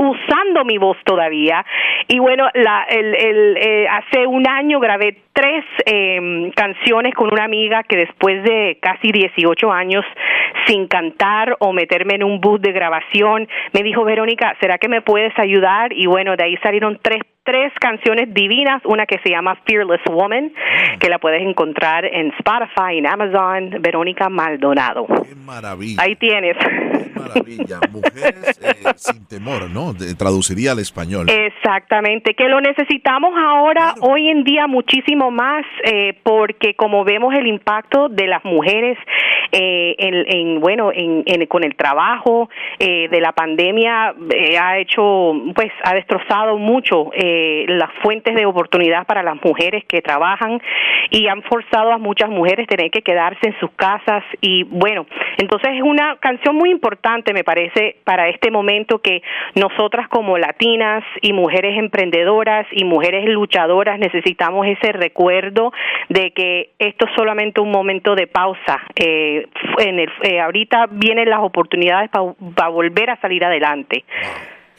usando 0.00 0.64
mi 0.64 0.78
voz 0.78 0.96
todavía. 1.04 1.64
Y 2.08 2.18
bueno, 2.18 2.48
la, 2.54 2.86
el, 2.88 3.14
el, 3.14 3.56
eh, 3.58 3.86
hace 3.88 4.26
un 4.26 4.48
año 4.48 4.80
grabé 4.80 5.18
tres 5.32 5.64
eh, 5.84 6.50
canciones 6.56 7.14
con 7.14 7.32
una 7.32 7.44
amiga 7.44 7.82
que 7.82 7.96
después 7.96 8.42
de 8.42 8.78
casi 8.80 9.12
18 9.12 9.70
años 9.70 10.04
sin 10.66 10.88
cantar 10.88 11.56
o 11.60 11.72
meterme 11.72 12.14
en 12.14 12.24
un 12.24 12.40
bus 12.40 12.60
de 12.60 12.72
grabación, 12.72 13.46
me 13.72 13.82
dijo, 13.82 14.04
Verónica, 14.04 14.56
¿será 14.60 14.78
que 14.78 14.88
me 14.88 15.02
puedes 15.02 15.38
ayudar? 15.38 15.92
Y 15.92 16.06
bueno, 16.06 16.34
de 16.36 16.44
ahí 16.44 16.56
salieron 16.62 16.98
tres 17.02 17.20
tres 17.50 17.72
canciones 17.80 18.32
divinas, 18.32 18.80
una 18.84 19.06
que 19.06 19.18
se 19.24 19.30
llama 19.30 19.58
Fearless 19.66 20.02
Woman, 20.08 20.52
que 21.00 21.08
la 21.08 21.18
puedes 21.18 21.42
encontrar 21.42 22.04
en 22.04 22.28
Spotify, 22.38 22.98
en 22.98 23.06
Amazon, 23.08 23.82
Verónica 23.82 24.28
Maldonado. 24.28 25.06
Qué 25.06 25.34
maravilla. 25.34 26.00
Ahí 26.00 26.14
tienes. 26.14 26.56
Qué 26.56 27.18
maravilla. 27.18 27.80
Mujeres 27.90 28.60
eh, 28.62 28.92
sin 28.94 29.26
temor, 29.26 29.68
¿no? 29.68 29.94
traduciría 30.16 30.72
al 30.72 30.78
español. 30.78 31.26
Exactamente, 31.28 32.34
que 32.34 32.48
lo 32.48 32.60
necesitamos 32.60 33.32
ahora, 33.36 33.94
hoy 34.00 34.28
en 34.28 34.44
día, 34.44 34.68
muchísimo 34.68 35.32
más, 35.32 35.64
eh, 35.84 36.14
porque 36.22 36.74
como 36.74 37.02
vemos 37.04 37.34
el 37.34 37.48
impacto 37.48 38.08
de 38.08 38.28
las 38.28 38.44
mujeres 38.44 38.96
eh, 39.50 39.96
en, 39.98 40.60
bueno, 40.60 40.92
en, 40.94 41.46
con 41.46 41.64
el 41.64 41.74
trabajo 41.74 42.48
de 42.78 43.20
la 43.20 43.32
pandemia, 43.32 44.14
ha 44.60 44.78
hecho, 44.78 45.32
pues, 45.54 45.72
ha 45.82 45.94
destrozado 45.94 46.56
mucho. 46.58 47.10
Eh, 47.14 47.39
eh, 47.40 47.64
las 47.68 47.90
fuentes 48.02 48.34
de 48.34 48.44
oportunidad 48.44 49.06
para 49.06 49.22
las 49.22 49.42
mujeres 49.42 49.84
que 49.86 50.02
trabajan 50.02 50.60
y 51.10 51.26
han 51.26 51.42
forzado 51.42 51.92
a 51.92 51.98
muchas 51.98 52.28
mujeres 52.28 52.66
tener 52.66 52.90
que 52.90 53.02
quedarse 53.02 53.48
en 53.48 53.58
sus 53.60 53.70
casas 53.72 54.22
y 54.40 54.64
bueno, 54.64 55.06
entonces 55.38 55.70
es 55.74 55.82
una 55.82 56.16
canción 56.16 56.56
muy 56.56 56.70
importante 56.70 57.32
me 57.32 57.44
parece 57.44 57.96
para 58.04 58.28
este 58.28 58.50
momento 58.50 58.98
que 58.98 59.22
nosotras 59.54 60.08
como 60.08 60.36
latinas 60.38 61.02
y 61.22 61.32
mujeres 61.32 61.78
emprendedoras 61.78 62.66
y 62.72 62.84
mujeres 62.84 63.24
luchadoras 63.26 63.98
necesitamos 63.98 64.66
ese 64.66 64.92
recuerdo 64.92 65.72
de 66.08 66.32
que 66.32 66.70
esto 66.78 67.06
es 67.06 67.12
solamente 67.16 67.60
un 67.60 67.70
momento 67.70 68.14
de 68.14 68.26
pausa. 68.26 68.80
Eh, 68.96 69.46
en 69.78 69.98
el, 69.98 70.10
eh, 70.22 70.40
ahorita 70.40 70.88
vienen 70.90 71.30
las 71.30 71.40
oportunidades 71.40 72.10
para 72.10 72.68
volver 72.68 73.10
a 73.10 73.20
salir 73.20 73.44
adelante. 73.44 74.04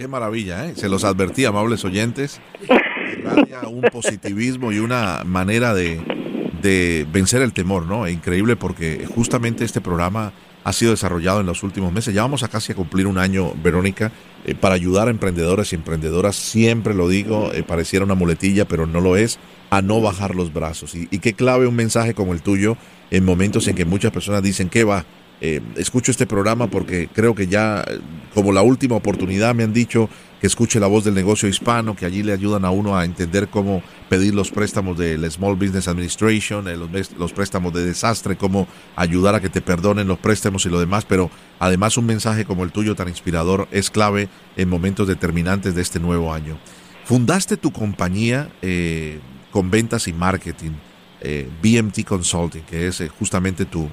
Qué 0.01 0.07
maravilla, 0.07 0.65
¿eh? 0.65 0.73
Se 0.75 0.89
los 0.89 1.03
advertí, 1.03 1.45
amables 1.45 1.85
oyentes. 1.85 2.41
un 3.69 3.83
positivismo 3.91 4.71
y 4.71 4.79
una 4.79 5.21
manera 5.23 5.75
de, 5.75 6.01
de 6.59 7.05
vencer 7.13 7.43
el 7.43 7.53
temor, 7.53 7.85
¿no? 7.85 8.09
Increíble 8.09 8.55
porque 8.55 9.07
justamente 9.13 9.63
este 9.63 9.79
programa 9.79 10.33
ha 10.63 10.73
sido 10.73 10.89
desarrollado 10.89 11.41
en 11.41 11.45
los 11.45 11.61
últimos 11.61 11.93
meses. 11.93 12.15
Ya 12.15 12.23
vamos 12.23 12.41
a 12.41 12.47
casi 12.47 12.71
a 12.71 12.75
cumplir 12.75 13.05
un 13.05 13.19
año, 13.19 13.53
Verónica, 13.61 14.11
eh, 14.43 14.55
para 14.55 14.73
ayudar 14.73 15.07
a 15.07 15.11
emprendedores 15.11 15.71
y 15.71 15.75
emprendedoras. 15.75 16.35
Siempre 16.35 16.95
lo 16.95 17.07
digo, 17.07 17.51
eh, 17.53 17.61
pareciera 17.61 18.03
una 18.03 18.15
muletilla, 18.15 18.65
pero 18.65 18.87
no 18.87 19.01
lo 19.01 19.17
es, 19.17 19.37
a 19.69 19.83
no 19.83 20.01
bajar 20.01 20.33
los 20.33 20.51
brazos. 20.51 20.95
Y, 20.95 21.09
y 21.11 21.19
qué 21.19 21.33
clave 21.33 21.67
un 21.67 21.75
mensaje 21.75 22.15
como 22.15 22.33
el 22.33 22.41
tuyo 22.41 22.75
en 23.11 23.23
momentos 23.23 23.67
en 23.67 23.75
que 23.75 23.85
muchas 23.85 24.11
personas 24.11 24.41
dicen, 24.41 24.67
¿qué 24.67 24.83
va? 24.83 25.05
Eh, 25.43 25.59
escucho 25.75 26.11
este 26.11 26.27
programa 26.27 26.67
porque 26.67 27.09
creo 27.11 27.33
que 27.33 27.47
ya, 27.47 27.83
como 28.35 28.51
la 28.51 28.61
última 28.61 28.95
oportunidad, 28.95 29.55
me 29.55 29.63
han 29.63 29.73
dicho 29.73 30.07
que 30.39 30.45
escuche 30.45 30.79
la 30.79 30.85
voz 30.85 31.03
del 31.03 31.15
negocio 31.15 31.49
hispano, 31.49 31.95
que 31.95 32.05
allí 32.05 32.21
le 32.21 32.31
ayudan 32.31 32.63
a 32.63 32.69
uno 32.69 32.95
a 32.95 33.05
entender 33.05 33.47
cómo 33.47 33.81
pedir 34.07 34.35
los 34.35 34.51
préstamos 34.51 34.99
del 34.99 35.29
Small 35.31 35.55
Business 35.55 35.87
Administration, 35.87 36.67
eh, 36.67 36.77
los, 37.17 37.33
préstamos 37.33 37.73
de 37.73 37.83
desastre, 37.83 38.37
cómo 38.37 38.67
ayudar 38.95 39.33
a 39.33 39.41
que 39.41 39.49
te 39.49 39.61
perdonen 39.61 40.07
los 40.07 40.19
préstamos 40.19 40.63
y 40.67 40.69
lo 40.69 40.79
demás, 40.79 41.05
pero 41.05 41.31
además 41.57 41.97
un 41.97 42.05
mensaje 42.05 42.45
como 42.45 42.63
el 42.63 42.71
tuyo 42.71 42.93
tan 42.93 43.09
inspirador 43.09 43.67
es 43.71 43.89
clave 43.89 44.29
en 44.57 44.69
momentos 44.69 45.07
determinantes 45.07 45.73
de 45.73 45.81
este 45.81 45.99
nuevo 45.99 46.35
año. 46.35 46.59
Fundaste 47.05 47.57
tu 47.57 47.71
compañía 47.71 48.49
eh, 48.61 49.19
con 49.49 49.71
ventas 49.71 50.07
y 50.07 50.13
marketing, 50.13 50.71
BMT 51.61 52.03
Consulting, 52.03 52.63
que 52.63 52.87
es 52.87 53.03
justamente 53.19 53.65
tu, 53.65 53.89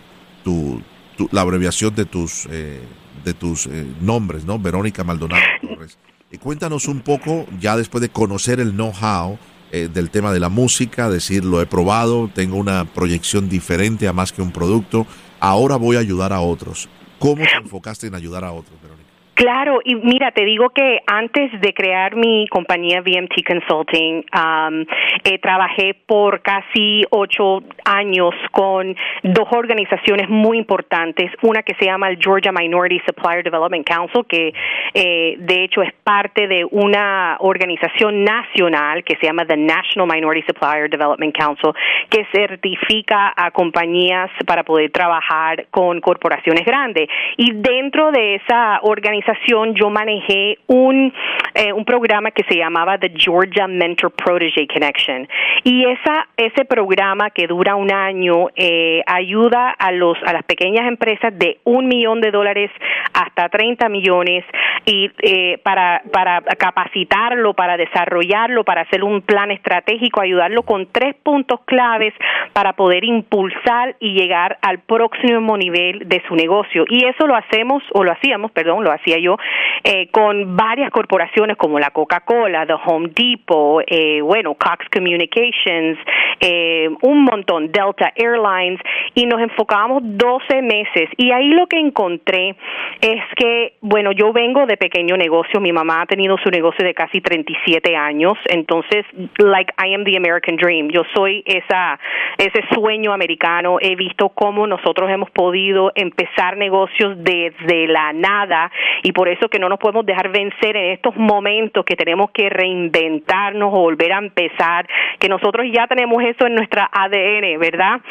la 1.32 1.40
abreviación 1.40 1.94
de 1.94 2.04
tus, 2.04 2.46
eh, 2.50 2.80
de 3.24 3.34
tus 3.34 3.66
eh, 3.66 3.86
nombres, 4.00 4.44
¿no? 4.44 4.58
Verónica 4.58 5.04
Maldonado 5.04 5.42
Torres. 5.60 5.98
Y 6.30 6.38
cuéntanos 6.38 6.88
un 6.88 7.00
poco, 7.00 7.46
ya 7.58 7.76
después 7.76 8.02
de 8.02 8.10
conocer 8.10 8.60
el 8.60 8.72
know-how 8.72 9.38
eh, 9.72 9.88
del 9.92 10.10
tema 10.10 10.32
de 10.32 10.40
la 10.40 10.48
música, 10.48 11.08
decir, 11.08 11.44
lo 11.44 11.60
he 11.60 11.66
probado, 11.66 12.30
tengo 12.34 12.56
una 12.56 12.84
proyección 12.84 13.48
diferente 13.48 14.08
a 14.08 14.12
más 14.12 14.32
que 14.32 14.42
un 14.42 14.52
producto, 14.52 15.06
ahora 15.40 15.76
voy 15.76 15.96
a 15.96 16.00
ayudar 16.00 16.32
a 16.32 16.40
otros. 16.40 16.88
¿Cómo 17.18 17.42
te 17.42 17.56
enfocaste 17.62 18.06
en 18.06 18.14
ayudar 18.14 18.44
a 18.44 18.52
otros, 18.52 18.80
Verónica? 18.80 18.97
Claro, 19.38 19.78
y 19.84 19.94
mira, 19.94 20.32
te 20.32 20.44
digo 20.44 20.70
que 20.70 20.98
antes 21.06 21.52
de 21.60 21.72
crear 21.72 22.16
mi 22.16 22.48
compañía 22.48 23.02
VMT 23.02 23.46
Consulting, 23.46 24.24
um, 24.34 24.84
eh, 25.22 25.38
trabajé 25.38 25.94
por 25.94 26.42
casi 26.42 27.04
ocho 27.10 27.62
años 27.84 28.34
con 28.50 28.96
dos 29.22 29.46
organizaciones 29.52 30.28
muy 30.28 30.58
importantes, 30.58 31.30
una 31.42 31.62
que 31.62 31.74
se 31.74 31.84
llama 31.84 32.08
el 32.08 32.18
Georgia 32.20 32.50
Minority 32.50 33.00
Supplier 33.06 33.44
Development 33.44 33.86
Council, 33.86 34.26
que 34.28 34.52
eh, 34.94 35.36
de 35.38 35.62
hecho 35.62 35.82
es 35.82 35.92
parte 36.02 36.48
de 36.48 36.64
una 36.72 37.36
organización 37.38 38.24
nacional 38.24 39.04
que 39.04 39.14
se 39.20 39.26
llama 39.26 39.46
the 39.46 39.56
National 39.56 40.08
Minority 40.12 40.48
Supplier 40.48 40.90
Development 40.90 41.32
Council, 41.38 41.70
que 42.10 42.26
certifica 42.32 43.32
a 43.36 43.52
compañías 43.52 44.30
para 44.48 44.64
poder 44.64 44.90
trabajar 44.90 45.66
con 45.70 46.00
corporaciones 46.00 46.64
grandes. 46.64 47.08
Y 47.36 47.52
dentro 47.52 48.10
de 48.10 48.34
esa 48.34 48.80
organización 48.82 49.27
yo 49.74 49.90
manejé 49.90 50.58
un, 50.66 51.12
eh, 51.54 51.72
un 51.72 51.84
programa 51.84 52.30
que 52.30 52.44
se 52.48 52.56
llamaba 52.56 52.98
The 52.98 53.12
Georgia 53.14 53.66
Mentor 53.66 54.12
Protege 54.12 54.66
Connection. 54.66 55.28
Y 55.64 55.84
esa, 55.84 56.28
ese 56.36 56.64
programa 56.64 57.30
que 57.30 57.46
dura 57.46 57.74
un 57.74 57.92
año 57.92 58.48
eh, 58.56 59.02
ayuda 59.06 59.70
a, 59.70 59.92
los, 59.92 60.16
a 60.24 60.32
las 60.32 60.44
pequeñas 60.44 60.86
empresas 60.86 61.36
de 61.38 61.58
un 61.64 61.88
millón 61.88 62.20
de 62.20 62.30
dólares 62.30 62.70
hasta 63.12 63.48
30 63.48 63.88
millones 63.88 64.44
y 64.84 65.10
eh, 65.22 65.58
para, 65.62 66.02
para 66.12 66.40
capacitarlo, 66.42 67.54
para 67.54 67.76
desarrollarlo, 67.76 68.64
para 68.64 68.82
hacer 68.82 69.04
un 69.04 69.22
plan 69.22 69.50
estratégico, 69.50 70.20
ayudarlo 70.20 70.62
con 70.62 70.86
tres 70.90 71.14
puntos 71.22 71.60
claves 71.64 72.14
para 72.52 72.72
poder 72.74 73.04
impulsar 73.04 73.96
y 74.00 74.14
llegar 74.14 74.58
al 74.62 74.78
próximo 74.78 75.56
nivel 75.56 76.08
de 76.08 76.22
su 76.26 76.34
negocio. 76.34 76.84
Y 76.88 77.04
eso 77.04 77.26
lo 77.26 77.36
hacemos, 77.36 77.82
o 77.92 78.04
lo 78.04 78.12
hacíamos, 78.12 78.50
perdón, 78.52 78.84
lo 78.84 78.92
hacía 78.92 79.17
yo, 79.20 79.36
eh, 79.84 80.08
con 80.10 80.56
varias 80.56 80.90
corporaciones 80.90 81.56
como 81.56 81.78
la 81.78 81.90
Coca-Cola, 81.90 82.66
The 82.66 82.74
Home 82.86 83.10
Depot, 83.14 83.82
eh, 83.86 84.20
bueno, 84.20 84.54
Cox 84.54 84.86
Communications, 84.92 85.98
eh, 86.40 86.88
un 87.02 87.24
montón, 87.24 87.70
Delta 87.72 88.12
Airlines, 88.14 88.80
y 89.14 89.26
nos 89.26 89.40
enfocábamos 89.40 90.02
12 90.04 90.62
meses. 90.62 91.08
Y 91.16 91.30
ahí 91.32 91.48
lo 91.48 91.66
que 91.66 91.78
encontré 91.78 92.56
es 93.00 93.22
que, 93.36 93.74
bueno, 93.80 94.12
yo 94.12 94.32
vengo 94.32 94.66
de 94.66 94.76
pequeño 94.76 95.16
negocio, 95.16 95.60
mi 95.60 95.72
mamá 95.72 96.02
ha 96.02 96.06
tenido 96.06 96.36
su 96.38 96.50
negocio 96.50 96.84
de 96.84 96.94
casi 96.94 97.20
37 97.20 97.96
años, 97.96 98.34
entonces, 98.50 99.04
like 99.38 99.72
I 99.78 99.94
am 99.94 100.04
the 100.04 100.16
American 100.16 100.56
Dream, 100.56 100.88
yo 100.90 101.02
soy 101.14 101.42
esa, 101.46 101.98
ese 102.36 102.62
sueño 102.72 103.12
americano, 103.12 103.78
he 103.80 103.96
visto 103.96 104.28
cómo 104.30 104.66
nosotros 104.66 105.10
hemos 105.10 105.30
podido 105.30 105.92
empezar 105.94 106.56
negocios 106.56 107.16
desde 107.18 107.86
la 107.86 108.12
nada 108.12 108.70
y 109.08 109.12
por 109.12 109.26
eso 109.26 109.48
que 109.48 109.58
no 109.58 109.70
nos 109.70 109.78
podemos 109.78 110.04
dejar 110.04 110.28
vencer 110.28 110.76
en 110.76 110.92
estos 110.92 111.16
momentos 111.16 111.82
que 111.86 111.96
tenemos 111.96 112.30
que 112.30 112.50
reinventarnos 112.50 113.72
o 113.72 113.80
volver 113.80 114.12
a 114.12 114.18
empezar, 114.18 114.86
que 115.18 115.30
nosotros 115.30 115.66
ya 115.72 115.86
tenemos 115.86 116.22
eso 116.22 116.46
en 116.46 116.54
nuestra 116.54 116.90
ADN, 116.92 117.58
¿verdad? 117.58 118.02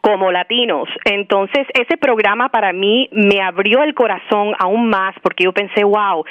como 0.00 0.30
latinos. 0.30 0.86
Entonces, 1.04 1.66
ese 1.72 1.96
programa 1.96 2.50
para 2.50 2.72
mí 2.72 3.08
me 3.10 3.40
abrió 3.40 3.82
el 3.82 3.94
corazón 3.94 4.54
aún 4.58 4.88
más 4.88 5.16
porque 5.22 5.44
yo 5.44 5.52
pensé, 5.52 5.82
wow, 5.82 6.24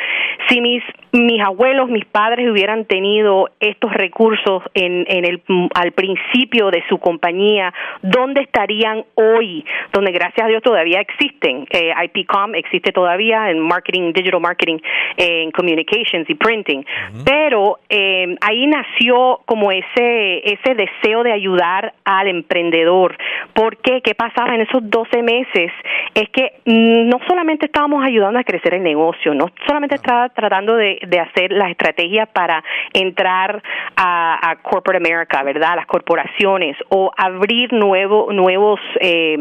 si 0.47 0.61
mis 0.61 0.83
mis 1.13 1.41
abuelos, 1.41 1.89
mis 1.89 2.05
padres 2.05 2.49
hubieran 2.49 2.85
tenido 2.85 3.49
estos 3.59 3.93
recursos 3.93 4.63
en, 4.73 5.05
en 5.07 5.25
el 5.25 5.41
al 5.75 5.91
principio 5.91 6.71
de 6.71 6.83
su 6.89 6.97
compañía, 6.97 7.73
¿dónde 8.01 8.41
estarían 8.41 9.05
hoy? 9.15 9.65
Donde 9.91 10.11
gracias 10.11 10.45
a 10.45 10.49
Dios 10.49 10.63
todavía 10.63 10.99
existen. 10.99 11.67
Eh, 11.69 11.93
IPCOM 12.05 12.55
existe 12.55 12.91
todavía 12.91 13.49
en 13.51 13.59
marketing, 13.59 14.11
digital 14.13 14.41
marketing, 14.41 14.77
en 15.17 15.51
communications 15.51 16.29
y 16.29 16.35
printing. 16.35 16.85
Pero 17.25 17.79
eh, 17.89 18.35
ahí 18.41 18.65
nació 18.67 19.41
como 19.45 19.71
ese 19.71 20.41
ese 20.43 20.75
deseo 20.75 21.23
de 21.23 21.31
ayudar 21.31 21.93
al 22.05 22.27
emprendedor 22.27 23.15
¿Por 23.53 23.77
qué? 23.77 24.01
¿Qué 24.01 24.15
pasaba 24.15 24.55
en 24.55 24.61
esos 24.61 24.81
12 24.89 25.21
meses? 25.21 25.71
Es 26.15 26.29
que 26.29 26.53
mm, 26.65 27.09
no 27.09 27.19
solamente 27.27 27.67
estábamos 27.67 28.03
ayudando 28.03 28.39
a 28.39 28.43
crecer 28.43 28.73
el 28.75 28.83
negocio, 28.83 29.33
no 29.33 29.47
solamente 29.67 29.95
estaba 29.95 30.29
tratando 30.29 30.75
de, 30.75 30.99
hacer 31.19 31.51
las 31.51 31.69
estrategias 31.71 32.29
para 32.29 32.63
entrar 32.93 33.61
a, 33.95 34.57
Corporate 34.61 34.97
America, 34.97 35.43
¿verdad? 35.43 35.75
Las 35.75 35.85
corporaciones 35.87 36.77
o 36.89 37.11
abrir 37.17 37.73
nuevo, 37.73 38.31
nuevos 38.31 38.79
eh, 38.99 39.35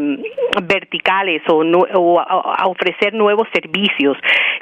verticales 0.63 1.43
o, 1.49 1.59
o 1.59 2.23
ofrecer 2.67 3.15
nuevos 3.15 3.47
servicios, 3.53 4.17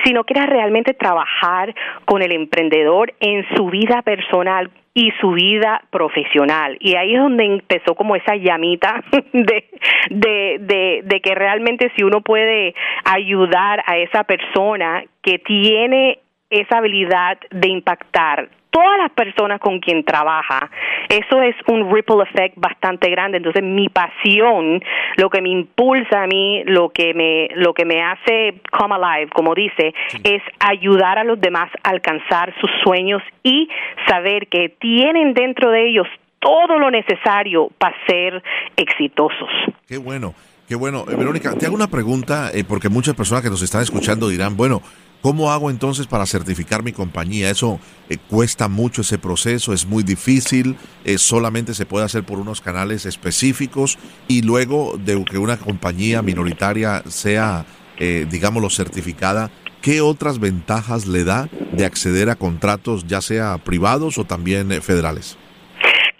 sino 0.05 0.25
que 0.25 0.35
era 0.35 0.47
realmente 0.47 0.95
trabajar 0.95 1.75
con 2.05 2.23
el 2.23 2.33
emprendedor 2.33 3.13
en 3.21 3.47
su 3.55 3.67
vida 3.67 4.03
personal 4.03 4.71
y 4.95 5.13
su 5.21 5.31
vida 5.33 5.83
profesional. 5.91 6.77
Y 6.81 6.97
ahí 6.97 7.15
es 7.15 7.21
donde 7.21 7.45
empezó 7.45 7.95
como 7.95 8.17
esa 8.17 8.37
llamita 8.37 9.03
de, 9.33 9.65
de, 10.11 10.57
de, 10.61 11.01
de 11.05 11.21
que 11.21 11.35
realmente 11.35 11.93
si 11.97 12.03
uno 12.03 12.21
puede 12.23 12.75
ayudar 13.05 13.83
a 13.87 13.99
esa 13.99 14.25
persona 14.25 15.05
que 15.23 15.39
tiene 15.39 16.19
esa 16.51 16.79
habilidad 16.79 17.39
de 17.51 17.69
impactar 17.69 18.49
todas 18.71 18.99
las 18.99 19.11
personas 19.11 19.61
con 19.61 19.81
quien 19.81 20.05
trabaja, 20.05 20.71
eso 21.09 21.43
es 21.43 21.57
un 21.67 21.93
ripple 21.93 22.23
effect 22.23 22.57
bastante 22.57 23.11
grande. 23.11 23.39
Entonces, 23.39 23.63
mi 23.63 23.89
pasión, 23.89 24.81
lo 25.17 25.29
que 25.29 25.43
me 25.43 25.49
impulsa 25.49 26.23
a 26.23 26.27
mí, 26.27 26.63
lo 26.67 26.91
que 26.91 27.13
me, 27.15 27.49
lo 27.57 27.75
que 27.75 27.85
me 27.85 28.03
hace 28.03 28.61
come 28.71 28.95
alive, 28.95 29.31
como 29.33 29.55
dice, 29.55 29.93
es 30.23 30.43
ayudar 30.61 31.19
a 31.19 31.25
los 31.25 31.41
demás 31.41 31.69
a 31.83 31.91
alcanzar 31.91 32.55
sus 32.61 32.71
sueños 32.85 33.23
y 33.43 33.69
saber 34.07 34.47
que 34.47 34.69
tienen 34.69 35.35
dentro 35.35 35.71
de 35.71 35.89
ellos 35.89 36.07
todo 36.39 36.79
lo 36.79 36.91
necesario 36.91 37.71
para 37.79 37.95
ser 38.07 38.43
exitosos. 38.77 39.51
Qué 39.87 39.99
bueno. 39.99 40.35
Qué 40.67 40.77
bueno. 40.77 41.05
Eh, 41.11 41.17
Verónica, 41.17 41.53
te 41.59 41.67
hago 41.67 41.75
una 41.75 41.89
pregunta, 41.89 42.51
eh, 42.55 42.63
porque 42.63 42.89
muchas 42.89 43.17
personas 43.17 43.43
que 43.43 43.51
nos 43.51 43.61
están 43.61 43.83
escuchando 43.83 44.29
dirán, 44.29 44.57
bueno, 44.57 44.81
¿Cómo 45.23 45.53
hago 45.53 45.71
entonces 45.71 46.07
para 46.07 46.25
certificar 46.25 46.83
mi 46.83 46.93
compañía? 46.93 47.51
Eso 47.51 47.79
eh, 48.09 48.17
cuesta 48.17 48.69
mucho 48.69 49.03
ese 49.03 49.19
proceso, 49.19 49.75
es 49.75 49.85
muy 49.85 50.03
difícil, 50.03 50.77
eh, 51.05 51.19
solamente 51.19 51.75
se 51.75 51.85
puede 51.85 52.07
hacer 52.07 52.25
por 52.25 52.39
unos 52.39 52.63
canales 52.63 53.05
específicos 53.05 53.99
y 54.29 54.41
luego 54.41 54.99
de 54.99 55.23
que 55.25 55.37
una 55.37 55.59
compañía 55.59 56.23
minoritaria 56.23 57.03
sea, 57.07 57.67
eh, 57.99 58.27
digámoslo, 58.31 58.71
certificada, 58.71 59.51
¿qué 59.83 60.01
otras 60.01 60.39
ventajas 60.39 61.07
le 61.07 61.25
da 61.25 61.51
de 61.73 61.85
acceder 61.85 62.31
a 62.31 62.37
contratos 62.37 63.07
ya 63.07 63.21
sea 63.21 63.59
privados 63.59 64.17
o 64.17 64.25
también 64.25 64.81
federales? 64.81 65.37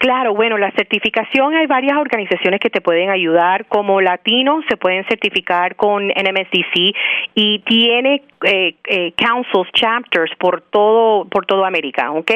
Claro, 0.01 0.33
bueno, 0.33 0.57
la 0.57 0.71
certificación 0.71 1.53
hay 1.53 1.67
varias 1.67 1.95
organizaciones 1.95 2.59
que 2.59 2.71
te 2.71 2.81
pueden 2.81 3.11
ayudar. 3.11 3.67
Como 3.67 4.01
latinos 4.01 4.65
se 4.67 4.75
pueden 4.75 5.05
certificar 5.05 5.75
con 5.75 6.07
NMSDC 6.07 6.95
y 7.35 7.59
tiene 7.59 8.23
eh, 8.43 8.73
eh, 8.85 9.13
councils, 9.15 9.71
chapters 9.73 10.31
por 10.39 10.61
todo 10.61 11.25
por 11.25 11.45
toda 11.45 11.67
América, 11.67 12.09
¿ok? 12.13 12.31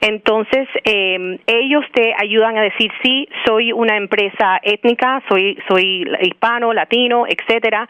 Entonces 0.00 0.68
eh, 0.84 1.40
ellos 1.48 1.84
te 1.92 2.14
ayudan 2.16 2.56
a 2.56 2.62
decir 2.62 2.92
sí, 3.02 3.28
soy 3.44 3.72
una 3.72 3.96
empresa 3.96 4.60
étnica, 4.62 5.20
soy 5.28 5.58
soy 5.68 6.08
hispano, 6.22 6.72
latino, 6.72 7.24
etcétera. 7.26 7.88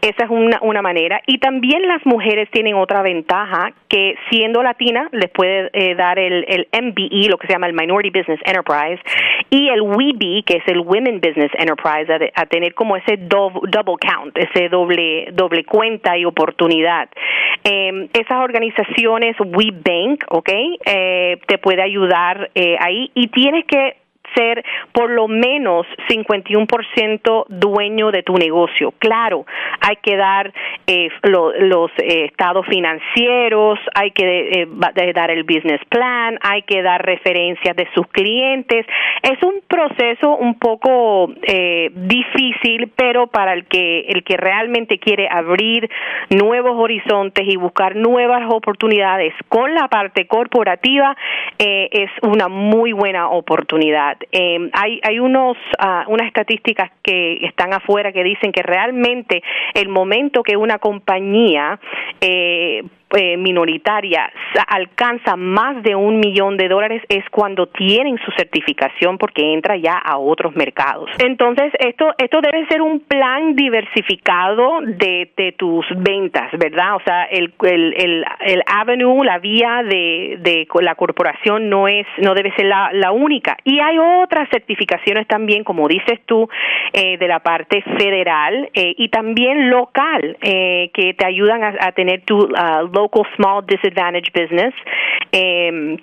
Esa 0.00 0.24
es 0.24 0.30
una 0.30 0.58
una 0.62 0.80
manera. 0.80 1.20
Y 1.26 1.36
también 1.36 1.86
las 1.86 2.06
mujeres 2.06 2.48
tienen 2.50 2.76
otra 2.76 3.02
ventaja 3.02 3.74
que 3.90 4.14
siendo 4.30 4.62
latina 4.62 5.08
les 5.10 5.30
puede 5.30 5.68
eh, 5.72 5.94
dar 5.96 6.18
el, 6.18 6.44
el 6.48 6.68
MBE, 6.72 7.28
lo 7.28 7.36
que 7.36 7.48
se 7.48 7.52
llama 7.52 7.66
el 7.66 7.74
Minority 7.74 8.16
Business 8.16 8.40
Enterprise 8.44 9.02
y 9.50 9.68
el 9.68 9.82
WeBe, 9.82 10.44
que 10.46 10.58
es 10.58 10.68
el 10.68 10.78
Women 10.78 11.20
Business 11.20 11.50
Enterprise, 11.58 12.30
a, 12.34 12.46
tener 12.46 12.72
como 12.74 12.96
ese 12.96 13.16
double 13.16 13.96
count, 14.00 14.36
ese 14.38 14.68
doble, 14.68 15.28
doble 15.32 15.64
cuenta 15.64 16.16
y 16.16 16.24
oportunidad. 16.24 17.08
Em, 17.64 18.08
esas 18.12 18.38
organizaciones, 18.38 19.36
WeBank, 19.40 20.24
¿ok? 20.28 20.48
Eh, 20.86 21.38
te 21.46 21.58
puede 21.58 21.82
ayudar 21.82 22.50
eh, 22.54 22.76
ahí 22.80 23.10
y 23.14 23.26
tienes 23.28 23.64
que 23.66 23.96
ser 24.34 24.64
por 24.92 25.10
lo 25.10 25.28
menos 25.28 25.86
51% 26.08 27.46
dueño 27.48 28.10
de 28.10 28.22
tu 28.22 28.34
negocio. 28.34 28.92
Claro, 28.98 29.46
hay 29.80 29.96
que 29.96 30.16
dar 30.16 30.52
eh, 30.86 31.08
los 31.22 31.90
eh, 31.98 32.24
estados 32.24 32.66
financieros, 32.66 33.78
hay 33.94 34.10
que 34.10 34.62
eh, 34.62 35.12
dar 35.14 35.30
el 35.30 35.44
business 35.44 35.80
plan, 35.88 36.38
hay 36.42 36.62
que 36.62 36.82
dar 36.82 37.04
referencias 37.04 37.76
de 37.76 37.88
sus 37.94 38.06
clientes. 38.08 38.86
Es 39.22 39.42
un 39.42 39.60
proceso 39.66 40.36
un 40.36 40.58
poco 40.58 41.32
difícil, 41.92 42.90
pero 42.96 43.26
para 43.26 43.52
el 43.52 43.66
que 43.66 44.00
el 44.08 44.24
que 44.24 44.36
realmente 44.36 44.98
quiere 44.98 45.28
abrir 45.30 45.88
nuevos 46.30 46.72
horizontes 46.76 47.44
y 47.46 47.56
buscar 47.56 47.96
nuevas 47.96 48.42
oportunidades 48.52 49.34
con 49.48 49.74
la 49.74 49.88
parte 49.88 50.26
corporativa 50.26 51.16
es 51.58 52.10
una 52.22 52.48
muy 52.48 52.92
buena 52.92 53.28
oportunidad. 53.30 54.16
Eh, 54.32 54.70
hay 54.72 55.00
hay 55.02 55.18
unos 55.18 55.56
uh, 55.82 56.10
unas 56.10 56.26
estadísticas 56.26 56.90
que 57.02 57.44
están 57.44 57.72
afuera 57.72 58.12
que 58.12 58.22
dicen 58.22 58.52
que 58.52 58.62
realmente 58.62 59.42
el 59.74 59.88
momento 59.88 60.42
que 60.42 60.56
una 60.56 60.78
compañía 60.78 61.80
eh, 62.20 62.82
eh, 63.16 63.36
minoritaria 63.36 64.30
alcanza 64.68 65.36
más 65.36 65.82
de 65.82 65.94
un 65.94 66.20
millón 66.20 66.56
de 66.56 66.68
dólares 66.68 67.02
es 67.08 67.24
cuando 67.30 67.66
tienen 67.66 68.18
su 68.24 68.30
certificación 68.32 69.18
porque 69.18 69.52
entra 69.52 69.76
ya 69.76 69.94
a 69.94 70.18
otros 70.18 70.54
mercados. 70.54 71.10
Entonces, 71.18 71.72
esto, 71.78 72.14
esto 72.18 72.40
debe 72.40 72.66
ser 72.66 72.82
un 72.82 73.00
plan 73.00 73.54
diversificado 73.54 74.80
de, 74.82 75.54
tus 75.56 75.84
ventas, 75.96 76.50
¿verdad? 76.58 76.96
O 76.96 77.00
sea, 77.00 77.24
el, 77.24 77.52
el, 77.62 77.94
el, 77.96 78.24
el 78.40 78.62
avenue, 78.66 79.24
la 79.24 79.38
vía 79.38 79.82
de, 79.82 80.38
de 80.40 80.66
la 80.80 80.94
corporación 80.94 81.68
no 81.68 81.88
es, 81.88 82.06
no 82.18 82.34
debe 82.34 82.52
ser 82.54 82.66
la, 82.66 82.90
la 82.92 83.10
única. 83.10 83.56
Y 83.64 83.80
hay 83.80 83.98
otras 83.98 84.48
certificaciones 84.50 85.26
también, 85.26 85.64
como 85.64 85.88
dices 85.88 86.20
tú, 86.26 86.48
eh, 86.92 87.18
de 87.18 87.28
la 87.28 87.40
parte 87.40 87.82
federal 87.98 88.68
eh, 88.74 88.94
y 88.96 89.08
también 89.08 89.70
local, 89.70 90.36
eh, 90.42 90.90
que 90.92 91.14
te 91.14 91.26
ayudan 91.26 91.64
a, 91.64 91.74
a 91.80 91.92
tener 91.92 92.22
tu 92.22 92.38
uh, 92.38 92.99
local 93.00 93.24
small 93.36 93.62
disadvantaged 93.66 94.32
business. 94.32 94.74
Eh, 95.32 95.96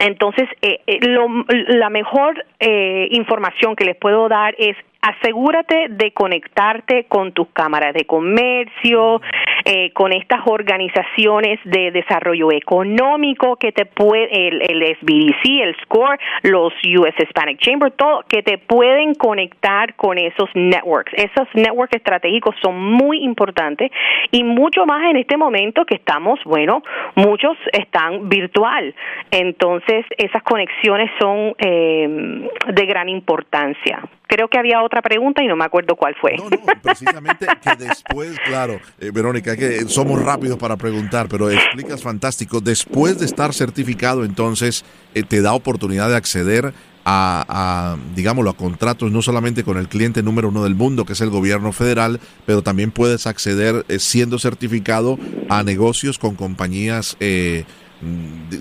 entonces, 0.00 0.48
eh, 0.60 0.80
lo, 1.02 1.28
la 1.48 1.88
mejor 1.88 2.44
eh, 2.58 3.08
información 3.10 3.76
que 3.76 3.84
les 3.84 3.96
puedo 3.96 4.28
dar 4.28 4.54
es 4.58 4.76
asegúrate 5.04 5.88
de 5.90 6.12
conectarte 6.12 7.04
con 7.04 7.32
tus 7.32 7.48
cámaras 7.48 7.92
de 7.92 8.06
comercio, 8.06 9.20
eh, 9.66 9.90
con 9.92 10.12
estas 10.12 10.40
organizaciones 10.46 11.60
de 11.64 11.90
desarrollo 11.90 12.50
económico 12.52 13.56
que 13.56 13.72
te 13.72 13.84
puede, 13.84 14.48
el, 14.48 14.62
el 14.62 14.96
SBDC, 14.96 15.62
el 15.62 15.76
SCORE, 15.82 16.18
los 16.42 16.72
US 16.98 17.14
Hispanic 17.18 17.58
Chamber, 17.60 17.92
todo, 17.92 18.24
que 18.28 18.42
te 18.42 18.56
pueden 18.56 19.14
conectar 19.14 19.94
con 19.94 20.16
esos 20.16 20.48
networks. 20.54 21.12
Esos 21.14 21.48
networks 21.52 21.96
estratégicos 21.96 22.54
son 22.62 22.80
muy 22.80 23.18
importantes 23.18 23.90
y 24.30 24.42
mucho 24.42 24.86
más 24.86 25.10
en 25.10 25.16
este 25.16 25.36
momento 25.36 25.84
que 25.84 25.96
estamos, 25.96 26.40
bueno, 26.44 26.82
muchos 27.14 27.58
están 27.72 28.30
virtual. 28.30 28.94
Entonces, 29.30 30.06
esas 30.16 30.42
conexiones 30.42 31.10
son 31.20 31.54
eh, 31.58 32.48
de 32.68 32.86
gran 32.86 33.10
importancia 33.10 34.00
creo 34.26 34.48
que 34.48 34.58
había 34.58 34.82
otra 34.82 35.02
pregunta 35.02 35.42
y 35.42 35.46
no 35.46 35.56
me 35.56 35.64
acuerdo 35.64 35.96
cuál 35.96 36.14
fue. 36.20 36.36
No, 36.36 36.48
no, 36.50 36.58
precisamente 36.82 37.46
que 37.62 37.76
después, 37.84 38.38
claro, 38.46 38.80
eh, 38.98 39.10
Verónica, 39.12 39.56
que 39.56 39.86
somos 39.86 40.22
rápidos 40.22 40.58
para 40.58 40.76
preguntar, 40.76 41.28
pero 41.28 41.50
explicas 41.50 42.02
fantástico. 42.02 42.60
Después 42.60 43.18
de 43.18 43.26
estar 43.26 43.52
certificado, 43.52 44.24
entonces 44.24 44.84
eh, 45.14 45.22
te 45.22 45.42
da 45.42 45.54
oportunidad 45.54 46.08
de 46.08 46.16
acceder 46.16 46.72
a, 47.04 47.44
a, 47.48 47.96
digámoslo, 48.14 48.50
a 48.50 48.56
contratos 48.56 49.12
no 49.12 49.22
solamente 49.22 49.62
con 49.62 49.76
el 49.76 49.88
cliente 49.88 50.22
número 50.22 50.48
uno 50.48 50.64
del 50.64 50.74
mundo, 50.74 51.04
que 51.04 51.12
es 51.12 51.20
el 51.20 51.30
gobierno 51.30 51.72
federal, 51.72 52.20
pero 52.46 52.62
también 52.62 52.90
puedes 52.90 53.26
acceder, 53.26 53.84
eh, 53.88 53.98
siendo 53.98 54.38
certificado, 54.38 55.18
a 55.48 55.62
negocios 55.62 56.18
con 56.18 56.34
compañías 56.34 57.16
eh, 57.20 57.64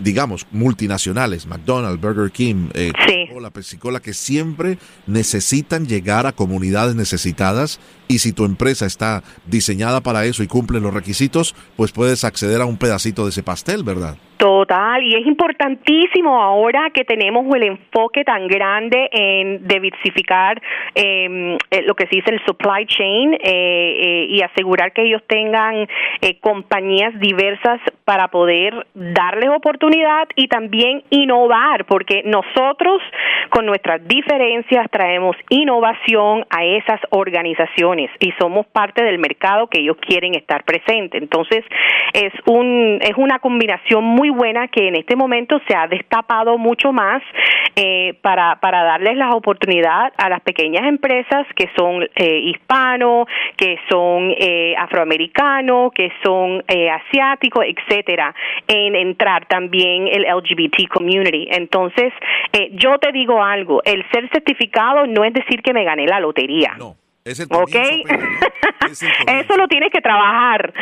digamos, 0.01 0.47
multinacionales, 0.51 1.45
McDonald's, 1.47 2.01
Burger 2.01 2.31
King, 2.31 2.69
eh, 2.73 2.91
Sí. 3.07 3.25
Coca-Cola, 3.27 3.49
Pepsi-Cola, 3.51 3.99
que 3.99 4.13
siempre 4.13 4.77
necesitan 5.07 5.85
llegar 5.87 6.25
a 6.25 6.31
comunidades 6.31 6.95
necesitadas 6.95 7.79
y 8.07 8.19
si 8.19 8.33
tu 8.33 8.45
empresa 8.45 8.85
está 8.85 9.23
diseñada 9.45 10.01
para 10.01 10.25
eso 10.25 10.43
y 10.43 10.47
cumple 10.47 10.79
los 10.79 10.93
requisitos, 10.93 11.55
pues 11.75 11.91
puedes 11.91 12.23
acceder 12.23 12.61
a 12.61 12.65
un 12.65 12.77
pedacito 12.77 13.23
de 13.23 13.29
ese 13.29 13.43
pastel, 13.43 13.83
¿verdad? 13.83 14.17
Total, 14.37 15.01
y 15.03 15.15
es 15.15 15.25
importantísimo 15.25 16.41
ahora 16.41 16.89
que 16.93 17.05
tenemos 17.05 17.45
el 17.55 17.63
enfoque 17.63 18.25
tan 18.25 18.47
grande 18.47 19.07
en 19.11 19.65
diversificar 19.65 20.61
eh, 20.95 21.57
lo 21.85 21.95
que 21.95 22.07
se 22.07 22.17
dice 22.17 22.31
el 22.31 22.41
supply 22.45 22.85
chain 22.87 23.33
eh, 23.35 23.39
eh, 23.43 24.27
y 24.29 24.41
asegurar 24.41 24.91
que 24.91 25.03
ellos 25.03 25.21
tengan 25.27 25.87
eh, 26.21 26.39
compañías 26.41 27.17
diversas 27.19 27.79
para 28.05 28.27
poder 28.29 28.85
darles 29.34 29.49
oportunidad 29.49 30.27
y 30.36 30.47
también 30.47 31.03
innovar, 31.09 31.86
porque 31.86 32.21
nosotros 32.23 33.01
con 33.49 33.65
nuestras 33.65 34.07
diferencias 34.07 34.89
traemos 34.91 35.36
innovación 35.49 36.45
a 36.49 36.63
esas 36.63 36.99
organizaciones 37.09 38.11
y 38.19 38.31
somos 38.39 38.67
parte 38.67 39.03
del 39.03 39.17
mercado 39.17 39.67
que 39.67 39.79
ellos 39.79 39.97
quieren 39.99 40.36
estar 40.36 40.63
presentes. 40.63 41.21
Entonces, 41.21 41.65
es 42.13 42.31
un 42.45 42.99
es 43.01 43.17
una 43.17 43.39
combinación 43.39 44.03
muy 44.03 44.29
buena 44.29 44.67
que 44.67 44.88
en 44.88 44.95
este 44.95 45.15
momento 45.15 45.59
se 45.67 45.75
ha 45.75 45.88
destapado 45.88 46.57
mucho 46.57 46.91
más 46.91 47.23
eh, 47.76 48.17
para, 48.21 48.59
para 48.59 48.84
darles 48.84 49.17
la 49.17 49.32
oportunidad 49.32 50.13
a 50.17 50.30
las 50.30 50.41
pequeñas 50.41 50.84
empresas 50.86 51.45
que 51.55 51.69
son 51.76 52.03
eh, 52.15 52.39
hispanos, 52.39 53.28
que 53.57 53.78
son 53.89 54.34
eh, 54.38 54.76
afroamericanos, 54.78 55.91
que 55.93 56.11
son 56.24 56.63
eh, 56.67 56.89
asiáticos, 56.89 57.65
etcétera, 57.65 58.34
en 58.67 58.95
entrar 58.95 59.47
también 59.47 60.07
el 60.07 60.24
LGBT 60.24 60.88
community. 60.89 61.47
Entonces, 61.51 62.13
eh, 62.51 62.69
yo 62.74 62.97
te 62.99 63.11
digo 63.11 63.43
algo, 63.43 63.82
el 63.86 64.03
ser 64.11 64.30
certificado 64.30 65.07
no 65.07 65.24
es 65.24 65.34
decir 65.34 65.61
que 65.61 65.74
me 65.74 65.84
gané 65.84 66.05
la 66.07 66.19
lotería. 66.19 66.76
No, 66.78 66.95
es 67.26 67.39
el. 67.39 67.47
Eso 69.28 69.57
lo 69.57 69.67
tienes 69.67 69.91
que 69.91 70.01
trabajar. 70.01 70.74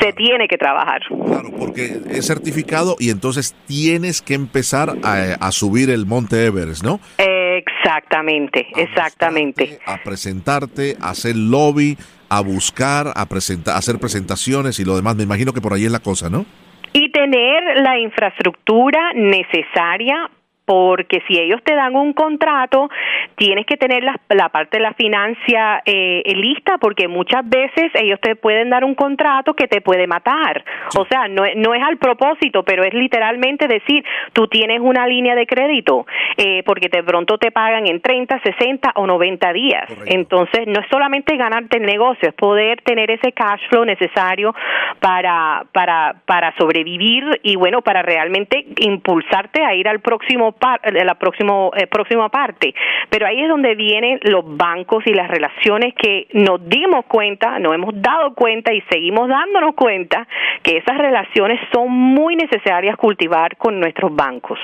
Se 0.00 0.12
tiene 0.12 0.48
que 0.48 0.56
trabajar. 0.56 1.02
Claro, 1.26 1.50
porque 1.58 2.00
es 2.10 2.26
certificado 2.26 2.96
y 2.98 3.10
entonces 3.10 3.54
tienes 3.66 4.22
que 4.22 4.34
empezar 4.34 4.94
a, 5.02 5.34
a 5.40 5.52
subir 5.52 5.90
el 5.90 6.06
monte 6.06 6.46
Everest, 6.46 6.82
¿no? 6.82 7.00
Exactamente, 7.18 8.66
A 8.74 8.80
exactamente. 8.80 9.78
A 9.86 9.98
presentarte, 10.02 10.96
a 11.00 11.10
hacer 11.10 11.36
lobby, 11.36 11.96
a 12.28 12.40
buscar, 12.40 13.12
a 13.14 13.26
presentar, 13.26 13.74
a 13.74 13.78
hacer 13.78 13.98
presentaciones 13.98 14.80
y 14.80 14.84
lo 14.84 14.96
demás. 14.96 15.16
Me 15.16 15.22
imagino 15.22 15.52
que 15.52 15.60
por 15.60 15.72
ahí 15.72 15.84
es 15.84 15.92
la 15.92 16.00
cosa, 16.00 16.30
¿no? 16.30 16.46
Y 16.92 17.10
tener 17.12 17.62
la 17.82 17.98
infraestructura 17.98 19.12
necesaria 19.14 20.30
porque 20.64 21.22
si 21.28 21.38
ellos 21.38 21.62
te 21.62 21.74
dan 21.74 21.94
un 21.94 22.12
contrato, 22.12 22.88
tienes 23.36 23.66
que 23.66 23.76
tener 23.76 24.02
la, 24.02 24.18
la 24.30 24.48
parte 24.48 24.78
de 24.78 24.82
la 24.82 24.94
financia 24.94 25.82
eh, 25.84 26.22
lista, 26.34 26.78
porque 26.78 27.08
muchas 27.08 27.48
veces 27.48 27.90
ellos 27.94 28.18
te 28.20 28.36
pueden 28.36 28.70
dar 28.70 28.84
un 28.84 28.94
contrato 28.94 29.54
que 29.54 29.68
te 29.68 29.80
puede 29.80 30.06
matar. 30.06 30.64
O 30.96 31.04
sea, 31.06 31.28
no, 31.28 31.42
no 31.56 31.74
es 31.74 31.82
al 31.82 31.98
propósito, 31.98 32.62
pero 32.62 32.84
es 32.84 32.94
literalmente 32.94 33.68
decir, 33.68 34.04
tú 34.32 34.48
tienes 34.48 34.80
una 34.80 35.06
línea 35.06 35.34
de 35.34 35.46
crédito, 35.46 36.06
eh, 36.36 36.62
porque 36.64 36.88
de 36.88 37.02
pronto 37.02 37.38
te 37.38 37.50
pagan 37.50 37.86
en 37.86 38.00
30, 38.00 38.40
60 38.40 38.92
o 38.96 39.06
90 39.06 39.52
días. 39.52 39.84
Correcto. 39.86 40.14
Entonces, 40.14 40.66
no 40.66 40.80
es 40.80 40.86
solamente 40.90 41.36
ganarte 41.36 41.76
el 41.76 41.84
negocio, 41.84 42.28
es 42.28 42.34
poder 42.34 42.80
tener 42.82 43.10
ese 43.10 43.32
cash 43.32 43.60
flow 43.68 43.84
necesario 43.84 44.54
para, 45.00 45.64
para, 45.72 46.16
para 46.24 46.56
sobrevivir 46.56 47.40
y, 47.42 47.56
bueno, 47.56 47.82
para 47.82 48.02
realmente 48.02 48.64
impulsarte 48.78 49.64
a 49.64 49.74
ir 49.74 49.88
al 49.88 50.00
próximo 50.00 50.53
par, 50.58 50.80
a 50.82 51.04
la 51.04 51.14
próximo, 51.14 51.70
eh, 51.76 51.86
próxima 51.86 52.28
parte. 52.28 52.74
Pero 53.10 53.26
ahí 53.26 53.42
es 53.42 53.48
donde 53.48 53.74
vienen 53.74 54.18
los 54.22 54.44
bancos 54.56 55.04
y 55.06 55.12
las 55.12 55.28
relaciones 55.28 55.94
que 55.94 56.26
nos 56.32 56.66
dimos 56.68 57.04
cuenta, 57.06 57.58
nos 57.58 57.74
hemos 57.74 57.94
dado 58.00 58.34
cuenta 58.34 58.72
y 58.72 58.80
seguimos 58.90 59.28
dándonos 59.28 59.74
cuenta 59.74 60.26
que 60.62 60.78
esas 60.78 60.98
relaciones 60.98 61.60
son 61.72 61.90
muy 61.90 62.36
necesarias 62.36 62.96
cultivar 62.96 63.56
con 63.56 63.78
nuestros 63.78 64.14
bancos. 64.14 64.58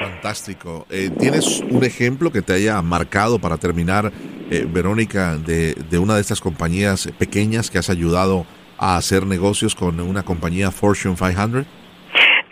Fantástico. 0.00 0.86
Eh, 0.90 1.10
¿Tienes 1.18 1.60
un 1.60 1.84
ejemplo 1.84 2.30
que 2.30 2.42
te 2.42 2.54
haya 2.54 2.80
marcado 2.82 3.38
para 3.38 3.56
terminar, 3.56 4.10
eh, 4.50 4.66
Verónica, 4.66 5.36
de, 5.36 5.74
de 5.74 5.98
una 5.98 6.14
de 6.14 6.20
estas 6.20 6.40
compañías 6.40 7.12
pequeñas 7.18 7.70
que 7.70 7.78
has 7.78 7.90
ayudado 7.90 8.46
a 8.78 8.96
hacer 8.96 9.26
negocios 9.26 9.74
con 9.74 10.00
una 10.00 10.22
compañía 10.22 10.70
Fortune 10.70 11.16
500? 11.16 11.81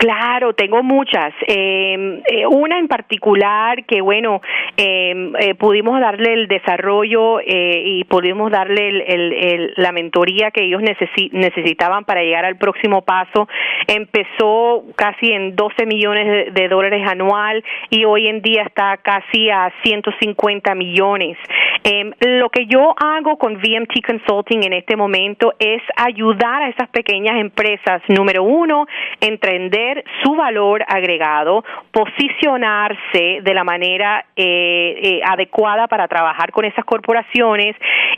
Claro, 0.01 0.53
tengo 0.53 0.81
muchas. 0.81 1.31
Eh, 1.45 2.23
eh, 2.25 2.47
una 2.47 2.79
en 2.79 2.87
particular 2.87 3.85
que, 3.85 4.01
bueno, 4.01 4.41
eh, 4.75 5.31
eh, 5.39 5.53
pudimos 5.53 6.01
darle 6.01 6.33
el 6.33 6.47
desarrollo 6.47 7.39
eh, 7.39 7.83
y 7.85 8.03
pudimos 8.05 8.49
darle 8.51 8.87
el, 8.87 9.73
la 9.77 9.91
mentoría 9.91 10.49
que 10.49 10.63
ellos 10.63 10.81
necesi- 10.81 11.29
necesitaban 11.33 12.03
para 12.05 12.23
llegar 12.23 12.45
al 12.45 12.57
próximo 12.57 13.03
paso. 13.03 13.47
Empezó 13.85 14.85
casi 14.95 15.33
en 15.33 15.55
12 15.55 15.85
millones 15.85 16.51
de, 16.51 16.67
dólares 16.67 17.07
anual 17.07 17.63
y 17.91 18.03
hoy 18.03 18.27
en 18.27 18.41
día 18.41 18.63
está 18.63 18.97
casi 18.97 19.51
a 19.51 19.71
150 19.83 20.73
millones. 20.73 21.37
Eh, 21.83 22.09
lo 22.21 22.49
que 22.49 22.65
yo 22.65 22.95
hago 22.97 23.37
con 23.37 23.53
VMT 23.57 24.03
Consulting 24.03 24.63
en 24.63 24.73
este 24.73 24.95
momento 24.95 25.53
es 25.59 25.83
ayudar 25.95 26.63
a 26.63 26.69
esas 26.69 26.89
pequeñas 26.89 27.39
empresas, 27.39 28.01
número 28.07 28.41
uno, 28.41 28.87
entender 29.19 29.90
su 30.23 30.35
valor 30.35 30.83
agregado, 30.87 31.63
posicionarse 31.91 33.39
de 33.41 33.53
la 33.53 33.63
manera 33.63 34.25
eh, 34.35 34.99
eh, 35.01 35.21
adecuada 35.25 35.87
para 35.87 36.07
trabajar 36.07 36.51
con 36.51 36.65
esas 36.65 36.85
corporaciones 36.85 37.75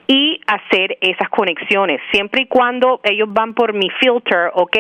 y 0.07 0.39
hacer 0.47 0.97
esas 1.01 1.29
conexiones. 1.29 2.01
Siempre 2.11 2.43
y 2.43 2.45
cuando 2.47 2.99
ellos 3.03 3.27
van 3.31 3.53
por 3.53 3.73
mi 3.73 3.89
filter, 3.99 4.51
ok, 4.53 4.77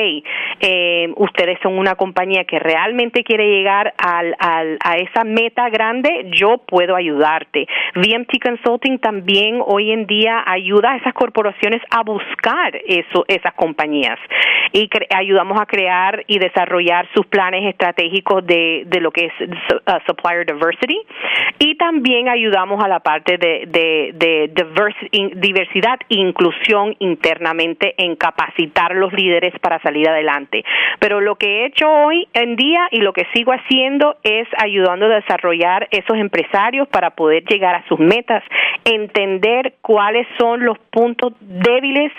eh, 0.59 1.09
ustedes 1.15 1.59
son 1.61 1.77
una 1.77 1.95
compañía 1.95 2.43
que 2.45 2.59
realmente 2.59 3.23
quiere 3.23 3.47
llegar 3.47 3.93
al, 3.97 4.35
al, 4.39 4.77
a 4.83 4.95
esa 4.97 5.23
meta 5.23 5.69
grande, 5.69 6.29
yo 6.33 6.57
puedo 6.57 6.95
ayudarte. 6.95 7.67
VMT 7.95 8.41
Consulting 8.43 8.99
también 8.99 9.61
hoy 9.65 9.91
en 9.91 10.05
día 10.05 10.43
ayuda 10.45 10.91
a 10.91 10.97
esas 10.97 11.13
corporaciones 11.13 11.81
a 11.89 12.03
buscar 12.03 12.75
eso, 12.85 13.25
esas 13.27 13.53
compañías 13.53 14.19
y 14.71 14.89
ayudamos 15.15 15.59
a 15.61 15.65
crear 15.65 16.23
y 16.27 16.39
desarrollar 16.39 16.82
sus 17.13 17.25
planes 17.27 17.65
estratégicos 17.65 18.45
de, 18.45 18.85
lo 19.01 19.11
que 19.11 19.25
es 19.25 19.33
uh, 19.41 19.91
supplier 20.05 20.45
diversity 20.45 20.99
y 21.59 21.75
también 21.75 22.29
ayudamos 22.29 22.83
a 22.83 22.87
la 22.87 22.99
parte 22.99 23.37
de, 23.37 23.65
de, 23.67 24.11
de 24.13 24.51
diversidad 25.35 25.99
e 26.09 26.15
inclusión 26.15 26.95
internamente 26.99 27.93
en 27.97 28.15
capacitar 28.15 28.95
los 28.95 29.13
líderes 29.13 29.53
para 29.59 29.79
salir 29.81 30.07
adelante. 30.07 30.63
Pero 30.99 31.21
lo 31.21 31.35
que 31.35 31.61
he 31.61 31.65
hecho 31.65 31.89
hoy 31.89 32.27
en 32.33 32.55
día 32.55 32.87
y 32.91 32.99
lo 32.99 33.13
que 33.13 33.25
sigo 33.33 33.51
haciendo 33.51 34.17
es 34.23 34.47
ayudando 34.57 35.05
a 35.05 35.15
desarrollar 35.15 35.87
esos 35.91 36.17
empresarios 36.17 36.87
para 36.87 37.11
poder 37.11 37.43
llegar 37.45 37.75
a 37.75 37.87
sus 37.87 37.99
metas, 37.99 38.43
entender 38.85 39.75
cuáles 39.81 40.27
son 40.37 40.63
los 40.65 40.77
puntos 40.91 41.33
débiles 41.39 42.11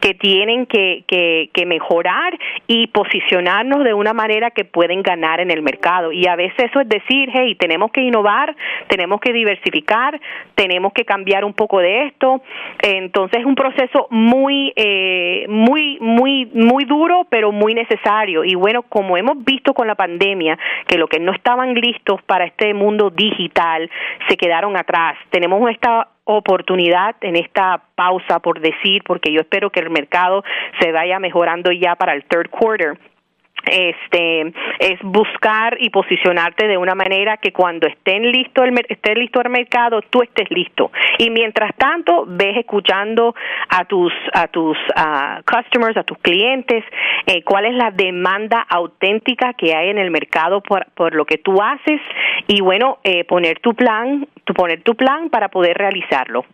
que 0.00 0.14
tienen 0.14 0.66
que, 0.66 1.04
que 1.06 1.66
mejorar 1.66 2.38
y 2.66 2.86
posicionarnos 2.88 3.84
de 3.84 3.94
una 3.94 4.07
manera 4.12 4.50
que 4.50 4.64
pueden 4.64 5.02
ganar 5.02 5.40
en 5.40 5.50
el 5.50 5.62
mercado. 5.62 6.12
Y 6.12 6.26
a 6.26 6.36
veces 6.36 6.58
eso 6.70 6.80
es 6.80 6.88
decir, 6.88 7.30
hey, 7.32 7.54
tenemos 7.54 7.90
que 7.90 8.00
innovar, 8.00 8.54
tenemos 8.88 9.20
que 9.20 9.32
diversificar, 9.32 10.20
tenemos 10.54 10.92
que 10.92 11.04
cambiar 11.04 11.44
un 11.44 11.54
poco 11.54 11.78
de 11.80 12.06
esto. 12.06 12.42
Entonces 12.82 13.40
es 13.40 13.46
un 13.46 13.54
proceso 13.54 14.06
muy, 14.10 14.72
eh, 14.76 15.46
muy, 15.48 15.98
muy, 16.00 16.46
muy 16.46 16.84
duro, 16.84 17.26
pero 17.30 17.52
muy 17.52 17.74
necesario. 17.74 18.44
Y 18.44 18.54
bueno, 18.54 18.82
como 18.82 19.16
hemos 19.16 19.44
visto 19.44 19.74
con 19.74 19.86
la 19.86 19.94
pandemia, 19.94 20.58
que 20.86 20.98
lo 20.98 21.08
que 21.08 21.20
no 21.20 21.32
estaban 21.32 21.74
listos 21.74 22.22
para 22.22 22.44
este 22.44 22.74
mundo 22.74 23.10
digital 23.10 23.90
se 24.28 24.36
quedaron 24.36 24.76
atrás. 24.76 25.16
Tenemos 25.30 25.68
esta 25.70 26.08
oportunidad 26.24 27.16
en 27.22 27.36
esta 27.36 27.82
pausa, 27.94 28.40
por 28.40 28.60
decir, 28.60 29.02
porque 29.04 29.32
yo 29.32 29.40
espero 29.40 29.70
que 29.70 29.80
el 29.80 29.90
mercado 29.90 30.44
se 30.78 30.92
vaya 30.92 31.18
mejorando 31.18 31.72
ya 31.72 31.94
para 31.96 32.12
el 32.12 32.24
third 32.24 32.50
quarter 32.50 32.98
este 33.70 34.52
es 34.78 35.00
buscar 35.02 35.76
y 35.80 35.90
posicionarte 35.90 36.66
de 36.66 36.76
una 36.76 36.94
manera 36.94 37.36
que 37.36 37.52
cuando 37.52 37.86
estén 37.86 38.30
listo 38.30 38.62
el 38.64 38.74
esté 38.88 39.14
listo 39.14 39.40
el 39.40 39.50
mercado 39.50 40.00
tú 40.02 40.22
estés 40.22 40.50
listo. 40.50 40.90
Y 41.18 41.30
mientras 41.30 41.74
tanto 41.76 42.24
ves 42.26 42.56
escuchando 42.56 43.34
a 43.68 43.84
tus 43.84 44.12
a 44.32 44.48
tus 44.48 44.76
customers 45.44 45.96
a 45.96 46.02
tus 46.04 46.18
clientes 46.18 46.84
eh, 47.26 47.42
cuál 47.42 47.66
es 47.66 47.74
la 47.74 47.90
demanda 47.90 48.66
auténtica 48.68 49.52
que 49.54 49.74
hay 49.74 49.90
en 49.90 49.98
el 49.98 50.10
mercado 50.10 50.60
por, 50.62 50.86
por 50.94 51.14
lo 51.14 51.24
que 51.24 51.38
tú 51.38 51.60
haces 51.62 52.00
y 52.46 52.60
bueno 52.60 52.98
eh, 53.04 53.24
poner 53.24 53.60
tu 53.60 53.74
plan 53.74 54.26
tu, 54.44 54.54
poner 54.54 54.82
tu 54.82 54.94
plan 54.94 55.28
para 55.30 55.48
poder 55.48 55.76
realizarlo. 55.76 56.44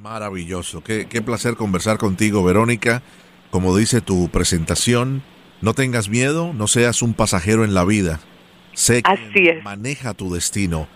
Maravilloso. 0.00 0.82
Qué, 0.82 1.06
qué 1.08 1.22
placer 1.22 1.54
conversar 1.54 1.98
contigo 1.98 2.44
Verónica. 2.44 3.02
Como 3.50 3.76
dice 3.76 4.00
tu 4.00 4.28
presentación 4.28 5.22
no 5.60 5.74
tengas 5.74 6.08
miedo, 6.08 6.52
no 6.52 6.66
seas 6.66 7.02
un 7.02 7.14
pasajero 7.14 7.64
en 7.64 7.74
la 7.74 7.84
vida. 7.84 8.20
Sé 8.74 9.02
que 9.02 9.60
maneja 9.62 10.14
tu 10.14 10.32
destino. 10.32 10.88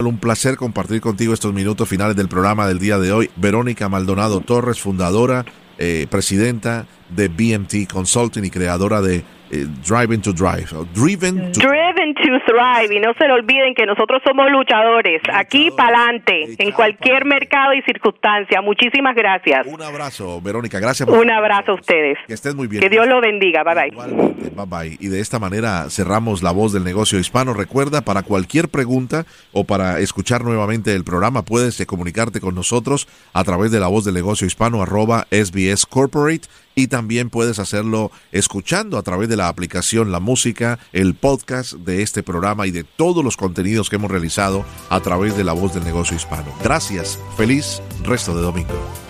Un 0.00 0.18
placer 0.18 0.56
compartir 0.56 1.00
contigo 1.00 1.32
estos 1.32 1.54
minutos 1.54 1.88
finales 1.88 2.16
del 2.16 2.28
programa 2.28 2.66
del 2.66 2.78
día 2.78 2.98
de 2.98 3.12
hoy. 3.12 3.30
Verónica 3.36 3.88
Maldonado 3.88 4.40
Torres, 4.40 4.80
fundadora, 4.80 5.46
eh, 5.78 6.06
presidenta 6.10 6.86
de 7.08 7.28
BMT 7.28 7.90
Consulting 7.90 8.44
y 8.44 8.50
creadora 8.50 9.00
de 9.00 9.24
eh, 9.54 9.66
Driving 9.86 10.20
to 10.20 10.32
Drive. 10.32 10.66
Driven 10.94 11.52
to 11.52 11.60
Driven 11.60 12.14
to 12.14 12.40
Thrive. 12.46 12.94
Y 12.94 13.00
no 13.00 13.14
se 13.14 13.28
lo 13.28 13.34
olviden 13.34 13.74
que 13.74 13.86
nosotros 13.86 14.20
somos 14.24 14.50
luchadores. 14.50 15.22
Aquí 15.32 15.70
para 15.70 15.96
adelante, 15.96 16.56
en 16.58 16.72
cualquier 16.72 17.24
mercado 17.24 17.72
y 17.74 17.82
circunstancia. 17.82 18.60
Muchísimas 18.62 19.14
gracias. 19.14 19.66
Un 19.66 19.82
abrazo, 19.82 20.40
Verónica. 20.40 20.80
Gracias. 20.80 21.08
Un 21.08 21.30
abrazo 21.30 21.72
a 21.72 21.74
ustedes. 21.74 22.18
Que 22.26 22.34
estén 22.34 22.56
muy 22.56 22.66
bien. 22.66 22.82
Que 22.82 22.88
Dios 22.88 23.06
lo 23.06 23.20
bendiga. 23.20 23.62
Bye 23.62 23.90
bye. 23.90 24.50
bye 24.50 24.66
bye. 24.66 24.96
Y 25.00 25.08
de 25.08 25.20
esta 25.20 25.38
manera 25.38 25.88
cerramos 25.90 26.42
la 26.42 26.50
voz 26.50 26.72
del 26.72 26.84
negocio 26.84 27.18
hispano. 27.18 27.54
Recuerda, 27.54 28.00
para 28.00 28.22
cualquier 28.22 28.68
pregunta 28.68 29.24
o 29.52 29.64
para 29.64 30.00
escuchar 30.00 30.42
nuevamente 30.42 30.94
el 30.94 31.04
programa, 31.04 31.44
puedes 31.44 31.84
comunicarte 31.86 32.40
con 32.40 32.54
nosotros 32.54 33.06
a 33.32 33.44
través 33.44 33.70
de 33.70 33.80
la 33.80 33.88
voz 33.88 34.04
del 34.04 34.14
negocio 34.14 34.46
hispano 34.46 34.82
arroba 34.82 35.26
SBS 35.30 35.86
Corporate 35.86 36.48
y 36.74 36.88
también 36.88 37.30
puedes 37.30 37.58
hacerlo 37.58 38.10
escuchando 38.32 38.98
a 38.98 39.02
través 39.02 39.28
de 39.28 39.36
la 39.36 39.48
aplicación 39.48 40.12
La 40.12 40.20
Música, 40.20 40.78
el 40.92 41.14
podcast 41.14 41.74
de 41.74 42.02
este 42.02 42.22
programa 42.22 42.66
y 42.66 42.70
de 42.70 42.84
todos 42.84 43.24
los 43.24 43.36
contenidos 43.36 43.90
que 43.90 43.96
hemos 43.96 44.10
realizado 44.10 44.64
a 44.90 45.00
través 45.00 45.36
de 45.36 45.44
la 45.44 45.52
voz 45.52 45.74
del 45.74 45.84
negocio 45.84 46.16
hispano. 46.16 46.52
Gracias, 46.62 47.18
feliz 47.36 47.80
resto 48.04 48.34
de 48.34 48.42
domingo. 48.42 49.03